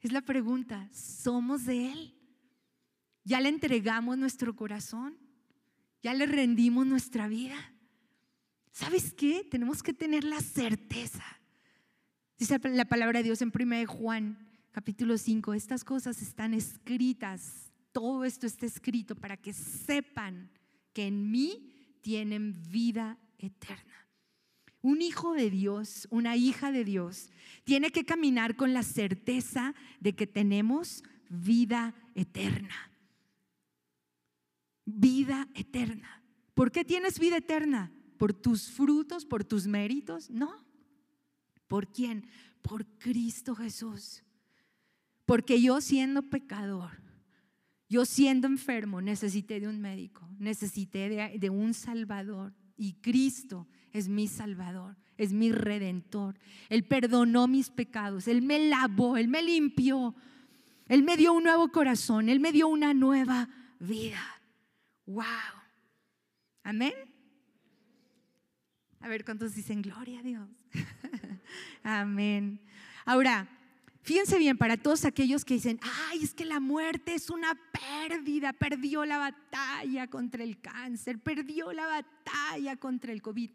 Es 0.00 0.12
la 0.12 0.22
pregunta, 0.22 0.88
¿somos 0.92 1.66
de 1.66 1.92
Él? 1.92 2.14
¿Ya 3.24 3.40
le 3.40 3.48
entregamos 3.48 4.16
nuestro 4.16 4.56
corazón? 4.56 5.16
¿Ya 6.02 6.14
le 6.14 6.26
rendimos 6.26 6.86
nuestra 6.86 7.28
vida? 7.28 7.56
¿Sabes 8.72 9.12
qué? 9.12 9.46
Tenemos 9.50 9.82
que 9.82 9.92
tener 9.92 10.24
la 10.24 10.40
certeza. 10.40 11.24
Dice 12.38 12.58
la 12.70 12.86
palabra 12.86 13.18
de 13.18 13.24
Dios 13.24 13.42
en 13.42 13.52
1 13.54 13.86
Juan 13.86 14.50
capítulo 14.72 15.18
5, 15.18 15.54
estas 15.54 15.84
cosas 15.84 16.22
están 16.22 16.54
escritas, 16.54 17.69
todo 17.92 18.24
esto 18.24 18.46
está 18.46 18.66
escrito 18.66 19.14
para 19.14 19.36
que 19.36 19.52
sepan 19.52 20.50
que 20.92 21.06
en 21.06 21.30
mí 21.30 21.98
tienen 22.02 22.54
vida 22.70 23.18
eterna. 23.38 24.08
Un 24.82 25.02
hijo 25.02 25.34
de 25.34 25.50
Dios, 25.50 26.08
una 26.10 26.36
hija 26.36 26.72
de 26.72 26.84
Dios, 26.84 27.30
tiene 27.64 27.90
que 27.90 28.04
caminar 28.04 28.56
con 28.56 28.72
la 28.72 28.82
certeza 28.82 29.74
de 30.00 30.14
que 30.14 30.26
tenemos 30.26 31.02
vida 31.28 31.94
eterna. 32.14 32.90
Vida 34.86 35.48
eterna. 35.54 36.22
¿Por 36.54 36.72
qué 36.72 36.84
tienes 36.84 37.18
vida 37.18 37.36
eterna? 37.36 37.92
¿Por 38.16 38.32
tus 38.32 38.70
frutos, 38.70 39.24
por 39.26 39.44
tus 39.44 39.66
méritos? 39.66 40.30
No. 40.30 40.64
¿Por 41.68 41.92
quién? 41.92 42.26
Por 42.62 42.86
Cristo 42.98 43.54
Jesús. 43.54 44.22
Porque 45.26 45.60
yo 45.60 45.80
siendo 45.80 46.22
pecador, 46.22 47.00
yo 47.90 48.04
siendo 48.04 48.46
enfermo, 48.46 49.02
necesité 49.02 49.58
de 49.58 49.66
un 49.66 49.80
médico, 49.80 50.26
necesité 50.38 51.08
de, 51.36 51.50
un 51.50 51.74
salvador. 51.74 52.54
Y 52.76 52.94
Cristo 52.94 53.66
es 53.92 54.08
mi 54.08 54.28
salvador, 54.28 54.96
es 55.16 55.32
mi 55.32 55.50
redentor. 55.50 56.38
Él 56.68 56.84
perdonó 56.84 57.48
mis 57.48 57.68
pecados, 57.68 58.28
Él 58.28 58.42
me 58.42 58.60
lavó, 58.68 59.16
Él 59.16 59.26
me 59.26 59.42
limpió. 59.42 60.14
Él 60.86 61.02
me 61.02 61.16
dio 61.16 61.32
un 61.32 61.42
nuevo 61.42 61.68
corazón, 61.72 62.28
Él 62.28 62.38
me 62.38 62.52
dio 62.52 62.68
una 62.68 62.94
nueva 62.94 63.48
vida. 63.80 64.22
¡Wow! 65.06 65.24
Amén. 66.62 66.94
A 69.00 69.08
ver 69.08 69.24
cuántos 69.24 69.56
dicen 69.56 69.82
gloria 69.82 70.20
a 70.20 70.22
Dios. 70.22 70.48
Amén. 71.82 72.60
Ahora, 73.04 73.48
Fíjense 74.10 74.40
bien, 74.40 74.58
para 74.58 74.76
todos 74.76 75.04
aquellos 75.04 75.44
que 75.44 75.54
dicen, 75.54 75.78
ay, 76.08 76.24
es 76.24 76.34
que 76.34 76.44
la 76.44 76.58
muerte 76.58 77.14
es 77.14 77.30
una 77.30 77.56
pérdida, 78.08 78.52
perdió 78.52 79.04
la 79.04 79.18
batalla 79.18 80.08
contra 80.08 80.42
el 80.42 80.60
cáncer, 80.60 81.20
perdió 81.20 81.72
la 81.72 81.86
batalla 81.86 82.74
contra 82.74 83.12
el 83.12 83.22
COVID. 83.22 83.52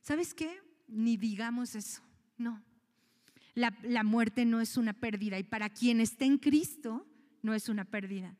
¿Sabes 0.00 0.34
qué? 0.34 0.56
Ni 0.86 1.16
digamos 1.16 1.74
eso, 1.74 2.00
no. 2.36 2.62
La, 3.54 3.76
la 3.82 4.04
muerte 4.04 4.44
no 4.44 4.60
es 4.60 4.76
una 4.76 4.92
pérdida 4.92 5.36
y 5.36 5.42
para 5.42 5.68
quien 5.68 6.00
esté 6.00 6.26
en 6.26 6.38
Cristo 6.38 7.04
no 7.42 7.52
es 7.52 7.68
una 7.68 7.84
pérdida. 7.84 8.36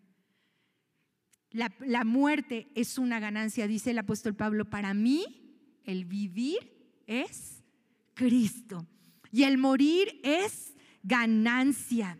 La, 1.50 1.74
la 1.80 2.04
muerte 2.04 2.68
es 2.76 2.98
una 2.98 3.18
ganancia, 3.18 3.66
dice 3.66 3.90
el 3.90 3.98
apóstol 3.98 4.36
Pablo, 4.36 4.70
para 4.70 4.94
mí 4.94 5.80
el 5.82 6.04
vivir 6.04 7.02
es 7.09 7.64
Cristo 8.14 8.86
y 9.32 9.42
el 9.42 9.59
morir 9.59 10.20
es 10.22 10.78
ganancia. 11.09 12.18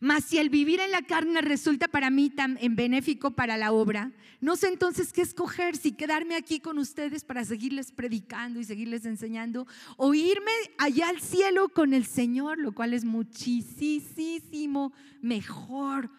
Mas 0.00 0.24
si 0.24 0.38
el 0.38 0.50
vivir 0.50 0.80
en 0.80 0.90
la 0.90 1.02
carne 1.02 1.40
resulta 1.42 1.86
para 1.86 2.10
mí 2.10 2.28
tan 2.28 2.58
en 2.60 2.74
benéfico 2.74 3.30
para 3.30 3.56
la 3.56 3.70
obra, 3.70 4.10
no 4.40 4.56
sé 4.56 4.66
entonces 4.66 5.12
qué 5.12 5.22
escoger, 5.22 5.76
si 5.76 5.92
quedarme 5.92 6.34
aquí 6.34 6.58
con 6.58 6.78
ustedes 6.78 7.22
para 7.22 7.44
seguirles 7.44 7.92
predicando 7.92 8.58
y 8.58 8.64
seguirles 8.64 9.04
enseñando, 9.04 9.68
o 9.96 10.12
irme 10.12 10.50
allá 10.78 11.08
al 11.08 11.20
cielo 11.20 11.68
con 11.68 11.94
el 11.94 12.04
Señor, 12.04 12.58
lo 12.58 12.72
cual 12.72 12.94
es 12.94 13.04
muchísimo 13.04 14.92
mejor. 15.20 16.10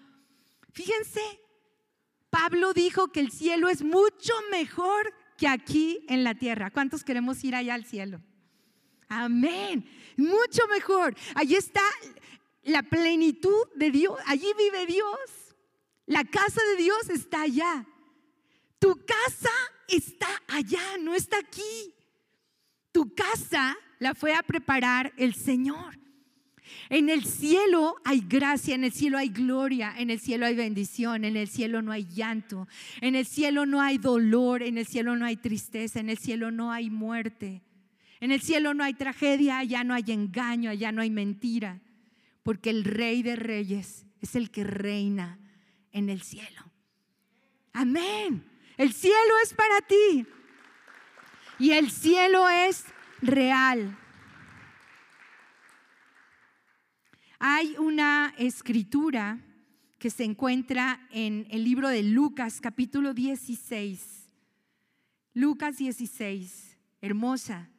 Fíjense, 0.71 1.19
Pablo 2.30 2.74
dijo 2.74 3.11
que 3.11 3.19
el 3.19 3.32
cielo 3.32 3.67
es 3.67 3.84
mucho 3.84 4.34
mejor 4.49 5.13
que 5.38 5.49
aquí 5.49 6.05
en 6.07 6.24
la 6.24 6.36
tierra. 6.36 6.71
¿Cuántos 6.71 7.03
queremos 7.03 7.43
ir 7.43 7.55
allá 7.55 7.74
al 7.74 7.84
cielo? 7.84 8.21
Amén. 9.08 9.86
Mucho 10.18 10.68
mejor. 10.70 11.16
Allí 11.36 11.56
está 11.56 11.84
la 12.64 12.84
plenitud 12.84 13.68
de 13.76 13.91
Dios. 13.91 14.18
Allí 14.26 14.47
vive 14.58 14.86
Dios. 14.86 15.20
La 16.06 16.24
casa 16.24 16.62
de 16.72 16.84
Dios 16.84 17.10
está 17.10 17.41
allá. 17.41 17.86
Tu 18.80 18.93
casa 19.06 19.51
está 19.88 20.28
allá, 20.47 20.97
no 20.99 21.16
está 21.16 21.38
aquí. 21.38 21.93
Tu 22.91 23.14
casa 23.14 23.78
la 23.99 24.14
fue 24.14 24.34
a 24.34 24.43
preparar 24.43 25.14
el 25.18 25.34
Señor. 25.34 25.97
En 26.89 27.10
el 27.10 27.26
cielo 27.26 27.95
hay 28.04 28.22
gracia, 28.22 28.76
en 28.76 28.84
el 28.84 28.91
cielo 28.91 29.18
hay 29.18 29.30
gloria, 29.30 29.93
en 29.97 30.10
el 30.10 30.20
cielo 30.20 30.45
hay 30.45 30.56
bendición, 30.56 31.24
en 31.24 31.38
el 31.38 31.47
cielo 31.47 31.82
no 31.82 31.91
hay 31.91 32.06
llanto, 32.06 32.68
en 33.01 33.16
el 33.16 33.26
cielo 33.26 33.66
no 33.66 33.82
hay 33.82 33.97
dolor, 33.97 34.64
en 34.64 34.78
el 34.78 34.86
cielo 34.86 35.16
no 35.16 35.26
hay 35.26 35.38
tristeza, 35.38 35.99
en 35.99 36.10
el 36.10 36.18
cielo 36.18 36.51
no 36.51 36.72
hay 36.72 36.89
muerte. 36.89 37.62
En 38.24 38.32
el 38.32 38.41
cielo 38.41 38.74
no 38.74 38.86
hay 38.86 38.93
tragedia, 38.93 39.57
allá 39.57 39.84
no 39.84 39.93
hay 39.93 40.05
engaño, 40.07 40.69
allá 40.69 40.93
no 40.93 41.01
hay 41.01 41.09
mentira, 41.09 41.82
porque 42.41 42.69
el 42.69 42.86
rey 42.86 43.21
de 43.21 43.36
reyes 43.36 44.05
es 44.21 44.38
el 44.38 44.49
que 44.49 44.63
reina 44.63 45.38
en 45.91 46.07
el 46.07 46.21
cielo. 46.21 46.71
Amén. 47.74 48.49
El 48.78 48.93
cielo 48.93 49.34
es 49.43 49.53
para 49.53 49.82
ti 49.82 50.26
y 51.59 51.71
el 51.71 51.91
cielo 51.91 52.47
es 52.47 52.86
real. 53.21 53.93
Hay 57.39 57.76
una 57.78 58.34
escritura 58.38 59.38
que 59.99 60.09
se 60.09 60.24
encuentra 60.24 61.09
en 61.11 61.45
el 61.49 61.65
libro 61.65 61.89
de 61.89 62.03
Lucas 62.03 62.61
capítulo 62.61 63.13
16. 63.13 64.30
Lucas 65.34 65.78
16, 65.78 66.78
hermosa 67.01 67.69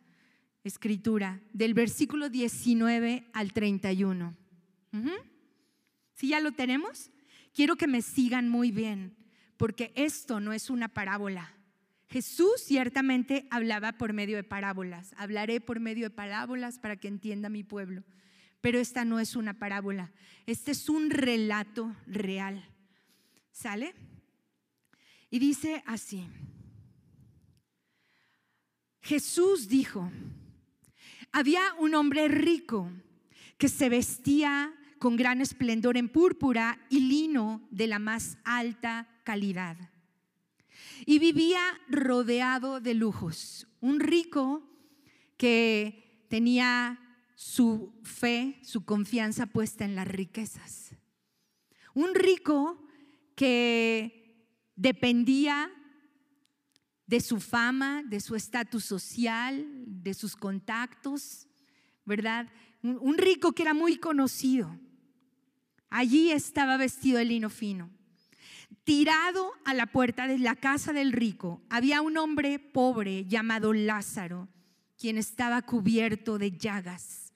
escritura, 0.64 1.40
del 1.52 1.74
versículo 1.74 2.28
19 2.28 3.26
al 3.32 3.52
31. 3.52 4.34
Si 6.14 6.28
ya 6.28 6.40
lo 6.40 6.52
tenemos, 6.52 7.10
quiero 7.52 7.76
que 7.76 7.86
me 7.86 8.02
sigan 8.02 8.48
muy 8.48 8.70
bien, 8.70 9.14
porque 9.56 9.92
esto 9.94 10.40
no 10.40 10.52
es 10.52 10.70
una 10.70 10.88
parábola. 10.88 11.52
Jesús 12.08 12.62
ciertamente 12.64 13.46
hablaba 13.50 13.92
por 13.92 14.12
medio 14.12 14.36
de 14.36 14.44
parábolas. 14.44 15.14
Hablaré 15.16 15.60
por 15.60 15.80
medio 15.80 16.04
de 16.04 16.14
parábolas 16.14 16.78
para 16.78 16.96
que 16.96 17.08
entienda 17.08 17.48
mi 17.48 17.64
pueblo. 17.64 18.04
Pero 18.60 18.78
esta 18.78 19.04
no 19.04 19.20
es 19.20 19.36
una 19.36 19.58
parábola. 19.58 20.12
Este 20.46 20.70
es 20.70 20.88
un 20.88 21.10
relato 21.10 21.94
real. 22.06 22.64
¿Sale? 23.50 23.94
Y 25.28 25.38
dice 25.38 25.82
así. 25.86 26.28
Jesús 29.00 29.68
dijo, 29.68 30.10
había 31.34 31.74
un 31.80 31.96
hombre 31.96 32.28
rico 32.28 32.92
que 33.58 33.68
se 33.68 33.88
vestía 33.88 34.72
con 35.00 35.16
gran 35.16 35.40
esplendor 35.40 35.96
en 35.96 36.08
púrpura 36.08 36.78
y 36.88 37.00
lino 37.00 37.66
de 37.72 37.88
la 37.88 37.98
más 37.98 38.38
alta 38.44 39.08
calidad. 39.24 39.76
Y 41.04 41.18
vivía 41.18 41.60
rodeado 41.88 42.80
de 42.80 42.94
lujos. 42.94 43.66
Un 43.80 43.98
rico 43.98 44.62
que 45.36 46.24
tenía 46.28 47.00
su 47.34 47.92
fe, 48.04 48.60
su 48.62 48.84
confianza 48.84 49.46
puesta 49.46 49.84
en 49.84 49.96
las 49.96 50.06
riquezas. 50.06 50.94
Un 51.94 52.14
rico 52.14 52.80
que 53.34 54.46
dependía 54.76 55.68
de 57.06 57.20
su 57.20 57.40
fama, 57.40 58.02
de 58.06 58.20
su 58.20 58.34
estatus 58.34 58.84
social, 58.84 59.66
de 59.86 60.14
sus 60.14 60.36
contactos, 60.36 61.46
¿verdad? 62.04 62.48
Un 62.82 63.18
rico 63.18 63.52
que 63.52 63.62
era 63.62 63.74
muy 63.74 63.96
conocido. 63.96 64.78
Allí 65.90 66.30
estaba 66.30 66.76
vestido 66.76 67.18
de 67.18 67.24
lino 67.24 67.50
fino. 67.50 67.90
Tirado 68.84 69.52
a 69.64 69.72
la 69.72 69.86
puerta 69.86 70.26
de 70.26 70.38
la 70.38 70.56
casa 70.56 70.92
del 70.92 71.12
rico 71.12 71.62
había 71.70 72.02
un 72.02 72.18
hombre 72.18 72.58
pobre 72.58 73.24
llamado 73.24 73.72
Lázaro, 73.72 74.48
quien 74.98 75.16
estaba 75.16 75.62
cubierto 75.62 76.38
de 76.38 76.52
llagas. 76.52 77.32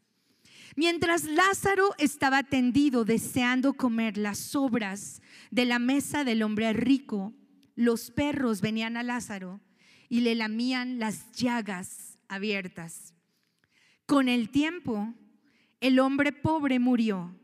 Mientras 0.76 1.24
Lázaro 1.24 1.94
estaba 1.98 2.42
tendido 2.42 3.04
deseando 3.04 3.72
comer 3.72 4.16
las 4.16 4.38
sobras 4.38 5.22
de 5.50 5.64
la 5.64 5.78
mesa 5.78 6.22
del 6.24 6.42
hombre 6.42 6.72
rico, 6.72 7.32
los 7.78 8.10
perros 8.10 8.60
venían 8.60 8.96
a 8.96 9.04
Lázaro 9.04 9.60
y 10.08 10.22
le 10.22 10.34
lamían 10.34 10.98
las 10.98 11.30
llagas 11.30 12.18
abiertas. 12.26 13.14
Con 14.04 14.28
el 14.28 14.50
tiempo, 14.50 15.14
el 15.80 16.00
hombre 16.00 16.32
pobre 16.32 16.80
murió 16.80 17.38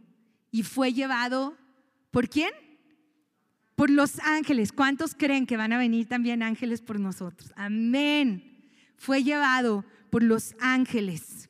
y 0.50 0.64
fue 0.64 0.92
llevado 0.92 1.56
por 2.10 2.28
quién? 2.28 2.50
Por 3.76 3.90
los 3.90 4.18
ángeles. 4.18 4.72
¿Cuántos 4.72 5.14
creen 5.14 5.46
que 5.46 5.56
van 5.56 5.72
a 5.72 5.78
venir 5.78 6.08
también 6.08 6.42
ángeles 6.42 6.82
por 6.82 6.98
nosotros? 6.98 7.52
Amén. 7.54 8.66
Fue 8.96 9.22
llevado 9.22 9.84
por 10.10 10.24
los 10.24 10.56
ángeles. 10.58 11.48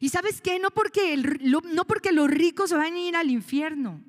Y 0.00 0.08
sabes 0.08 0.40
qué? 0.40 0.58
No 0.58 0.72
porque, 0.72 1.16
no 1.16 1.84
porque 1.84 2.10
los 2.10 2.28
ricos 2.28 2.72
van 2.72 2.94
a 2.94 3.00
ir 3.00 3.14
al 3.14 3.30
infierno. 3.30 4.02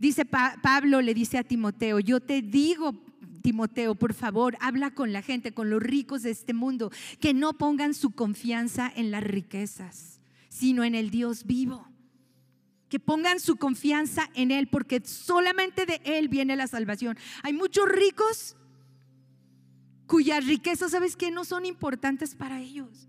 Dice 0.00 0.24
Pablo, 0.24 1.02
le 1.02 1.12
dice 1.12 1.36
a 1.36 1.44
Timoteo, 1.44 2.00
yo 2.00 2.20
te 2.20 2.40
digo, 2.40 2.94
Timoteo, 3.42 3.94
por 3.94 4.14
favor, 4.14 4.56
habla 4.58 4.94
con 4.94 5.12
la 5.12 5.20
gente, 5.20 5.52
con 5.52 5.68
los 5.68 5.82
ricos 5.82 6.22
de 6.22 6.30
este 6.30 6.54
mundo, 6.54 6.90
que 7.20 7.34
no 7.34 7.52
pongan 7.52 7.92
su 7.92 8.12
confianza 8.12 8.90
en 8.96 9.10
las 9.10 9.22
riquezas, 9.22 10.18
sino 10.48 10.84
en 10.84 10.94
el 10.94 11.10
Dios 11.10 11.44
vivo. 11.44 11.86
Que 12.88 12.98
pongan 12.98 13.40
su 13.40 13.56
confianza 13.56 14.30
en 14.32 14.50
Él, 14.50 14.68
porque 14.68 15.02
solamente 15.04 15.84
de 15.84 16.00
Él 16.04 16.28
viene 16.28 16.56
la 16.56 16.66
salvación. 16.66 17.18
Hay 17.42 17.52
muchos 17.52 17.86
ricos 17.86 18.56
cuyas 20.06 20.46
riquezas, 20.46 20.92
¿sabes 20.92 21.14
qué? 21.14 21.30
No 21.30 21.44
son 21.44 21.66
importantes 21.66 22.34
para 22.34 22.62
ellos. 22.62 23.06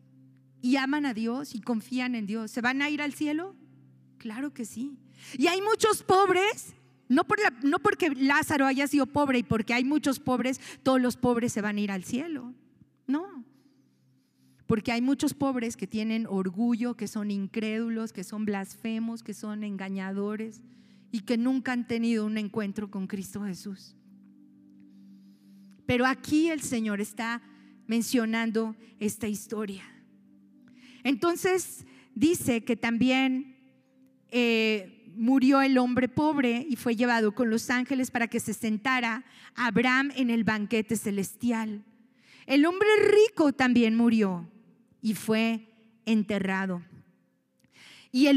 Y 0.61 0.75
aman 0.75 1.05
a 1.05 1.13
Dios 1.13 1.55
y 1.55 1.61
confían 1.61 2.15
en 2.15 2.25
Dios. 2.25 2.51
¿Se 2.51 2.59
van 2.59 2.81
a 2.81 2.89
ir 2.89 3.01
al 3.01 3.13
cielo? 3.13 3.55
Claro 4.17 4.53
que 4.53 4.65
sí. 4.65 4.97
Y 5.37 5.47
hay 5.47 5.61
muchos 5.61 6.03
pobres 6.03 6.75
no, 7.11 7.25
no 7.63 7.79
porque 7.79 8.09
Lázaro 8.09 8.65
haya 8.65 8.87
sido 8.87 9.05
pobre 9.05 9.39
y 9.39 9.43
porque 9.43 9.73
hay 9.73 9.83
muchos 9.83 10.19
pobres, 10.19 10.61
todos 10.81 11.01
los 11.01 11.17
pobres 11.17 11.51
se 11.51 11.59
van 11.59 11.75
a 11.75 11.81
ir 11.81 11.91
al 11.91 12.05
cielo. 12.05 12.53
No. 13.05 13.43
Porque 14.65 14.93
hay 14.93 15.01
muchos 15.01 15.33
pobres 15.33 15.75
que 15.75 15.87
tienen 15.87 16.25
orgullo, 16.25 16.95
que 16.95 17.09
son 17.09 17.29
incrédulos, 17.29 18.13
que 18.13 18.23
son 18.23 18.45
blasfemos, 18.45 19.23
que 19.23 19.33
son 19.33 19.65
engañadores 19.65 20.61
y 21.11 21.23
que 21.23 21.37
nunca 21.37 21.73
han 21.73 21.85
tenido 21.85 22.25
un 22.25 22.37
encuentro 22.37 22.89
con 22.89 23.07
Cristo 23.07 23.43
Jesús. 23.43 23.97
Pero 25.85 26.05
aquí 26.05 26.49
el 26.49 26.61
Señor 26.61 27.01
está 27.01 27.41
mencionando 27.87 28.77
esta 29.01 29.27
historia. 29.27 29.83
Entonces 31.03 31.85
dice 32.15 32.63
que 32.63 32.77
también 32.77 33.57
eh, 34.29 35.00
murió 35.15 35.61
el 35.61 35.77
hombre 35.77 36.07
pobre 36.07 36.65
y 36.69 36.75
fue 36.75 36.95
llevado 36.95 37.33
con 37.33 37.49
los 37.49 37.69
ángeles 37.69 38.11
para 38.11 38.27
que 38.27 38.39
se 38.39 38.53
sentara 38.53 39.23
Abraham 39.55 40.11
en 40.15 40.29
el 40.29 40.43
banquete 40.43 40.95
celestial. 40.95 41.83
El 42.45 42.65
hombre 42.65 42.87
rico 43.09 43.53
también 43.53 43.95
murió 43.95 44.49
y 45.01 45.13
fue 45.13 45.67
enterrado. 46.05 46.81
Y, 48.11 48.27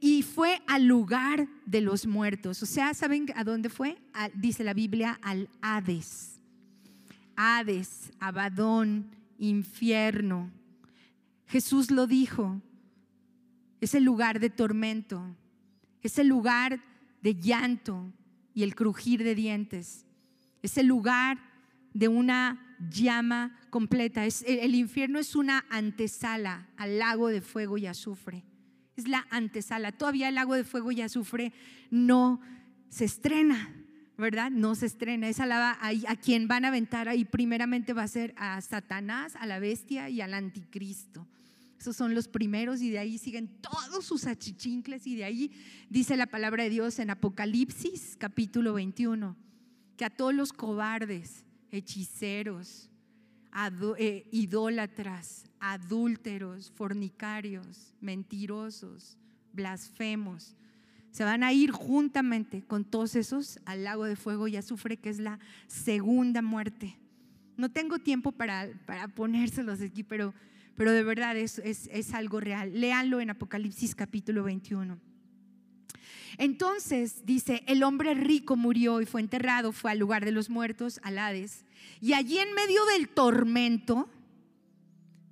y 0.00 0.22
fue 0.22 0.60
al 0.66 0.86
lugar 0.86 1.48
de 1.66 1.80
los 1.80 2.06
muertos. 2.06 2.62
O 2.62 2.66
sea, 2.66 2.94
¿saben 2.94 3.26
a 3.34 3.44
dónde 3.44 3.68
fue? 3.68 3.98
dice 4.34 4.64
la 4.64 4.74
Biblia, 4.74 5.18
al 5.22 5.48
Hades. 5.60 6.40
Hades, 7.36 8.12
Abadón, 8.18 9.14
infierno. 9.38 10.50
Jesús 11.46 11.90
lo 11.90 12.06
dijo. 12.06 12.60
Es 13.80 13.94
el 13.94 14.04
lugar 14.04 14.40
de 14.40 14.50
tormento 14.50 15.24
es 16.02 16.18
el 16.18 16.28
lugar 16.28 16.82
de 17.22 17.34
llanto 17.34 18.12
y 18.54 18.62
el 18.62 18.74
crujir 18.74 19.22
de 19.22 19.34
dientes. 19.34 20.06
Es 20.62 20.78
el 20.78 20.86
lugar 20.86 21.38
de 21.92 22.08
una 22.08 22.76
llama 22.90 23.58
completa. 23.70 24.26
Es, 24.26 24.44
el 24.46 24.74
infierno 24.74 25.18
es 25.18 25.34
una 25.34 25.64
antesala 25.70 26.68
al 26.76 26.98
lago 26.98 27.28
de 27.28 27.40
fuego 27.40 27.78
y 27.78 27.86
azufre. 27.86 28.44
Es 28.96 29.08
la 29.08 29.26
antesala. 29.30 29.92
Todavía 29.92 30.28
el 30.28 30.34
lago 30.34 30.54
de 30.54 30.64
fuego 30.64 30.92
y 30.92 31.00
azufre 31.00 31.52
no 31.90 32.40
se 32.88 33.04
estrena, 33.04 33.74
¿verdad? 34.16 34.50
No 34.50 34.74
se 34.74 34.86
estrena. 34.86 35.28
Esa 35.28 35.46
lava 35.46 35.78
a, 35.80 35.90
a 36.08 36.16
quien 36.16 36.48
van 36.48 36.64
a 36.64 36.68
aventar 36.68 37.08
ahí 37.08 37.24
primeramente 37.24 37.92
va 37.92 38.02
a 38.02 38.08
ser 38.08 38.34
a 38.36 38.60
Satanás, 38.60 39.36
a 39.36 39.46
la 39.46 39.58
bestia 39.58 40.08
y 40.08 40.20
al 40.20 40.34
anticristo. 40.34 41.26
Esos 41.80 41.96
son 41.96 42.14
los 42.14 42.28
primeros 42.28 42.82
y 42.82 42.90
de 42.90 42.98
ahí 42.98 43.16
siguen 43.16 43.48
todos 43.62 44.04
sus 44.04 44.26
achichincles 44.26 45.06
y 45.06 45.16
de 45.16 45.24
ahí 45.24 45.50
dice 45.88 46.14
la 46.14 46.26
palabra 46.26 46.64
de 46.64 46.68
Dios 46.68 46.98
en 46.98 47.08
Apocalipsis 47.08 48.16
capítulo 48.18 48.74
21, 48.74 49.34
que 49.96 50.04
a 50.04 50.10
todos 50.10 50.34
los 50.34 50.52
cobardes, 50.52 51.46
hechiceros, 51.70 52.90
eh, 53.96 54.28
idólatras, 54.30 55.46
adúlteros, 55.58 56.70
fornicarios, 56.70 57.94
mentirosos, 58.02 59.16
blasfemos, 59.54 60.54
se 61.10 61.24
van 61.24 61.42
a 61.42 61.54
ir 61.54 61.70
juntamente 61.70 62.60
con 62.60 62.84
todos 62.84 63.16
esos 63.16 63.58
al 63.64 63.84
lago 63.84 64.04
de 64.04 64.16
fuego 64.16 64.48
y 64.48 64.56
azufre, 64.56 64.98
que 64.98 65.08
es 65.08 65.18
la 65.18 65.38
segunda 65.66 66.42
muerte. 66.42 66.98
No 67.56 67.70
tengo 67.70 67.98
tiempo 67.98 68.32
para, 68.32 68.68
para 68.84 69.08
ponérselos 69.08 69.80
aquí, 69.80 70.02
pero 70.02 70.34
pero 70.80 70.92
de 70.92 71.02
verdad 71.02 71.36
es, 71.36 71.58
es, 71.58 72.14
algo 72.14 72.40
real. 72.40 72.72
Léanlo 72.72 73.20
en 73.20 73.28
Apocalipsis 73.28 73.94
capítulo 73.94 74.44
21. 74.44 74.98
Entonces 76.38 77.26
dice, 77.26 77.62
el 77.66 77.82
hombre 77.82 78.14
rico 78.14 78.56
murió 78.56 79.02
y 79.02 79.04
fue 79.04 79.20
enterrado, 79.20 79.72
fue 79.72 79.90
al 79.90 79.98
lugar 79.98 80.24
de 80.24 80.32
los 80.32 80.48
muertos, 80.48 80.98
al 81.02 81.18
Hades, 81.18 81.66
y 82.00 82.14
allí 82.14 82.38
en 82.38 82.54
medio 82.54 82.82
del 82.86 83.10
tormento 83.10 84.08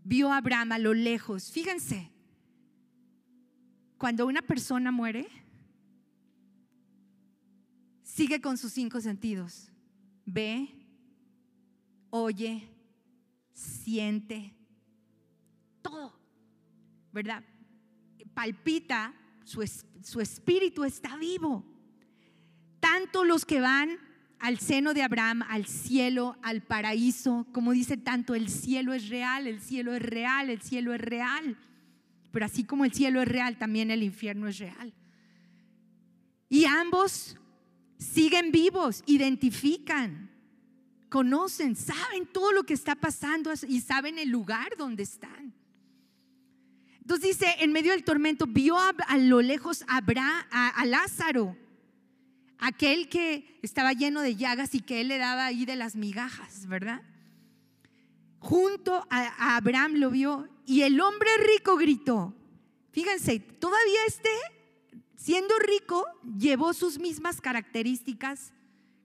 vio 0.05 0.31
a 0.31 0.37
Abraham 0.37 0.73
a 0.73 0.79
lo 0.79 0.93
lejos. 0.93 1.51
Fíjense, 1.51 2.11
cuando 3.97 4.27
una 4.27 4.43
persona 4.43 4.91
muere, 4.93 5.29
sigue 8.03 8.43
con 8.43 8.59
sus 8.59 8.75
cinco 8.75 9.01
sentidos. 9.01 9.71
Ve, 10.27 10.69
oye, 12.11 12.69
siente, 13.55 14.58
¿verdad? 17.13 17.45
Palpita, 18.35 19.15
su, 19.45 19.65
su 20.03 20.21
espíritu 20.21 20.85
está 20.85 21.17
vivo. 21.17 21.65
Tanto 22.81 23.25
los 23.25 23.45
que 23.45 23.61
van 23.61 23.99
al 24.39 24.59
seno 24.59 24.95
de 24.95 25.03
Abraham, 25.03 25.43
al 25.49 25.67
cielo, 25.67 26.37
al 26.43 26.63
paraíso, 26.63 27.47
como 27.53 27.73
dice 27.73 27.97
tanto, 27.97 28.35
el 28.35 28.49
cielo 28.49 28.93
es 28.93 29.09
real, 29.09 29.47
el 29.47 29.61
cielo 29.61 29.95
es 29.95 30.03
real, 30.03 30.51
el 30.51 30.63
cielo 30.63 30.95
es 30.95 31.01
real. 31.01 31.57
Pero 32.31 32.47
así 32.47 32.65
como 32.65 32.85
el 32.85 32.93
cielo 32.93 33.21
es 33.21 33.29
real, 33.29 33.59
también 33.59 33.91
el 33.91 34.03
infierno 34.03 34.47
es 34.49 34.59
real. 34.59 34.95
Y 36.49 36.65
ambos 36.65 37.37
siguen 37.99 38.53
vivos, 38.53 39.03
identifican, 39.07 40.31
conocen, 41.09 41.75
saben 41.75 42.27
todo 42.27 42.53
lo 42.53 42.65
que 42.65 42.75
está 42.75 42.95
pasando 42.95 43.53
y 43.67 43.81
saben 43.81 44.19
el 44.19 44.29
lugar 44.29 44.77
donde 44.79 45.03
están. 45.03 45.58
Entonces 47.09 47.39
dice, 47.39 47.57
en 47.61 47.73
medio 47.73 47.93
del 47.93 48.05
tormento, 48.05 48.47
vio 48.47 48.77
a, 48.77 49.17
lo 49.17 49.41
lejos 49.41 49.83
a, 49.89 50.03
a, 50.51 50.85
Lázaro, 50.85 51.57
aquel 52.59 53.09
que 53.09 53.59
estaba 53.63 53.95
lleno 53.95 54.21
de 54.21 54.37
llagas 54.37 54.75
y 54.75 54.81
que 54.81 55.01
él 55.01 55.09
le 55.09 55.17
daba 55.17 55.47
ahí 55.47 55.65
de 55.65 55.75
las 55.75 55.97
migajas, 55.97 56.67
¿verdad? 56.67 57.01
Junto 58.41 59.07
a, 59.09 59.57
Abraham 59.57 59.95
lo 59.95 60.11
vio 60.11 60.51
y 60.67 60.83
el 60.83 61.01
hombre 61.01 61.31
rico 61.47 61.79
gritó, 61.79 62.35
fíjense, 62.93 63.41
todavía 63.41 64.01
este, 64.07 64.29
siendo 65.17 65.59
rico, 65.61 66.05
llevó 66.39 66.75
sus 66.75 66.99
mismas 66.99 67.41
características 67.41 68.53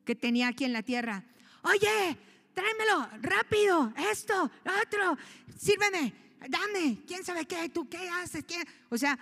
que 0.03 0.13
tenía 0.13 0.49
aquí 0.49 0.65
en 0.65 0.73
la 0.73 0.83
tierra. 0.83 1.23
Oye, 1.63 2.17
tráemelo, 2.53 3.07
rápido, 3.21 3.93
esto, 4.11 4.51
otro, 4.83 5.17
sírveme, 5.57 6.22
dame, 6.49 6.99
quién 7.07 7.23
sabe 7.23 7.45
qué, 7.45 7.69
tú 7.69 7.87
qué 7.89 8.09
haces, 8.09 8.43
O 8.89 8.97
sea, 8.97 9.17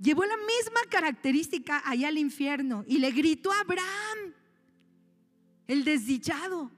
llevó 0.00 0.24
la 0.24 0.36
misma 0.36 0.80
característica 0.88 1.82
allá 1.84 2.08
al 2.08 2.18
infierno 2.18 2.84
y 2.86 2.98
le 2.98 3.10
gritó 3.10 3.52
a 3.52 3.60
Abraham, 3.60 4.34
el 5.66 5.84
desdichado, 5.84 6.70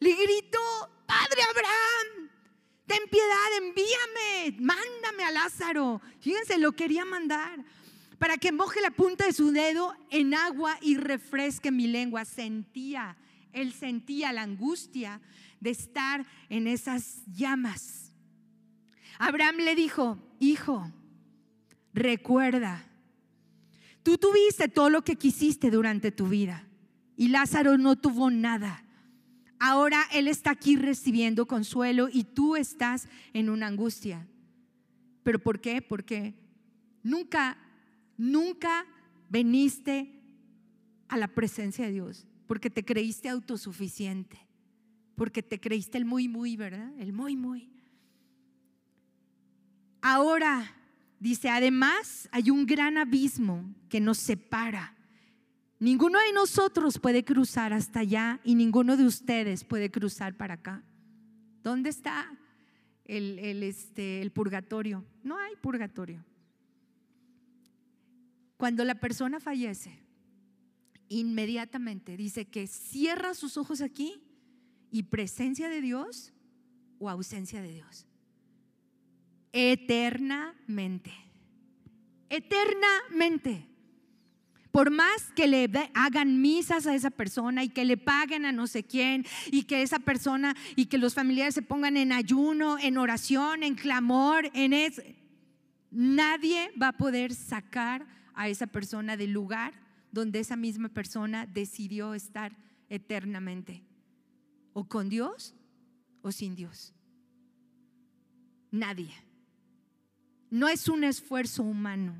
le 0.00 0.14
gritó, 0.14 0.58
Padre 1.06 1.42
Abraham, 1.50 2.30
ten 2.86 3.02
piedad, 3.10 3.58
envíame, 3.58 4.60
mándame 4.60 5.24
a 5.24 5.30
Lázaro. 5.30 6.00
Fíjense, 6.20 6.58
lo 6.58 6.72
quería 6.72 7.04
mandar 7.04 7.64
para 8.18 8.36
que 8.36 8.52
moje 8.52 8.80
la 8.80 8.90
punta 8.90 9.26
de 9.26 9.32
su 9.32 9.50
dedo 9.50 9.94
en 10.10 10.32
agua 10.32 10.78
y 10.80 10.96
refresque 10.96 11.70
mi 11.70 11.86
lengua. 11.86 12.24
Sentía, 12.24 13.16
él 13.52 13.72
sentía 13.72 14.32
la 14.32 14.42
angustia 14.42 15.20
de 15.60 15.70
estar 15.70 16.26
en 16.48 16.66
esas 16.66 17.22
llamas. 17.26 18.01
Abraham 19.24 19.58
le 19.58 19.76
dijo, 19.76 20.18
hijo, 20.40 20.90
recuerda, 21.94 22.84
tú 24.02 24.18
tuviste 24.18 24.66
todo 24.66 24.90
lo 24.90 25.04
que 25.04 25.14
quisiste 25.14 25.70
durante 25.70 26.10
tu 26.10 26.26
vida 26.26 26.66
y 27.16 27.28
Lázaro 27.28 27.78
no 27.78 27.94
tuvo 27.94 28.32
nada. 28.32 28.84
Ahora 29.60 30.02
él 30.12 30.26
está 30.26 30.50
aquí 30.50 30.74
recibiendo 30.74 31.46
consuelo 31.46 32.08
y 32.12 32.24
tú 32.24 32.56
estás 32.56 33.06
en 33.32 33.48
una 33.48 33.68
angustia. 33.68 34.26
¿Pero 35.22 35.38
por 35.38 35.60
qué? 35.60 35.82
Porque 35.82 36.34
nunca, 37.04 37.56
nunca 38.16 38.84
veniste 39.30 40.20
a 41.06 41.16
la 41.16 41.28
presencia 41.28 41.86
de 41.86 41.92
Dios, 41.92 42.26
porque 42.48 42.70
te 42.70 42.84
creíste 42.84 43.28
autosuficiente, 43.28 44.40
porque 45.14 45.44
te 45.44 45.60
creíste 45.60 45.96
el 45.96 46.06
muy, 46.06 46.26
muy, 46.26 46.56
¿verdad? 46.56 46.90
El 46.98 47.12
muy, 47.12 47.36
muy. 47.36 47.72
Ahora, 50.02 50.74
dice, 51.20 51.48
además 51.48 52.28
hay 52.32 52.50
un 52.50 52.66
gran 52.66 52.98
abismo 52.98 53.72
que 53.88 54.00
nos 54.00 54.18
separa. 54.18 54.96
Ninguno 55.78 56.18
de 56.18 56.32
nosotros 56.32 56.98
puede 56.98 57.24
cruzar 57.24 57.72
hasta 57.72 58.00
allá 58.00 58.40
y 58.42 58.56
ninguno 58.56 58.96
de 58.96 59.06
ustedes 59.06 59.62
puede 59.62 59.92
cruzar 59.92 60.36
para 60.36 60.54
acá. 60.54 60.82
¿Dónde 61.62 61.90
está 61.90 62.36
el, 63.04 63.62
este, 63.62 64.20
el 64.22 64.32
purgatorio? 64.32 65.04
No 65.22 65.38
hay 65.38 65.54
purgatorio. 65.56 66.24
Cuando 68.56 68.84
la 68.84 68.96
persona 68.96 69.38
fallece, 69.38 70.00
inmediatamente 71.08 72.16
dice 72.16 72.44
que 72.46 72.66
cierra 72.66 73.34
sus 73.34 73.56
ojos 73.56 73.80
aquí 73.80 74.20
y 74.90 75.04
presencia 75.04 75.68
de 75.68 75.80
Dios 75.80 76.32
o 76.98 77.08
ausencia 77.08 77.62
de 77.62 77.72
Dios 77.72 78.06
eternamente. 79.52 81.12
Eternamente. 82.28 83.68
Por 84.70 84.90
más 84.90 85.30
que 85.36 85.46
le 85.46 85.70
hagan 85.92 86.40
misas 86.40 86.86
a 86.86 86.94
esa 86.94 87.10
persona 87.10 87.62
y 87.62 87.68
que 87.68 87.84
le 87.84 87.98
paguen 87.98 88.46
a 88.46 88.52
no 88.52 88.66
sé 88.66 88.82
quién 88.82 89.26
y 89.50 89.64
que 89.64 89.82
esa 89.82 89.98
persona 89.98 90.56
y 90.76 90.86
que 90.86 90.96
los 90.96 91.12
familiares 91.12 91.54
se 91.54 91.60
pongan 91.60 91.98
en 91.98 92.10
ayuno, 92.10 92.78
en 92.78 92.96
oración, 92.96 93.62
en 93.62 93.74
clamor, 93.74 94.50
en 94.54 94.72
eso, 94.72 95.02
nadie 95.90 96.72
va 96.80 96.88
a 96.88 96.96
poder 96.96 97.34
sacar 97.34 98.06
a 98.34 98.48
esa 98.48 98.66
persona 98.66 99.18
del 99.18 99.32
lugar 99.32 99.74
donde 100.10 100.40
esa 100.40 100.56
misma 100.56 100.88
persona 100.88 101.44
decidió 101.44 102.14
estar 102.14 102.56
eternamente. 102.88 103.84
O 104.72 104.88
con 104.88 105.10
Dios 105.10 105.54
o 106.22 106.32
sin 106.32 106.54
Dios. 106.56 106.94
Nadie. 108.70 109.12
No 110.52 110.68
es 110.68 110.86
un 110.86 111.02
esfuerzo 111.02 111.62
humano, 111.62 112.14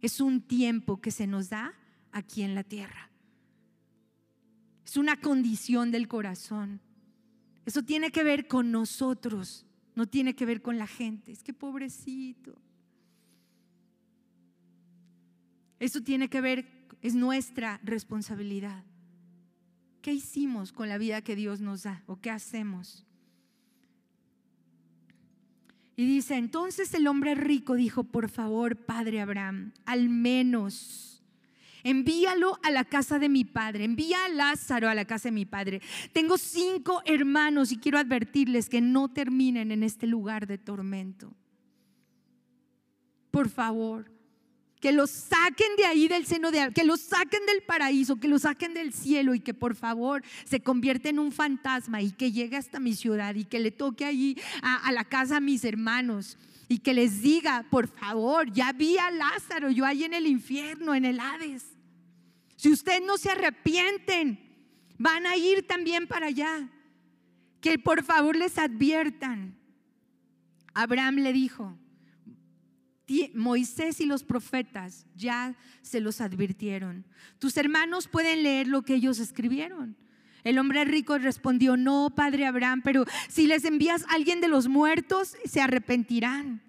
es 0.00 0.20
un 0.20 0.40
tiempo 0.40 1.00
que 1.00 1.10
se 1.10 1.26
nos 1.26 1.48
da 1.50 1.74
aquí 2.12 2.42
en 2.42 2.54
la 2.54 2.62
tierra. 2.62 3.10
Es 4.84 4.96
una 4.96 5.20
condición 5.20 5.90
del 5.90 6.06
corazón. 6.06 6.80
Eso 7.66 7.82
tiene 7.82 8.12
que 8.12 8.22
ver 8.22 8.46
con 8.46 8.70
nosotros, 8.70 9.66
no 9.96 10.06
tiene 10.06 10.36
que 10.36 10.46
ver 10.46 10.62
con 10.62 10.78
la 10.78 10.86
gente. 10.86 11.32
Es 11.32 11.42
que 11.42 11.52
pobrecito. 11.52 12.56
Eso 15.80 16.04
tiene 16.04 16.30
que 16.30 16.40
ver, 16.40 16.86
es 17.02 17.16
nuestra 17.16 17.80
responsabilidad. 17.82 18.84
¿Qué 20.02 20.12
hicimos 20.12 20.70
con 20.70 20.88
la 20.88 20.98
vida 20.98 21.20
que 21.20 21.34
Dios 21.34 21.60
nos 21.60 21.82
da 21.82 22.04
o 22.06 22.20
qué 22.20 22.30
hacemos? 22.30 23.04
Y 26.00 26.06
dice, 26.06 26.36
entonces 26.36 26.94
el 26.94 27.06
hombre 27.06 27.34
rico 27.34 27.74
dijo, 27.74 28.04
por 28.04 28.30
favor, 28.30 28.74
padre 28.74 29.20
Abraham, 29.20 29.74
al 29.84 30.08
menos 30.08 31.22
envíalo 31.82 32.58
a 32.62 32.70
la 32.70 32.86
casa 32.86 33.18
de 33.18 33.28
mi 33.28 33.44
padre, 33.44 33.84
envía 33.84 34.24
a 34.24 34.30
Lázaro 34.30 34.88
a 34.88 34.94
la 34.94 35.04
casa 35.04 35.28
de 35.28 35.32
mi 35.32 35.44
padre. 35.44 35.82
Tengo 36.14 36.38
cinco 36.38 37.02
hermanos 37.04 37.70
y 37.70 37.76
quiero 37.76 37.98
advertirles 37.98 38.70
que 38.70 38.80
no 38.80 39.10
terminen 39.10 39.72
en 39.72 39.82
este 39.82 40.06
lugar 40.06 40.46
de 40.46 40.56
tormento. 40.56 41.34
Por 43.30 43.50
favor 43.50 44.10
que 44.80 44.92
los 44.92 45.10
saquen 45.10 45.76
de 45.76 45.84
ahí 45.84 46.08
del 46.08 46.26
seno 46.26 46.50
de 46.50 46.72
que 46.72 46.84
los 46.84 47.00
saquen 47.00 47.44
del 47.46 47.62
paraíso, 47.62 48.16
que 48.16 48.28
los 48.28 48.42
saquen 48.42 48.74
del 48.74 48.92
cielo 48.92 49.34
y 49.34 49.40
que 49.40 49.54
por 49.54 49.74
favor 49.74 50.22
se 50.44 50.60
convierta 50.60 51.08
en 51.08 51.18
un 51.18 51.32
fantasma 51.32 52.00
y 52.02 52.12
que 52.12 52.32
llegue 52.32 52.56
hasta 52.56 52.80
mi 52.80 52.94
ciudad 52.94 53.34
y 53.34 53.44
que 53.44 53.60
le 53.60 53.70
toque 53.70 54.04
allí 54.04 54.36
a, 54.62 54.76
a 54.88 54.92
la 54.92 55.04
casa 55.04 55.36
a 55.36 55.40
mis 55.40 55.64
hermanos 55.64 56.38
y 56.68 56.78
que 56.78 56.94
les 56.94 57.20
diga, 57.20 57.66
por 57.68 57.88
favor, 57.88 58.50
ya 58.52 58.72
vi 58.72 58.96
a 58.96 59.10
Lázaro, 59.10 59.70
yo 59.70 59.84
ahí 59.84 60.04
en 60.04 60.14
el 60.14 60.26
infierno, 60.26 60.94
en 60.94 61.04
el 61.04 61.18
Hades. 61.18 61.64
Si 62.54 62.70
ustedes 62.70 63.02
no 63.04 63.18
se 63.18 63.30
arrepienten, 63.30 64.38
van 64.96 65.26
a 65.26 65.36
ir 65.36 65.66
también 65.66 66.06
para 66.06 66.26
allá. 66.26 66.68
Que 67.60 67.78
por 67.78 68.04
favor 68.04 68.36
les 68.36 68.56
adviertan. 68.56 69.58
Abraham 70.72 71.16
le 71.16 71.32
dijo, 71.32 71.76
Moisés 73.34 74.00
y 74.00 74.06
los 74.06 74.22
profetas 74.22 75.06
ya 75.16 75.56
se 75.82 76.00
los 76.00 76.20
advirtieron. 76.20 77.04
Tus 77.38 77.56
hermanos 77.56 78.06
pueden 78.06 78.42
leer 78.42 78.68
lo 78.68 78.82
que 78.82 78.94
ellos 78.94 79.18
escribieron. 79.18 79.96
El 80.44 80.58
hombre 80.58 80.84
rico 80.84 81.18
respondió, 81.18 81.76
no, 81.76 82.12
padre 82.14 82.46
Abraham, 82.46 82.82
pero 82.82 83.04
si 83.28 83.46
les 83.46 83.64
envías 83.64 84.04
a 84.04 84.14
alguien 84.14 84.40
de 84.40 84.48
los 84.48 84.68
muertos, 84.68 85.36
se 85.44 85.60
arrepentirán. 85.60 86.62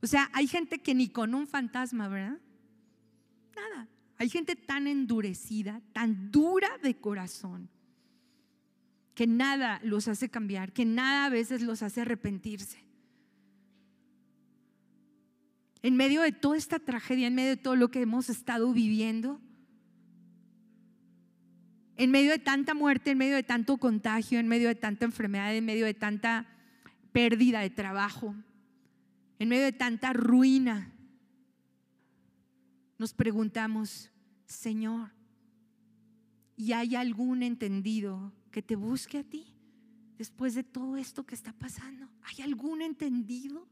O 0.00 0.06
sea, 0.06 0.30
hay 0.32 0.46
gente 0.46 0.78
que 0.78 0.94
ni 0.94 1.08
con 1.08 1.34
un 1.34 1.46
fantasma, 1.46 2.08
¿verdad? 2.08 2.38
Nada. 3.56 3.88
Hay 4.16 4.28
gente 4.28 4.56
tan 4.56 4.86
endurecida, 4.86 5.80
tan 5.92 6.30
dura 6.30 6.68
de 6.82 6.94
corazón, 6.96 7.68
que 9.14 9.26
nada 9.26 9.80
los 9.82 10.08
hace 10.08 10.28
cambiar, 10.28 10.72
que 10.72 10.84
nada 10.84 11.26
a 11.26 11.30
veces 11.30 11.62
los 11.62 11.82
hace 11.82 12.02
arrepentirse. 12.02 12.87
En 15.82 15.96
medio 15.96 16.22
de 16.22 16.32
toda 16.32 16.56
esta 16.56 16.78
tragedia, 16.78 17.26
en 17.26 17.34
medio 17.34 17.50
de 17.50 17.56
todo 17.56 17.76
lo 17.76 17.90
que 17.90 18.00
hemos 18.00 18.28
estado 18.28 18.72
viviendo, 18.72 19.40
en 21.96 22.10
medio 22.10 22.30
de 22.30 22.38
tanta 22.38 22.74
muerte, 22.74 23.10
en 23.10 23.18
medio 23.18 23.36
de 23.36 23.42
tanto 23.42 23.76
contagio, 23.76 24.38
en 24.38 24.48
medio 24.48 24.68
de 24.68 24.74
tanta 24.74 25.04
enfermedad, 25.04 25.54
en 25.54 25.64
medio 25.64 25.84
de 25.84 25.94
tanta 25.94 26.46
pérdida 27.12 27.60
de 27.60 27.70
trabajo, 27.70 28.34
en 29.38 29.48
medio 29.48 29.64
de 29.64 29.72
tanta 29.72 30.12
ruina, 30.12 30.92
nos 32.98 33.14
preguntamos, 33.14 34.10
Señor, 34.46 35.10
¿y 36.56 36.72
hay 36.72 36.96
algún 36.96 37.42
entendido 37.42 38.32
que 38.50 38.62
te 38.62 38.74
busque 38.74 39.18
a 39.18 39.24
ti 39.24 39.46
después 40.18 40.54
de 40.54 40.64
todo 40.64 40.96
esto 40.96 41.24
que 41.24 41.36
está 41.36 41.52
pasando? 41.52 42.08
¿Hay 42.22 42.42
algún 42.42 42.82
entendido? 42.82 43.68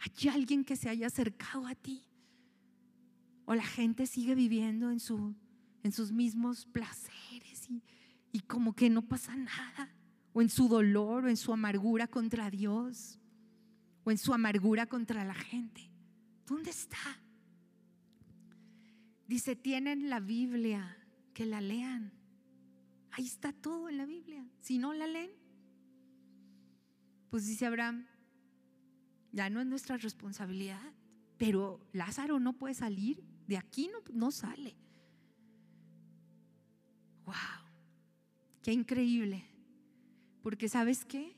¿Hay 0.00 0.28
alguien 0.28 0.64
que 0.64 0.76
se 0.76 0.88
haya 0.88 1.06
acercado 1.06 1.66
a 1.66 1.74
ti? 1.74 2.04
¿O 3.44 3.54
la 3.54 3.64
gente 3.64 4.06
sigue 4.06 4.34
viviendo 4.34 4.90
en, 4.90 5.00
su, 5.00 5.34
en 5.82 5.92
sus 5.92 6.12
mismos 6.12 6.66
placeres 6.66 7.68
y, 7.68 7.82
y 8.32 8.40
como 8.40 8.74
que 8.74 8.90
no 8.90 9.02
pasa 9.02 9.34
nada? 9.36 9.94
¿O 10.32 10.42
en 10.42 10.50
su 10.50 10.68
dolor 10.68 11.24
o 11.24 11.28
en 11.28 11.36
su 11.36 11.52
amargura 11.52 12.06
contra 12.06 12.50
Dios? 12.50 13.18
¿O 14.04 14.10
en 14.10 14.18
su 14.18 14.32
amargura 14.34 14.86
contra 14.86 15.24
la 15.24 15.34
gente? 15.34 15.90
¿Dónde 16.46 16.70
está? 16.70 16.98
Dice, 19.26 19.56
tienen 19.56 20.08
la 20.08 20.20
Biblia 20.20 20.96
que 21.34 21.44
la 21.44 21.60
lean. 21.60 22.12
Ahí 23.10 23.26
está 23.26 23.52
todo 23.52 23.88
en 23.88 23.98
la 23.98 24.06
Biblia. 24.06 24.48
Si 24.60 24.78
no 24.78 24.94
la 24.94 25.06
leen, 25.06 25.30
pues 27.30 27.46
dice 27.46 27.66
Abraham, 27.66 28.06
ya 29.32 29.50
no 29.50 29.60
es 29.60 29.66
nuestra 29.66 29.96
responsabilidad, 29.96 30.92
pero 31.36 31.80
Lázaro 31.92 32.40
no 32.40 32.54
puede 32.54 32.74
salir, 32.74 33.22
de 33.46 33.56
aquí 33.56 33.88
no, 33.92 34.00
no 34.12 34.30
sale. 34.30 34.76
¡Wow! 37.24 37.34
¡Qué 38.62 38.72
increíble! 38.72 39.44
Porque 40.42 40.68
sabes 40.68 41.04
qué? 41.04 41.36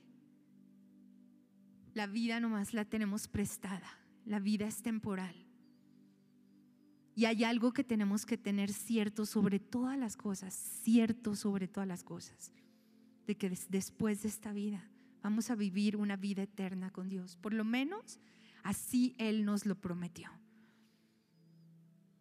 La 1.95 2.07
vida 2.07 2.41
nomás 2.41 2.73
la 2.73 2.85
tenemos 2.85 3.29
prestada, 3.29 3.99
la 4.25 4.39
vida 4.39 4.67
es 4.67 4.83
temporal. 4.83 5.35
Y 7.17 7.25
hay 7.25 7.45
algo 7.45 7.73
que 7.73 7.85
tenemos 7.85 8.25
que 8.25 8.39
tener 8.39 8.73
cierto 8.73 9.27
sobre 9.27 9.59
todas 9.59 9.99
las 9.99 10.17
cosas, 10.17 10.55
cierto 10.55 11.35
sobre 11.35 11.67
todas 11.69 11.89
las 11.89 12.05
cosas, 12.05 12.53
de 13.27 13.37
que 13.37 13.51
después 13.69 14.23
de 14.23 14.29
esta 14.29 14.53
vida 14.53 14.89
vamos 15.23 15.51
a 15.51 15.55
vivir 15.55 15.97
una 15.97 16.17
vida 16.17 16.43
eterna 16.43 16.91
con 16.91 17.09
Dios. 17.09 17.37
Por 17.37 17.53
lo 17.53 17.65
menos 17.65 18.21
así 18.63 19.15
Él 19.19 19.45
nos 19.45 19.67
lo 19.67 19.75
prometió. 19.75 20.31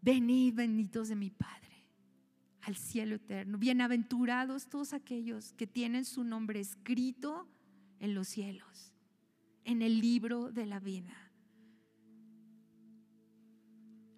Venid 0.01 0.55
benditos 0.55 1.09
de 1.09 1.15
mi 1.15 1.29
Padre 1.29 1.59
al 2.61 2.75
cielo 2.75 3.15
eterno. 3.15 3.57
Bienaventurados 3.57 4.67
todos 4.67 4.93
aquellos 4.93 5.53
que 5.53 5.67
tienen 5.67 6.05
su 6.05 6.23
nombre 6.23 6.59
escrito 6.59 7.47
en 7.99 8.13
los 8.13 8.27
cielos, 8.27 8.93
en 9.65 9.81
el 9.81 9.99
libro 9.99 10.51
de 10.51 10.65
la 10.65 10.79
vida. 10.79 11.15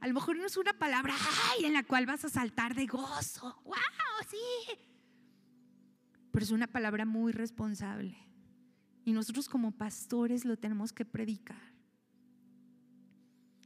A 0.01 0.07
lo 0.07 0.15
mejor 0.15 0.35
no 0.35 0.45
es 0.45 0.57
una 0.57 0.73
palabra 0.73 1.13
ay, 1.51 1.65
en 1.65 1.73
la 1.73 1.83
cual 1.83 2.07
vas 2.07 2.25
a 2.25 2.29
saltar 2.29 2.73
de 2.73 2.87
gozo. 2.87 3.61
¡Wow! 3.63 3.75
Sí. 4.27 4.37
Pero 6.31 6.43
es 6.43 6.51
una 6.51 6.67
palabra 6.67 7.05
muy 7.05 7.31
responsable. 7.31 8.17
Y 9.03 9.13
nosotros 9.13 9.49
como 9.49 9.71
pastores 9.71 10.45
lo 10.45 10.57
tenemos 10.57 10.93
que 10.93 11.05
predicar. 11.05 11.61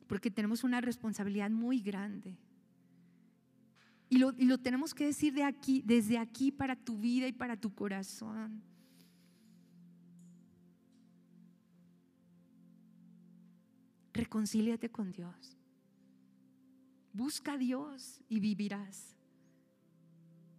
Porque 0.07 0.31
tenemos 0.31 0.63
una 0.63 0.81
responsabilidad 0.81 1.49
muy 1.49 1.79
grande. 1.79 2.37
Y 4.09 4.17
lo, 4.17 4.33
y 4.37 4.45
lo, 4.45 4.59
tenemos 4.59 4.93
que 4.93 5.05
decir 5.05 5.33
de 5.33 5.43
aquí, 5.43 5.81
desde 5.85 6.17
aquí 6.17 6.51
para 6.51 6.75
tu 6.75 6.97
vida 6.99 7.27
y 7.27 7.33
para 7.33 7.57
tu 7.57 7.73
corazón. 7.73 8.61
Reconcíliate 14.13 14.89
con 14.89 15.11
Dios. 15.11 15.57
Busca 17.11 17.53
a 17.53 17.57
Dios 17.57 18.21
y 18.29 18.39
vivirás. 18.39 19.15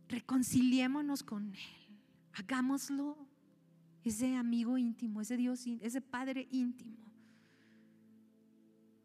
Reconciliémonos 0.09 1.22
con 1.22 1.55
Él. 1.55 1.99
Hagámoslo. 2.33 3.26
Ese 4.07 4.37
amigo 4.37 4.79
íntimo, 4.79 5.21
ese 5.21 5.37
Dios, 5.37 5.67
ese 5.67 6.01
Padre 6.01 6.47
íntimo. 6.53 7.11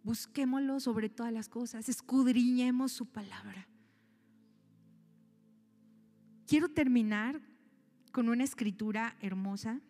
Busquémoslo 0.03 0.79
sobre 0.79 1.09
todas 1.09 1.33
las 1.33 1.49
cosas. 1.49 1.89
Escudriñemos 1.89 2.91
su 2.91 3.07
palabra. 3.07 3.67
Quiero 6.45 6.69
terminar 6.69 7.41
con 8.11 8.29
una 8.29 8.43
escritura 8.43 9.17
hermosa. 9.21 9.81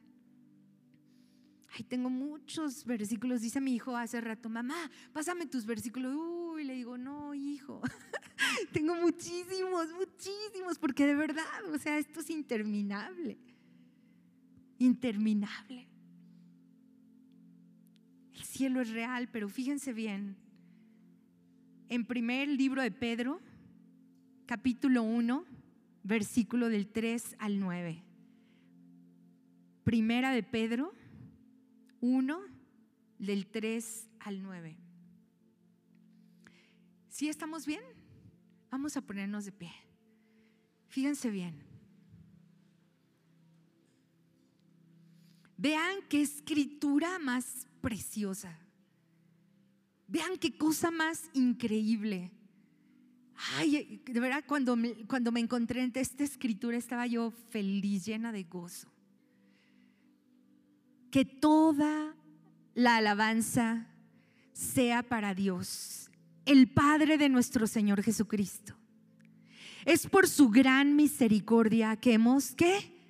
Ay, 1.74 1.84
tengo 1.84 2.10
muchos 2.10 2.86
versículos. 2.86 3.42
Dice 3.42 3.60
mi 3.60 3.76
hijo 3.76 3.98
hace 3.98 4.22
rato, 4.22 4.48
mamá, 4.48 4.90
pásame 5.12 5.46
tus 5.46 5.66
versículos. 5.66 6.16
Uy, 6.16 6.64
le 6.64 6.76
digo, 6.76 6.98
no, 6.98 7.34
hijo. 7.34 7.82
tengo 8.72 8.96
muchísimos, 8.96 9.90
muchísimos, 9.92 10.80
porque 10.80 11.06
de 11.06 11.16
verdad, 11.16 11.44
o 11.74 11.78
sea, 11.78 11.98
esto 11.98 12.22
es 12.22 12.30
interminable. 12.30 13.51
Interminable. 14.82 15.88
El 18.34 18.44
cielo 18.44 18.82
es 18.82 18.90
real, 18.90 19.30
pero 19.32 19.48
fíjense 19.48 19.94
bien. 19.94 20.36
En 21.88 22.04
primer 22.04 22.48
libro 22.48 22.82
de 22.82 22.90
Pedro, 22.90 23.40
capítulo 24.48 25.04
1, 25.04 25.46
versículo 26.02 26.68
del 26.68 26.88
3 26.88 27.36
al 27.38 27.60
9. 27.60 28.04
Primera 29.84 30.32
de 30.32 30.42
Pedro 30.42 30.96
1, 32.00 32.42
del 33.20 33.46
3 33.46 34.10
al 34.22 34.42
9. 34.42 34.78
¿Sí 37.08 37.30
estamos 37.30 37.68
bien? 37.68 37.84
Vamos 38.72 38.98
a 38.98 39.02
ponernos 39.02 39.46
de 39.46 39.52
pie. 39.52 39.74
Fíjense 40.88 41.30
bien. 41.30 41.71
Vean 45.62 45.98
qué 46.10 46.24
escritura 46.24 47.20
más 47.20 47.68
preciosa. 47.82 48.58
Vean 50.08 50.38
qué 50.40 50.58
cosa 50.58 50.90
más 50.90 51.30
increíble. 51.34 52.32
Ay, 53.58 54.02
de 54.04 54.20
verdad, 54.20 54.44
cuando 54.48 54.76
me, 54.76 55.06
cuando 55.06 55.32
me 55.32 55.40
encontré 55.40 55.84
en 55.84 55.92
esta 55.94 56.24
escritura 56.24 56.78
estaba 56.78 57.06
yo 57.06 57.30
feliz, 57.52 58.06
llena 58.06 58.32
de 58.32 58.42
gozo. 58.42 58.92
Que 61.12 61.26
toda 61.26 62.16
la 62.74 62.96
alabanza 62.96 63.86
sea 64.54 65.04
para 65.04 65.36
Dios, 65.36 66.10
el 66.46 66.70
Padre 66.70 67.20
de 67.20 67.30
nuestro 67.30 67.68
Señor 67.68 68.02
Jesucristo. 68.02 68.76
Es 69.86 70.08
por 70.08 70.28
su 70.28 70.50
gran 70.50 70.96
misericordia 70.96 71.98
que 71.98 72.14
hemos, 72.14 72.56
¿qué? 72.56 73.01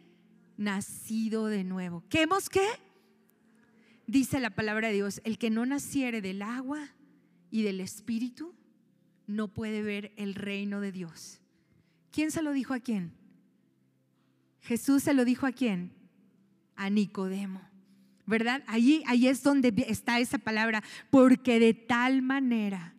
Nacido 0.62 1.47
de 1.47 1.64
nuevo. 1.64 2.03
¿Que 2.07 2.22
hemos 2.22 2.47
qué? 2.47 2.68
Dice 4.05 4.39
la 4.39 4.51
palabra 4.51 4.89
de 4.89 4.93
Dios, 4.93 5.20
el 5.24 5.39
que 5.39 5.49
no 5.49 5.66
naciere 5.66 6.22
del 6.22 6.43
agua 6.43 6.88
y 7.49 7.64
del 7.64 7.80
Espíritu 7.80 8.53
no 9.26 9.47
puede 9.47 9.82
ver 9.82 10.14
el 10.18 10.36
reino 10.36 10.80
de 10.80 10.91
Dios. 10.91 11.41
¿Quién 12.12 12.30
se 12.30 12.43
lo 12.43 12.51
dijo 12.51 12.76
a 12.76 12.80
quién? 12.80 13.12
Jesús 14.59 15.01
se 15.01 15.16
lo 15.16 15.26
dijo 15.26 15.47
a 15.47 15.51
quién? 15.51 15.93
A 16.76 16.91
Nicodemo. 16.91 17.62
¿Verdad? 18.28 18.64
Allí, 18.68 19.01
ahí 19.07 19.28
es 19.28 19.41
donde 19.41 19.74
está 19.88 20.20
esa 20.20 20.38
palabra, 20.38 20.84
porque 21.09 21.59
de 21.59 21.74
tal 21.74 22.22
manera 22.22 22.93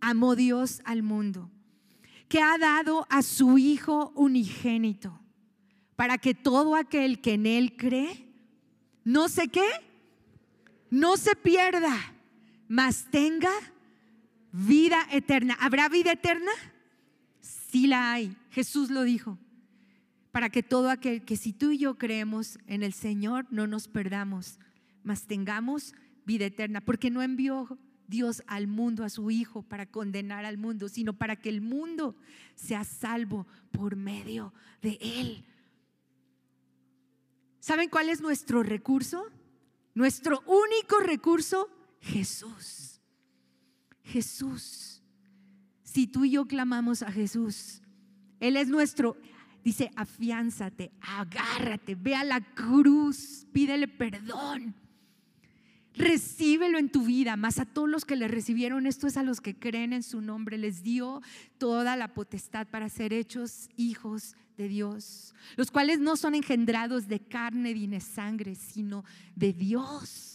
amó 0.00 0.36
Dios 0.36 0.80
al 0.86 1.02
mundo, 1.02 1.50
que 2.30 2.40
ha 2.40 2.56
dado 2.56 3.06
a 3.10 3.20
su 3.20 3.58
Hijo 3.58 4.10
unigénito, 4.16 5.21
para 5.96 6.18
que 6.18 6.34
todo 6.34 6.74
aquel 6.74 7.20
que 7.20 7.34
en 7.34 7.46
Él 7.46 7.76
cree, 7.76 8.26
no 9.04 9.28
sé 9.28 9.48
qué, 9.48 9.68
no 10.90 11.16
se 11.16 11.34
pierda, 11.36 11.96
mas 12.68 13.06
tenga 13.10 13.50
vida 14.52 15.06
eterna. 15.10 15.56
¿Habrá 15.60 15.88
vida 15.88 16.12
eterna? 16.12 16.50
Sí 17.40 17.86
la 17.86 18.12
hay. 18.12 18.36
Jesús 18.50 18.90
lo 18.90 19.02
dijo. 19.02 19.38
Para 20.30 20.50
que 20.50 20.62
todo 20.62 20.90
aquel 20.90 21.24
que 21.24 21.36
si 21.36 21.52
tú 21.52 21.70
y 21.72 21.78
yo 21.78 21.98
creemos 21.98 22.58
en 22.66 22.82
el 22.82 22.92
Señor 22.92 23.46
no 23.50 23.66
nos 23.66 23.88
perdamos, 23.88 24.58
mas 25.02 25.26
tengamos 25.26 25.94
vida 26.24 26.46
eterna. 26.46 26.80
Porque 26.80 27.10
no 27.10 27.22
envió 27.22 27.78
Dios 28.06 28.42
al 28.46 28.66
mundo, 28.66 29.04
a 29.04 29.10
su 29.10 29.30
Hijo, 29.30 29.62
para 29.62 29.86
condenar 29.86 30.44
al 30.44 30.58
mundo, 30.58 30.88
sino 30.88 31.14
para 31.14 31.36
que 31.36 31.48
el 31.48 31.60
mundo 31.60 32.16
sea 32.54 32.84
salvo 32.84 33.46
por 33.70 33.96
medio 33.96 34.52
de 34.82 34.98
Él. 35.00 35.44
¿Saben 37.62 37.88
cuál 37.88 38.08
es 38.08 38.20
nuestro 38.20 38.64
recurso? 38.64 39.24
Nuestro 39.94 40.42
único 40.48 40.98
recurso, 40.98 41.68
Jesús. 42.00 43.00
Jesús. 44.02 45.00
Si 45.84 46.08
tú 46.08 46.24
y 46.24 46.32
yo 46.32 46.46
clamamos 46.46 47.02
a 47.02 47.12
Jesús, 47.12 47.80
Él 48.40 48.56
es 48.56 48.66
nuestro, 48.66 49.16
dice, 49.62 49.92
afiánzate, 49.94 50.90
agárrate, 51.00 51.94
ve 51.94 52.16
a 52.16 52.24
la 52.24 52.40
cruz, 52.40 53.46
pídele 53.52 53.86
perdón. 53.86 54.74
Recíbelo 55.94 56.78
en 56.78 56.90
tu 56.90 57.04
vida, 57.04 57.36
más 57.36 57.60
a 57.60 57.64
todos 57.64 57.88
los 57.88 58.04
que 58.04 58.16
le 58.16 58.26
recibieron, 58.26 58.86
esto 58.88 59.06
es 59.06 59.16
a 59.16 59.22
los 59.22 59.40
que 59.40 59.56
creen 59.56 59.92
en 59.92 60.02
su 60.02 60.20
nombre, 60.20 60.58
les 60.58 60.82
dio 60.82 61.22
toda 61.58 61.94
la 61.94 62.12
potestad 62.12 62.66
para 62.66 62.88
ser 62.88 63.12
hechos 63.12 63.68
hijos 63.76 64.34
de 64.56 64.68
Dios, 64.68 65.34
los 65.56 65.70
cuales 65.70 65.98
no 65.98 66.16
son 66.16 66.34
engendrados 66.34 67.08
de 67.08 67.20
carne 67.20 67.74
ni 67.74 67.86
de 67.86 68.00
sangre, 68.00 68.54
sino 68.54 69.04
de 69.34 69.52
Dios 69.52 70.32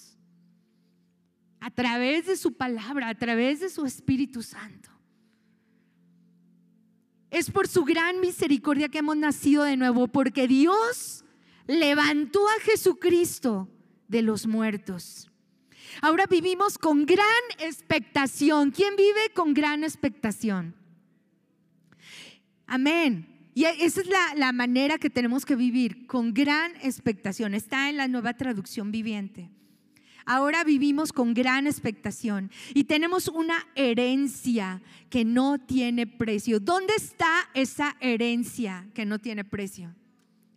a 1.60 1.72
través 1.72 2.28
de 2.28 2.38
su 2.38 2.54
palabra, 2.54 3.10
a 3.10 3.16
través 3.16 3.60
de 3.60 3.70
su 3.70 3.86
Espíritu 3.86 4.44
Santo. 4.44 4.90
Es 7.30 7.52
por 7.52 7.68
su 7.68 7.84
gran 7.84 8.20
misericordia 8.20 8.90
que 8.90 9.00
hemos 9.00 9.18
nacido 9.18 9.64
de 9.64 9.76
nuevo, 9.76 10.08
porque 10.08 10.48
Dios 10.48 11.26
levantó 11.66 12.48
a 12.48 12.62
Jesucristo 12.62 13.70
de 14.08 14.22
los 14.22 14.48
muertos. 14.48 15.30
Ahora 16.02 16.26
vivimos 16.26 16.78
con 16.78 17.06
gran 17.06 17.26
expectación. 17.60 18.72
¿Quién 18.72 18.96
vive 18.96 19.32
con 19.34 19.54
gran 19.54 19.84
expectación? 19.84 20.76
Amén. 22.66 23.37
Y 23.58 23.66
esa 23.66 24.02
es 24.02 24.08
la, 24.08 24.36
la, 24.36 24.52
manera 24.52 25.00
que 25.00 25.10
tenemos 25.10 25.44
que 25.44 25.56
vivir, 25.56 26.06
con 26.06 26.32
gran 26.32 26.76
expectación. 26.84 27.56
Está 27.56 27.90
en 27.90 27.98
la 27.98 28.08
nueva 28.08 28.36
traducción 28.36 28.92
viviente. 28.92 29.50
Ahora 30.28 30.64
vivimos 30.64 31.12
con 31.12 31.34
gran 31.34 31.66
expectación 31.66 32.52
y 32.76 32.84
tenemos 32.84 33.28
una 33.28 33.68
herencia 33.74 34.84
que 35.10 35.26
no 35.26 35.58
tiene 35.58 36.06
precio. 36.06 36.60
¿Dónde 36.60 36.94
está 36.98 37.50
esa 37.56 37.98
herencia 38.00 38.88
que 38.94 39.08
no 39.08 39.18
tiene 39.18 39.44
precio? 39.44 39.96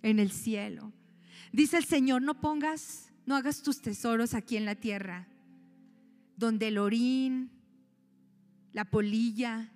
En 0.03 0.19
el 0.19 0.31
cielo. 0.31 0.93
Dice 1.53 1.79
el 1.79 1.87
Señor, 1.87 2.21
no 2.21 2.39
pongas, 2.39 3.15
no 3.25 3.35
hagas 3.35 3.63
tus 3.63 3.81
tesoros 3.81 4.35
aquí 4.35 4.59
en 4.59 4.67
la 4.67 4.75
tierra, 4.75 5.27
donde 6.37 6.69
el 6.69 6.77
orín, 6.77 7.51
la 8.75 8.85
polilla, 8.85 9.73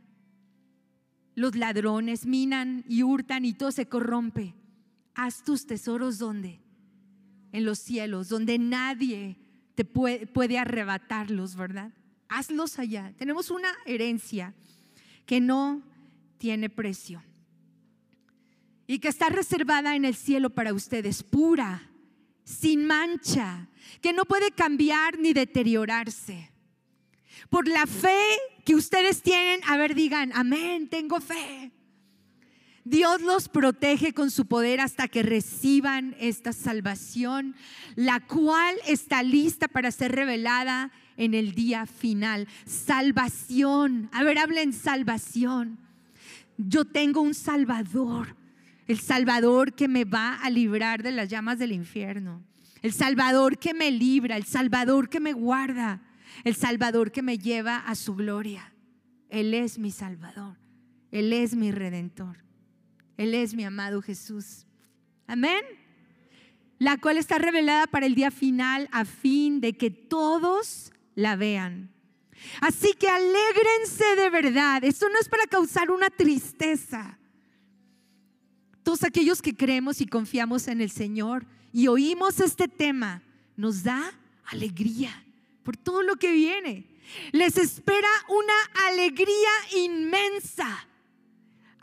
los 1.35 1.57
ladrones 1.57 2.27
minan 2.27 2.85
y 2.89 3.03
hurtan 3.03 3.45
y 3.45 3.53
todo 3.53 3.73
se 3.73 3.87
corrompe. 3.87 4.55
Haz 5.15 5.43
tus 5.43 5.67
tesoros 5.67 6.19
donde? 6.19 6.61
En 7.53 7.65
los 7.65 7.79
cielos, 7.79 8.29
donde 8.29 8.59
nadie 8.59 9.37
te 9.75 9.85
puede, 9.85 10.27
puede 10.27 10.59
arrebatarlos, 10.59 11.57
¿verdad? 11.57 11.93
Hazlos 12.29 12.79
allá. 12.79 13.13
Tenemos 13.17 13.51
una 13.51 13.69
herencia 13.87 14.55
que 15.27 15.41
no 15.41 15.83
tiene 16.39 16.69
precio 16.69 17.23
y 18.87 18.99
que 18.99 19.09
está 19.09 19.29
reservada 19.29 19.97
en 19.97 20.05
el 20.05 20.15
cielo 20.15 20.51
para 20.51 20.75
ustedes, 20.75 21.23
pura, 21.23 21.91
sin 22.45 22.87
mancha, 22.87 23.69
que 24.01 24.13
no 24.13 24.25
puede 24.25 24.51
cambiar 24.51 25.19
ni 25.19 25.33
deteriorarse. 25.33 26.51
Por 27.51 27.69
la 27.69 27.87
fe 27.87 28.25
que 28.65 28.75
ustedes 28.75 29.23
tienen, 29.23 29.61
a 29.67 29.77
ver, 29.77 29.95
digan, 29.95 30.33
amén, 30.35 30.89
tengo 30.89 31.21
fe. 31.21 31.73
Dios 32.87 33.23
los 33.23 33.49
protege 33.49 34.13
con 34.13 34.31
su 34.31 34.47
poder 34.47 34.81
hasta 34.81 35.09
que 35.09 35.23
reciban 35.23 36.15
esta 36.21 36.53
salvación, 36.53 37.57
la 37.95 38.21
cual 38.21 38.77
está 38.87 39.23
lista 39.23 39.69
para 39.69 39.91
ser 39.91 40.13
revelada 40.13 40.93
en 41.17 41.33
el 41.33 41.55
día 41.55 41.87
final. 41.87 42.47
Salvación. 42.67 44.11
A 44.13 44.23
ver, 44.23 44.39
hablen 44.39 44.75
salvación. 44.75 45.79
Yo 46.59 46.85
tengo 46.85 47.23
un 47.23 47.35
Salvador, 47.35 48.37
el 48.87 49.01
Salvador 49.01 49.73
que 49.73 49.89
me 49.89 50.05
va 50.05 50.35
a 50.35 50.51
librar 50.51 51.03
de 51.03 51.13
las 51.13 51.29
llamas 51.29 51.59
del 51.59 51.73
infierno, 51.73 52.43
el 52.83 52.93
Salvador 52.93 53.59
que 53.59 53.73
me 53.73 53.91
libra, 53.91 54.37
el 54.37 54.45
Salvador 54.45 55.09
que 55.09 55.21
me 55.21 55.33
guarda, 55.33 56.03
el 56.43 56.55
Salvador 56.57 57.13
que 57.13 57.23
me 57.23 57.39
lleva 57.39 57.79
a 57.79 57.95
su 57.95 58.15
gloria. 58.15 58.73
Él 59.29 59.55
es 59.55 59.79
mi 59.79 59.91
Salvador, 59.91 60.57
Él 61.11 61.33
es 61.33 61.55
mi 61.55 61.71
Redentor. 61.71 62.45
Él 63.17 63.35
es 63.35 63.55
mi 63.55 63.65
amado 63.65 64.03
Jesús. 64.03 64.67
Amén. 65.27 65.63
La 66.79 66.99
cual 66.99 67.17
está 67.17 67.39
revelada 67.39 67.87
para 67.87 68.07
el 68.07 68.15
día 68.15 68.31
final 68.31 68.89
a 68.93 69.05
fin 69.05 69.61
de 69.61 69.77
que 69.77 69.91
todos 69.91 70.93
la 71.15 71.37
vean. 71.37 71.91
Así 72.61 72.93
que 72.99 73.09
alégrense 73.09 74.17
de 74.17 74.31
verdad. 74.31 74.85
Esto 74.85 75.09
no 75.09 75.19
es 75.19 75.29
para 75.29 75.47
causar 75.47 75.91
una 75.91 76.11
tristeza. 76.11 77.19
Todos 78.83 79.05
aquellos 79.05 79.41
que 79.41 79.57
creemos 79.57 80.01
y 80.01 80.07
confiamos 80.07 80.69
en 80.69 80.81
el 80.81 80.91
Señor 80.91 81.47
y 81.73 81.87
oímos 81.87 82.41
este 82.41 82.69
tema, 82.69 83.23
nos 83.57 83.83
da 83.83 84.13
alegría 84.45 85.24
por 85.65 85.77
todo 85.77 86.03
lo 86.03 86.17
que 86.17 86.31
viene. 86.33 86.87
Les 87.33 87.57
espera 87.57 88.09
una 88.29 88.89
alegría 88.89 89.51
inmensa 89.77 90.87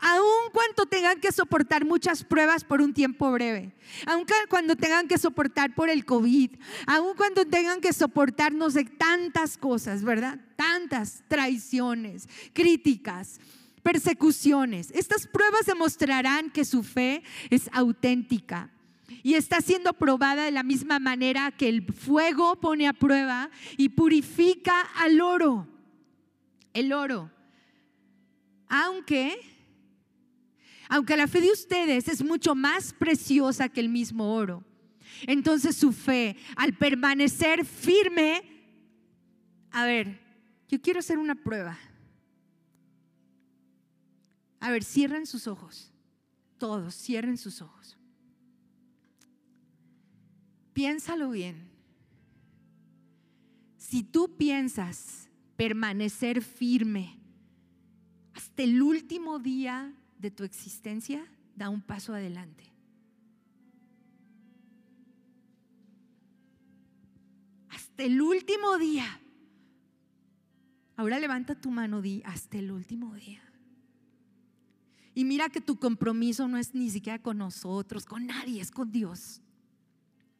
aun 0.02 0.50
cuando 0.52 0.84
tengan 0.84 1.20
que 1.20 1.30
soportar 1.30 1.84
muchas 1.84 2.24
pruebas 2.24 2.64
por 2.64 2.82
un 2.82 2.92
tiempo 2.92 3.30
breve, 3.30 3.72
aun 4.04 4.26
cuando 4.50 4.74
tengan 4.74 5.06
que 5.06 5.16
soportar 5.16 5.74
por 5.76 5.88
el 5.88 6.04
COVID, 6.04 6.50
aun 6.86 7.14
cuando 7.16 7.46
tengan 7.46 7.80
que 7.80 7.92
soportar 7.92 8.52
no 8.52 8.68
sé 8.68 8.84
tantas 8.84 9.56
cosas, 9.56 10.02
¿verdad? 10.02 10.40
Tantas 10.56 11.22
traiciones, 11.28 12.28
críticas, 12.52 13.40
persecuciones. 13.84 14.90
Estas 14.90 15.28
pruebas 15.28 15.66
demostrarán 15.66 16.50
que 16.50 16.64
su 16.64 16.82
fe 16.82 17.22
es 17.48 17.70
auténtica 17.72 18.70
y 19.22 19.34
está 19.34 19.60
siendo 19.60 19.92
probada 19.92 20.44
de 20.44 20.50
la 20.50 20.62
misma 20.62 20.98
manera 20.98 21.50
que 21.50 21.68
el 21.68 21.92
fuego 21.92 22.60
pone 22.60 22.86
a 22.86 22.92
prueba 22.92 23.50
y 23.76 23.90
purifica 23.90 24.80
al 24.96 25.20
oro. 25.20 25.68
El 26.72 26.92
oro. 26.92 27.30
Aunque 28.68 29.38
aunque 30.88 31.16
la 31.16 31.26
fe 31.26 31.40
de 31.40 31.50
ustedes 31.50 32.06
es 32.06 32.22
mucho 32.22 32.54
más 32.54 32.92
preciosa 32.92 33.70
que 33.70 33.80
el 33.80 33.88
mismo 33.88 34.34
oro. 34.34 34.62
Entonces 35.26 35.74
su 35.74 35.90
fe, 35.90 36.36
al 36.54 36.74
permanecer 36.74 37.64
firme, 37.64 38.42
a 39.70 39.86
ver, 39.86 40.20
yo 40.68 40.80
quiero 40.82 41.00
hacer 41.00 41.16
una 41.16 41.34
prueba. 41.34 41.78
A 44.60 44.70
ver, 44.70 44.84
cierren 44.84 45.24
sus 45.24 45.46
ojos. 45.46 45.90
Todos, 46.58 46.94
cierren 46.94 47.38
sus 47.38 47.62
ojos. 47.62 47.96
Piénsalo 50.72 51.30
bien. 51.30 51.68
Si 53.76 54.02
tú 54.02 54.36
piensas 54.36 55.28
permanecer 55.56 56.42
firme 56.42 57.18
hasta 58.34 58.62
el 58.62 58.80
último 58.80 59.38
día 59.38 59.92
de 60.18 60.30
tu 60.30 60.44
existencia, 60.44 61.26
da 61.54 61.68
un 61.68 61.82
paso 61.82 62.14
adelante. 62.14 62.64
Hasta 67.68 68.04
el 68.04 68.20
último 68.22 68.78
día. 68.78 69.20
Ahora 70.96 71.18
levanta 71.18 71.54
tu 71.54 71.70
mano, 71.70 72.00
di, 72.00 72.22
hasta 72.24 72.58
el 72.58 72.70
último 72.70 73.14
día. 73.14 73.42
Y 75.14 75.24
mira 75.24 75.50
que 75.50 75.60
tu 75.60 75.76
compromiso 75.76 76.48
no 76.48 76.56
es 76.56 76.74
ni 76.74 76.88
siquiera 76.88 77.20
con 77.20 77.38
nosotros, 77.38 78.06
con 78.06 78.26
nadie, 78.26 78.62
es 78.62 78.70
con 78.70 78.90
Dios. 78.90 79.42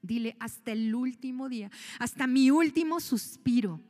Dile, 0.02 0.36
hasta 0.40 0.72
el 0.72 0.94
último 0.94 1.48
día, 1.48 1.70
hasta 1.98 2.26
mi 2.26 2.50
último 2.50 3.00
suspiro. 3.00 3.80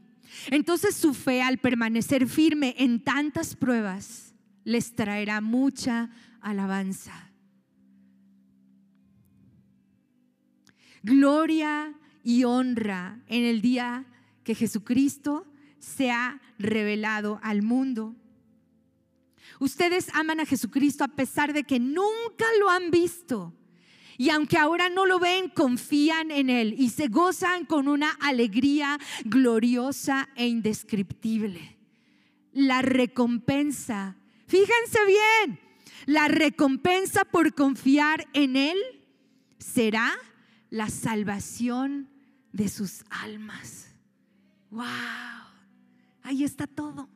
Entonces 0.50 0.94
su 0.94 1.14
fe 1.14 1.42
al 1.42 1.58
permanecer 1.58 2.28
firme 2.28 2.74
en 2.78 3.02
tantas 3.02 3.56
pruebas, 3.56 4.34
les 4.64 4.94
traerá 4.94 5.40
mucha 5.40 6.10
alabanza. 6.40 7.30
Gloria 11.02 11.94
y 12.22 12.44
honra 12.44 13.20
en 13.26 13.44
el 13.44 13.60
día 13.60 14.06
que 14.44 14.54
Jesucristo 14.54 15.46
se 15.78 16.10
ha 16.10 16.40
revelado 16.58 17.40
al 17.42 17.62
mundo. 17.62 18.14
Ustedes 19.58 20.08
aman 20.14 20.40
a 20.40 20.46
Jesucristo 20.46 21.04
a 21.04 21.08
pesar 21.08 21.52
de 21.52 21.64
que 21.64 21.80
nunca 21.80 22.44
lo 22.60 22.70
han 22.70 22.90
visto. 22.90 23.52
Y 24.18 24.30
aunque 24.30 24.58
ahora 24.58 24.88
no 24.88 25.06
lo 25.06 25.18
ven, 25.18 25.48
confían 25.48 26.30
en 26.30 26.50
Él 26.50 26.74
y 26.78 26.90
se 26.90 27.08
gozan 27.08 27.66
con 27.66 27.88
una 27.88 28.10
alegría 28.20 28.98
gloriosa 29.24 30.28
e 30.36 30.46
indescriptible. 30.46 31.76
La 32.52 32.82
recompensa 32.82 34.16
Fíjense 34.52 34.98
bien, 35.06 35.58
la 36.04 36.28
recompensa 36.28 37.24
por 37.24 37.54
confiar 37.54 38.28
en 38.34 38.56
Él 38.56 38.76
será 39.56 40.12
la 40.68 40.90
salvación 40.90 42.10
de 42.52 42.68
sus 42.68 43.02
almas. 43.08 43.94
¡Wow! 44.68 44.84
Ahí 46.22 46.44
está 46.44 46.66
todo. 46.66 47.08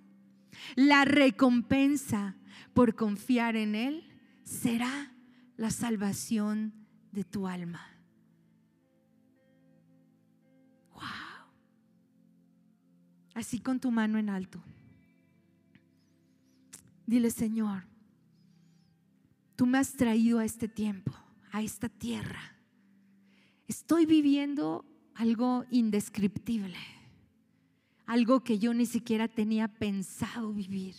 La 0.77 1.05
recompensa 1.05 2.37
por 2.73 2.95
confiar 2.95 3.55
en 3.57 3.75
Él 3.75 4.09
será 4.43 5.13
la 5.59 5.71
salvación 5.71 6.73
de 7.17 7.25
tu 7.25 7.47
alma. 7.49 7.81
¡Wow! 10.93 11.03
Así 13.33 13.59
con 13.59 13.81
tu 13.81 13.91
mano 13.91 14.19
en 14.19 14.29
alto. 14.29 14.63
Dile, 17.07 17.31
Señor, 17.31 17.85
tú 19.57 19.65
me 19.65 19.79
has 19.79 19.95
traído 19.95 20.41
a 20.41 20.45
este 20.45 20.69
tiempo, 20.69 21.11
a 21.53 21.63
esta 21.63 21.89
tierra. 21.89 22.55
Estoy 23.67 24.05
viviendo 24.05 24.85
algo 25.15 25.65
indescriptible, 25.71 26.77
algo 28.05 28.45
que 28.45 28.59
yo 28.59 28.75
ni 28.75 28.85
siquiera 28.85 29.27
tenía 29.27 29.69
pensado 29.69 30.53
vivir. 30.53 30.97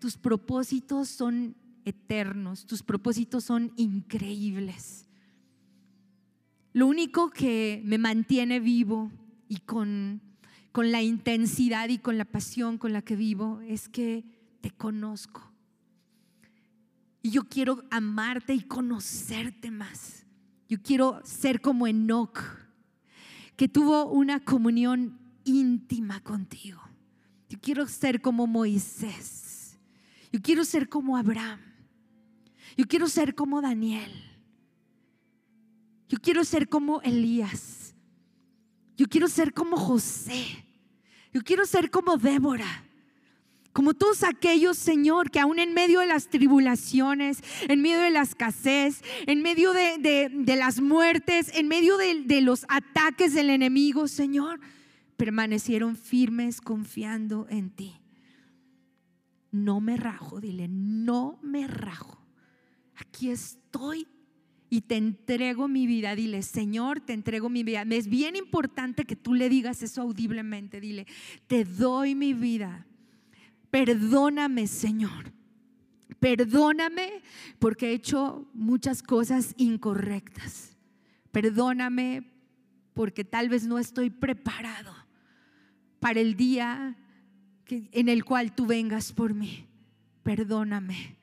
Tus 0.00 0.18
propósitos 0.18 1.08
son 1.10 1.54
eternos, 1.84 2.66
tus 2.66 2.82
propósitos 2.82 3.44
son 3.44 3.72
increíbles. 3.76 5.06
Lo 6.72 6.86
único 6.86 7.30
que 7.30 7.82
me 7.84 7.98
mantiene 7.98 8.58
vivo 8.60 9.12
y 9.48 9.58
con, 9.58 10.20
con 10.72 10.90
la 10.90 11.02
intensidad 11.02 11.88
y 11.88 11.98
con 11.98 12.18
la 12.18 12.24
pasión 12.24 12.78
con 12.78 12.92
la 12.92 13.02
que 13.02 13.16
vivo 13.16 13.60
es 13.60 13.88
que 13.88 14.24
te 14.60 14.70
conozco. 14.70 15.52
Y 17.22 17.30
yo 17.30 17.44
quiero 17.44 17.84
amarte 17.90 18.54
y 18.54 18.62
conocerte 18.62 19.70
más. 19.70 20.26
Yo 20.68 20.82
quiero 20.82 21.20
ser 21.24 21.60
como 21.60 21.86
Enoch, 21.86 22.38
que 23.56 23.68
tuvo 23.68 24.10
una 24.10 24.40
comunión 24.40 25.18
íntima 25.44 26.20
contigo. 26.20 26.80
Yo 27.48 27.58
quiero 27.60 27.86
ser 27.86 28.20
como 28.20 28.46
Moisés. 28.46 29.78
Yo 30.32 30.40
quiero 30.42 30.64
ser 30.64 30.88
como 30.88 31.16
Abraham. 31.16 31.60
Yo 32.76 32.86
quiero 32.86 33.08
ser 33.08 33.34
como 33.34 33.60
Daniel. 33.60 34.12
Yo 36.08 36.18
quiero 36.20 36.44
ser 36.44 36.68
como 36.68 37.00
Elías. 37.02 37.94
Yo 38.96 39.06
quiero 39.06 39.28
ser 39.28 39.52
como 39.52 39.76
José. 39.76 40.64
Yo 41.32 41.42
quiero 41.42 41.66
ser 41.66 41.90
como 41.90 42.16
Débora. 42.16 42.84
Como 43.72 43.94
todos 43.94 44.22
aquellos, 44.22 44.78
Señor, 44.78 45.32
que 45.32 45.40
aún 45.40 45.58
en 45.58 45.74
medio 45.74 45.98
de 45.98 46.06
las 46.06 46.28
tribulaciones, 46.28 47.42
en 47.68 47.82
medio 47.82 47.98
de 47.98 48.10
la 48.10 48.22
escasez, 48.22 49.02
en 49.26 49.42
medio 49.42 49.72
de, 49.72 50.30
las 50.56 50.80
muertes, 50.80 51.50
en 51.54 51.66
medio 51.66 51.96
de, 51.96 52.22
de 52.22 52.40
los 52.40 52.66
ataques 52.68 53.34
del 53.34 53.50
enemigo, 53.50 54.06
Señor, 54.06 54.60
permanecieron 55.16 55.96
firmes 55.96 56.60
confiando 56.60 57.48
en 57.50 57.70
ti. 57.70 58.00
No 59.50 59.80
me 59.80 59.96
rajo, 59.96 60.40
dile, 60.40 60.68
no 60.68 61.40
me 61.42 61.66
rajo. 61.66 62.23
Aquí 62.96 63.30
estoy 63.30 64.06
y 64.70 64.82
te 64.82 64.96
entrego 64.96 65.68
mi 65.68 65.86
vida. 65.86 66.14
Dile, 66.14 66.42
Señor, 66.42 67.00
te 67.00 67.12
entrego 67.12 67.48
mi 67.48 67.62
vida. 67.62 67.84
Es 67.90 68.08
bien 68.08 68.36
importante 68.36 69.04
que 69.04 69.16
tú 69.16 69.34
le 69.34 69.48
digas 69.48 69.82
eso 69.82 70.02
audiblemente. 70.02 70.80
Dile, 70.80 71.06
te 71.46 71.64
doy 71.64 72.14
mi 72.14 72.34
vida 72.34 72.86
Perdóname, 73.74 74.68
Señor. 74.68 75.32
Perdóname 76.20 77.22
porque 77.58 77.88
he 77.88 77.94
hecho 77.94 78.48
muchas 78.54 79.02
cosas 79.02 79.52
incorrectas. 79.56 80.76
Perdóname 81.32 82.22
porque 82.92 83.24
tal 83.24 83.48
vez 83.48 83.66
no 83.66 83.80
estoy 83.80 84.10
preparado 84.10 84.94
para 85.98 86.20
el 86.20 86.36
día 86.36 86.96
en 87.66 88.08
el 88.08 88.24
cual 88.24 88.54
tú 88.54 88.64
vengas 88.66 89.12
por 89.12 89.34
mí. 89.34 89.66
Perdóname. 90.22 91.16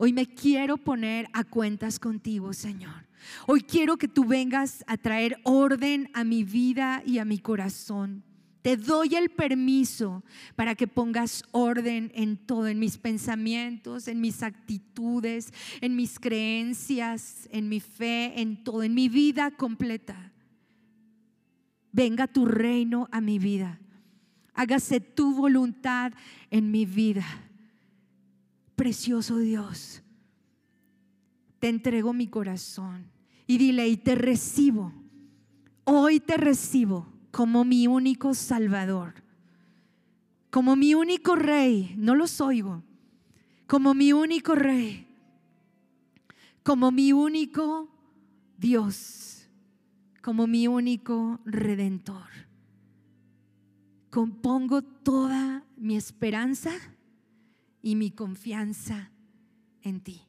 Hoy 0.00 0.12
me 0.12 0.26
quiero 0.26 0.76
poner 0.76 1.28
a 1.32 1.42
cuentas 1.42 1.98
contigo, 1.98 2.52
Señor. 2.52 3.08
Hoy 3.48 3.62
quiero 3.62 3.96
que 3.96 4.06
tú 4.06 4.24
vengas 4.24 4.84
a 4.86 4.96
traer 4.96 5.40
orden 5.42 6.08
a 6.14 6.22
mi 6.22 6.44
vida 6.44 7.02
y 7.04 7.18
a 7.18 7.24
mi 7.24 7.40
corazón. 7.40 8.22
Te 8.62 8.76
doy 8.76 9.16
el 9.16 9.30
permiso 9.30 10.22
para 10.54 10.76
que 10.76 10.86
pongas 10.86 11.42
orden 11.50 12.12
en 12.14 12.36
todo, 12.36 12.68
en 12.68 12.78
mis 12.78 12.96
pensamientos, 12.96 14.06
en 14.06 14.20
mis 14.20 14.44
actitudes, 14.44 15.52
en 15.80 15.96
mis 15.96 16.20
creencias, 16.20 17.48
en 17.50 17.68
mi 17.68 17.80
fe, 17.80 18.40
en 18.40 18.62
todo, 18.62 18.84
en 18.84 18.94
mi 18.94 19.08
vida 19.08 19.50
completa. 19.50 20.32
Venga 21.90 22.28
tu 22.28 22.46
reino 22.46 23.08
a 23.10 23.20
mi 23.20 23.40
vida. 23.40 23.80
Hágase 24.54 25.00
tu 25.00 25.34
voluntad 25.34 26.12
en 26.52 26.70
mi 26.70 26.86
vida. 26.86 27.47
Precioso 28.78 29.38
Dios, 29.38 30.04
te 31.58 31.68
entrego 31.68 32.12
mi 32.12 32.28
corazón 32.28 33.10
y 33.48 33.58
dile, 33.58 33.88
y 33.88 33.96
te 33.96 34.14
recibo. 34.14 34.92
Hoy 35.82 36.20
te 36.20 36.36
recibo 36.36 37.08
como 37.32 37.64
mi 37.64 37.88
único 37.88 38.34
Salvador, 38.34 39.14
como 40.50 40.76
mi 40.76 40.94
único 40.94 41.34
Rey, 41.34 41.92
no 41.98 42.14
los 42.14 42.40
oigo, 42.40 42.84
como 43.66 43.94
mi 43.94 44.12
único 44.12 44.54
Rey, 44.54 45.08
como 46.62 46.92
mi 46.92 47.12
único 47.12 47.88
Dios, 48.58 49.48
como 50.22 50.46
mi 50.46 50.68
único 50.68 51.40
Redentor. 51.44 52.30
Compongo 54.08 54.82
toda 54.82 55.64
mi 55.76 55.96
esperanza 55.96 56.70
y 57.82 57.96
mi 57.96 58.10
confianza 58.10 59.10
en 59.82 60.00
ti. 60.00 60.22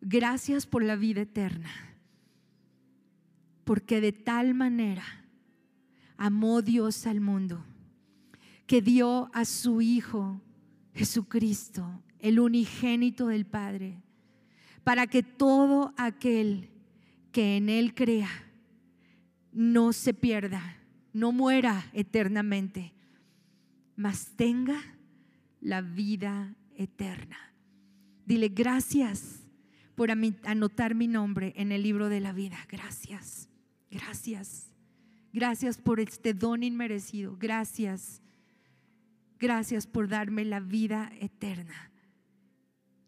Gracias 0.00 0.66
por 0.66 0.82
la 0.82 0.96
vida 0.96 1.22
eterna, 1.22 1.70
porque 3.64 4.00
de 4.00 4.12
tal 4.12 4.54
manera 4.54 5.04
amó 6.16 6.62
Dios 6.62 7.06
al 7.06 7.20
mundo, 7.20 7.64
que 8.66 8.82
dio 8.82 9.30
a 9.34 9.44
su 9.44 9.80
Hijo 9.80 10.40
Jesucristo, 10.94 12.02
el 12.18 12.40
unigénito 12.40 13.28
del 13.28 13.46
Padre, 13.46 14.02
para 14.84 15.06
que 15.06 15.22
todo 15.22 15.94
aquel 15.96 16.70
que 17.32 17.56
en 17.56 17.68
Él 17.68 17.94
crea 17.94 18.28
no 19.52 19.92
se 19.92 20.14
pierda, 20.14 20.76
no 21.12 21.32
muera 21.32 21.90
eternamente, 21.92 22.92
mas 23.96 24.32
tenga 24.36 24.80
la 25.60 25.80
vida 25.80 26.54
eterna. 26.74 27.36
Dile 28.26 28.48
gracias 28.48 29.46
por 29.94 30.10
anotar 30.10 30.94
mi 30.94 31.08
nombre 31.08 31.52
en 31.56 31.72
el 31.72 31.82
libro 31.82 32.08
de 32.08 32.20
la 32.20 32.32
vida. 32.32 32.58
Gracias, 32.68 33.48
gracias. 33.90 34.72
Gracias 35.32 35.78
por 35.78 36.00
este 36.00 36.34
don 36.34 36.62
inmerecido. 36.62 37.36
Gracias. 37.38 38.22
Gracias 39.38 39.86
por 39.86 40.08
darme 40.08 40.44
la 40.44 40.60
vida 40.60 41.12
eterna. 41.20 41.90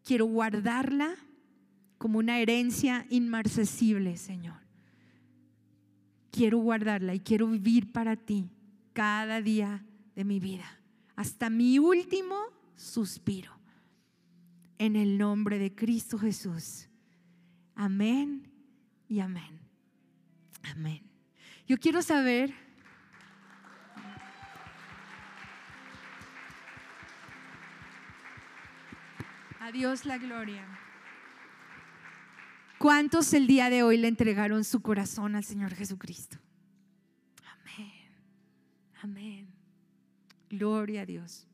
Quiero 0.03 0.25
guardarla 0.25 1.15
como 1.97 2.19
una 2.19 2.39
herencia 2.39 3.05
inmarcesible, 3.09 4.17
Señor. 4.17 4.57
Quiero 6.31 6.57
guardarla 6.57 7.13
y 7.15 7.19
quiero 7.19 7.47
vivir 7.47 7.91
para 7.91 8.15
ti 8.15 8.49
cada 8.93 9.41
día 9.41 9.85
de 10.15 10.23
mi 10.23 10.39
vida, 10.39 10.65
hasta 11.15 11.49
mi 11.49 11.79
último 11.79 12.35
suspiro. 12.75 13.51
En 14.77 14.95
el 14.95 15.17
nombre 15.17 15.59
de 15.59 15.73
Cristo 15.73 16.17
Jesús. 16.17 16.87
Amén 17.75 18.51
y 19.07 19.19
amén. 19.19 19.59
Amén. 20.63 21.01
Yo 21.67 21.77
quiero 21.77 22.01
saber 22.01 22.53
a 29.59 29.71
Dios 29.71 30.05
la 30.05 30.17
gloria. 30.17 30.65
¿Cuántos 32.77 33.33
el 33.33 33.47
día 33.47 33.69
de 33.69 33.81
hoy 33.81 33.97
le 33.97 34.09
entregaron 34.09 34.65
su 34.65 34.81
corazón 34.81 35.35
al 35.35 35.45
Señor 35.45 35.73
Jesucristo? 35.73 36.37
Amén. 37.45 37.93
Amén. 39.01 39.42
Gloria 40.53 41.01
a 41.01 41.05
Dios. 41.07 41.47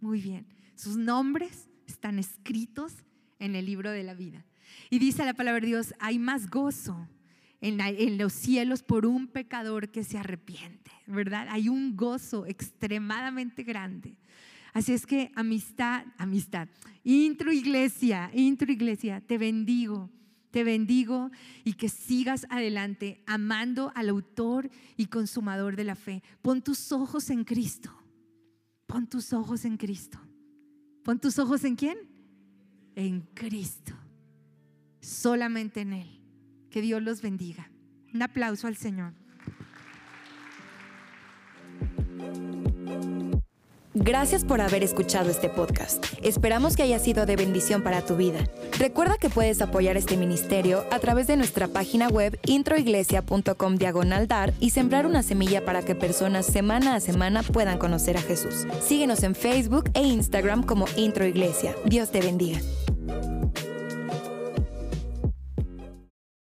Muy 0.00 0.20
bien. 0.20 0.44
Sus 0.74 0.96
nombres 0.96 1.68
están 1.86 2.18
escritos 2.18 2.92
en 3.38 3.54
el 3.54 3.64
libro 3.64 3.92
de 3.92 4.02
la 4.02 4.14
vida. 4.14 4.44
Y 4.90 4.98
dice 4.98 5.24
la 5.24 5.34
palabra 5.34 5.60
de 5.60 5.68
Dios, 5.68 5.94
hay 6.00 6.18
más 6.18 6.50
gozo 6.50 7.08
en, 7.60 8.18
los 8.18 8.32
cielos 8.32 8.82
por 8.82 9.06
un 9.06 9.28
pecador 9.28 9.90
que 9.90 10.02
se 10.02 10.18
arrepiente, 10.18 10.90
¿verdad? 11.06 11.46
Hay 11.48 11.68
un 11.68 11.96
gozo 11.96 12.44
extremadamente 12.44 13.62
grande. 13.62 14.16
Así 14.72 14.94
es 14.94 15.06
que 15.06 15.30
amistad, 15.36 16.04
amistad, 16.18 16.68
intro 17.04 17.52
iglesia, 17.52 18.32
intro 18.34 18.72
iglesia, 18.72 19.20
te 19.20 19.38
bendigo, 19.38 20.10
te 20.50 20.64
bendigo 20.64 21.30
y 21.62 21.74
que 21.74 21.88
sigas 21.88 22.48
adelante 22.50 23.22
amando 23.26 23.92
al 23.94 24.08
autor 24.08 24.70
y 24.96 25.06
consumador 25.06 25.76
de 25.76 25.84
la 25.84 25.94
fe. 25.94 26.24
Pon 26.42 26.62
tus 26.62 26.90
ojos 26.90 27.30
en 27.30 27.44
Cristo, 27.44 27.99
pon 28.90 29.06
tus 29.06 29.32
ojos 29.32 29.64
en 29.64 29.76
Cristo. 29.76 30.18
Pon 31.04 31.18
tus 31.20 31.38
ojos 31.38 31.64
en 31.64 31.76
quién? 31.76 31.96
En 32.96 33.20
Cristo, 33.34 33.94
solamente 35.00 35.82
en 35.82 35.92
Él. 35.92 36.20
Que 36.70 36.82
Dios 36.82 37.00
los 37.00 37.22
bendiga. 37.22 37.70
Un 38.12 38.22
aplauso 38.22 38.66
al 38.66 38.76
Señor. 38.76 39.14
Gracias 43.94 44.44
por 44.44 44.60
haber 44.60 44.84
escuchado 44.84 45.30
este 45.30 45.48
podcast. 45.48 46.06
Esperamos 46.22 46.76
que 46.76 46.84
haya 46.84 47.00
sido 47.00 47.26
de 47.26 47.34
bendición 47.34 47.82
para 47.82 48.02
tu 48.02 48.16
vida. 48.16 48.38
Recuerda 48.78 49.16
que 49.18 49.30
puedes 49.30 49.60
apoyar 49.60 49.96
este 49.96 50.16
ministerio 50.16 50.84
a 50.92 51.00
través 51.00 51.26
de 51.26 51.36
nuestra 51.36 51.66
página 51.66 52.06
web 52.06 52.38
introiglesia.com 52.46 53.76
diagonal 53.76 54.28
dar 54.28 54.54
y 54.60 54.70
sembrar 54.70 55.06
una 55.06 55.24
semilla 55.24 55.64
para 55.64 55.82
que 55.82 55.96
personas 55.96 56.46
semana 56.46 56.94
a 56.94 57.00
semana 57.00 57.42
puedan 57.42 57.78
conocer 57.78 58.16
a 58.16 58.22
Jesús. 58.22 58.64
Síguenos 58.80 59.24
en 59.24 59.34
Facebook 59.34 59.90
e 59.94 60.02
Instagram 60.02 60.62
como 60.62 60.86
Introiglesia. 60.96 61.74
Dios 61.84 62.12
te 62.12 62.20
bendiga. 62.20 62.60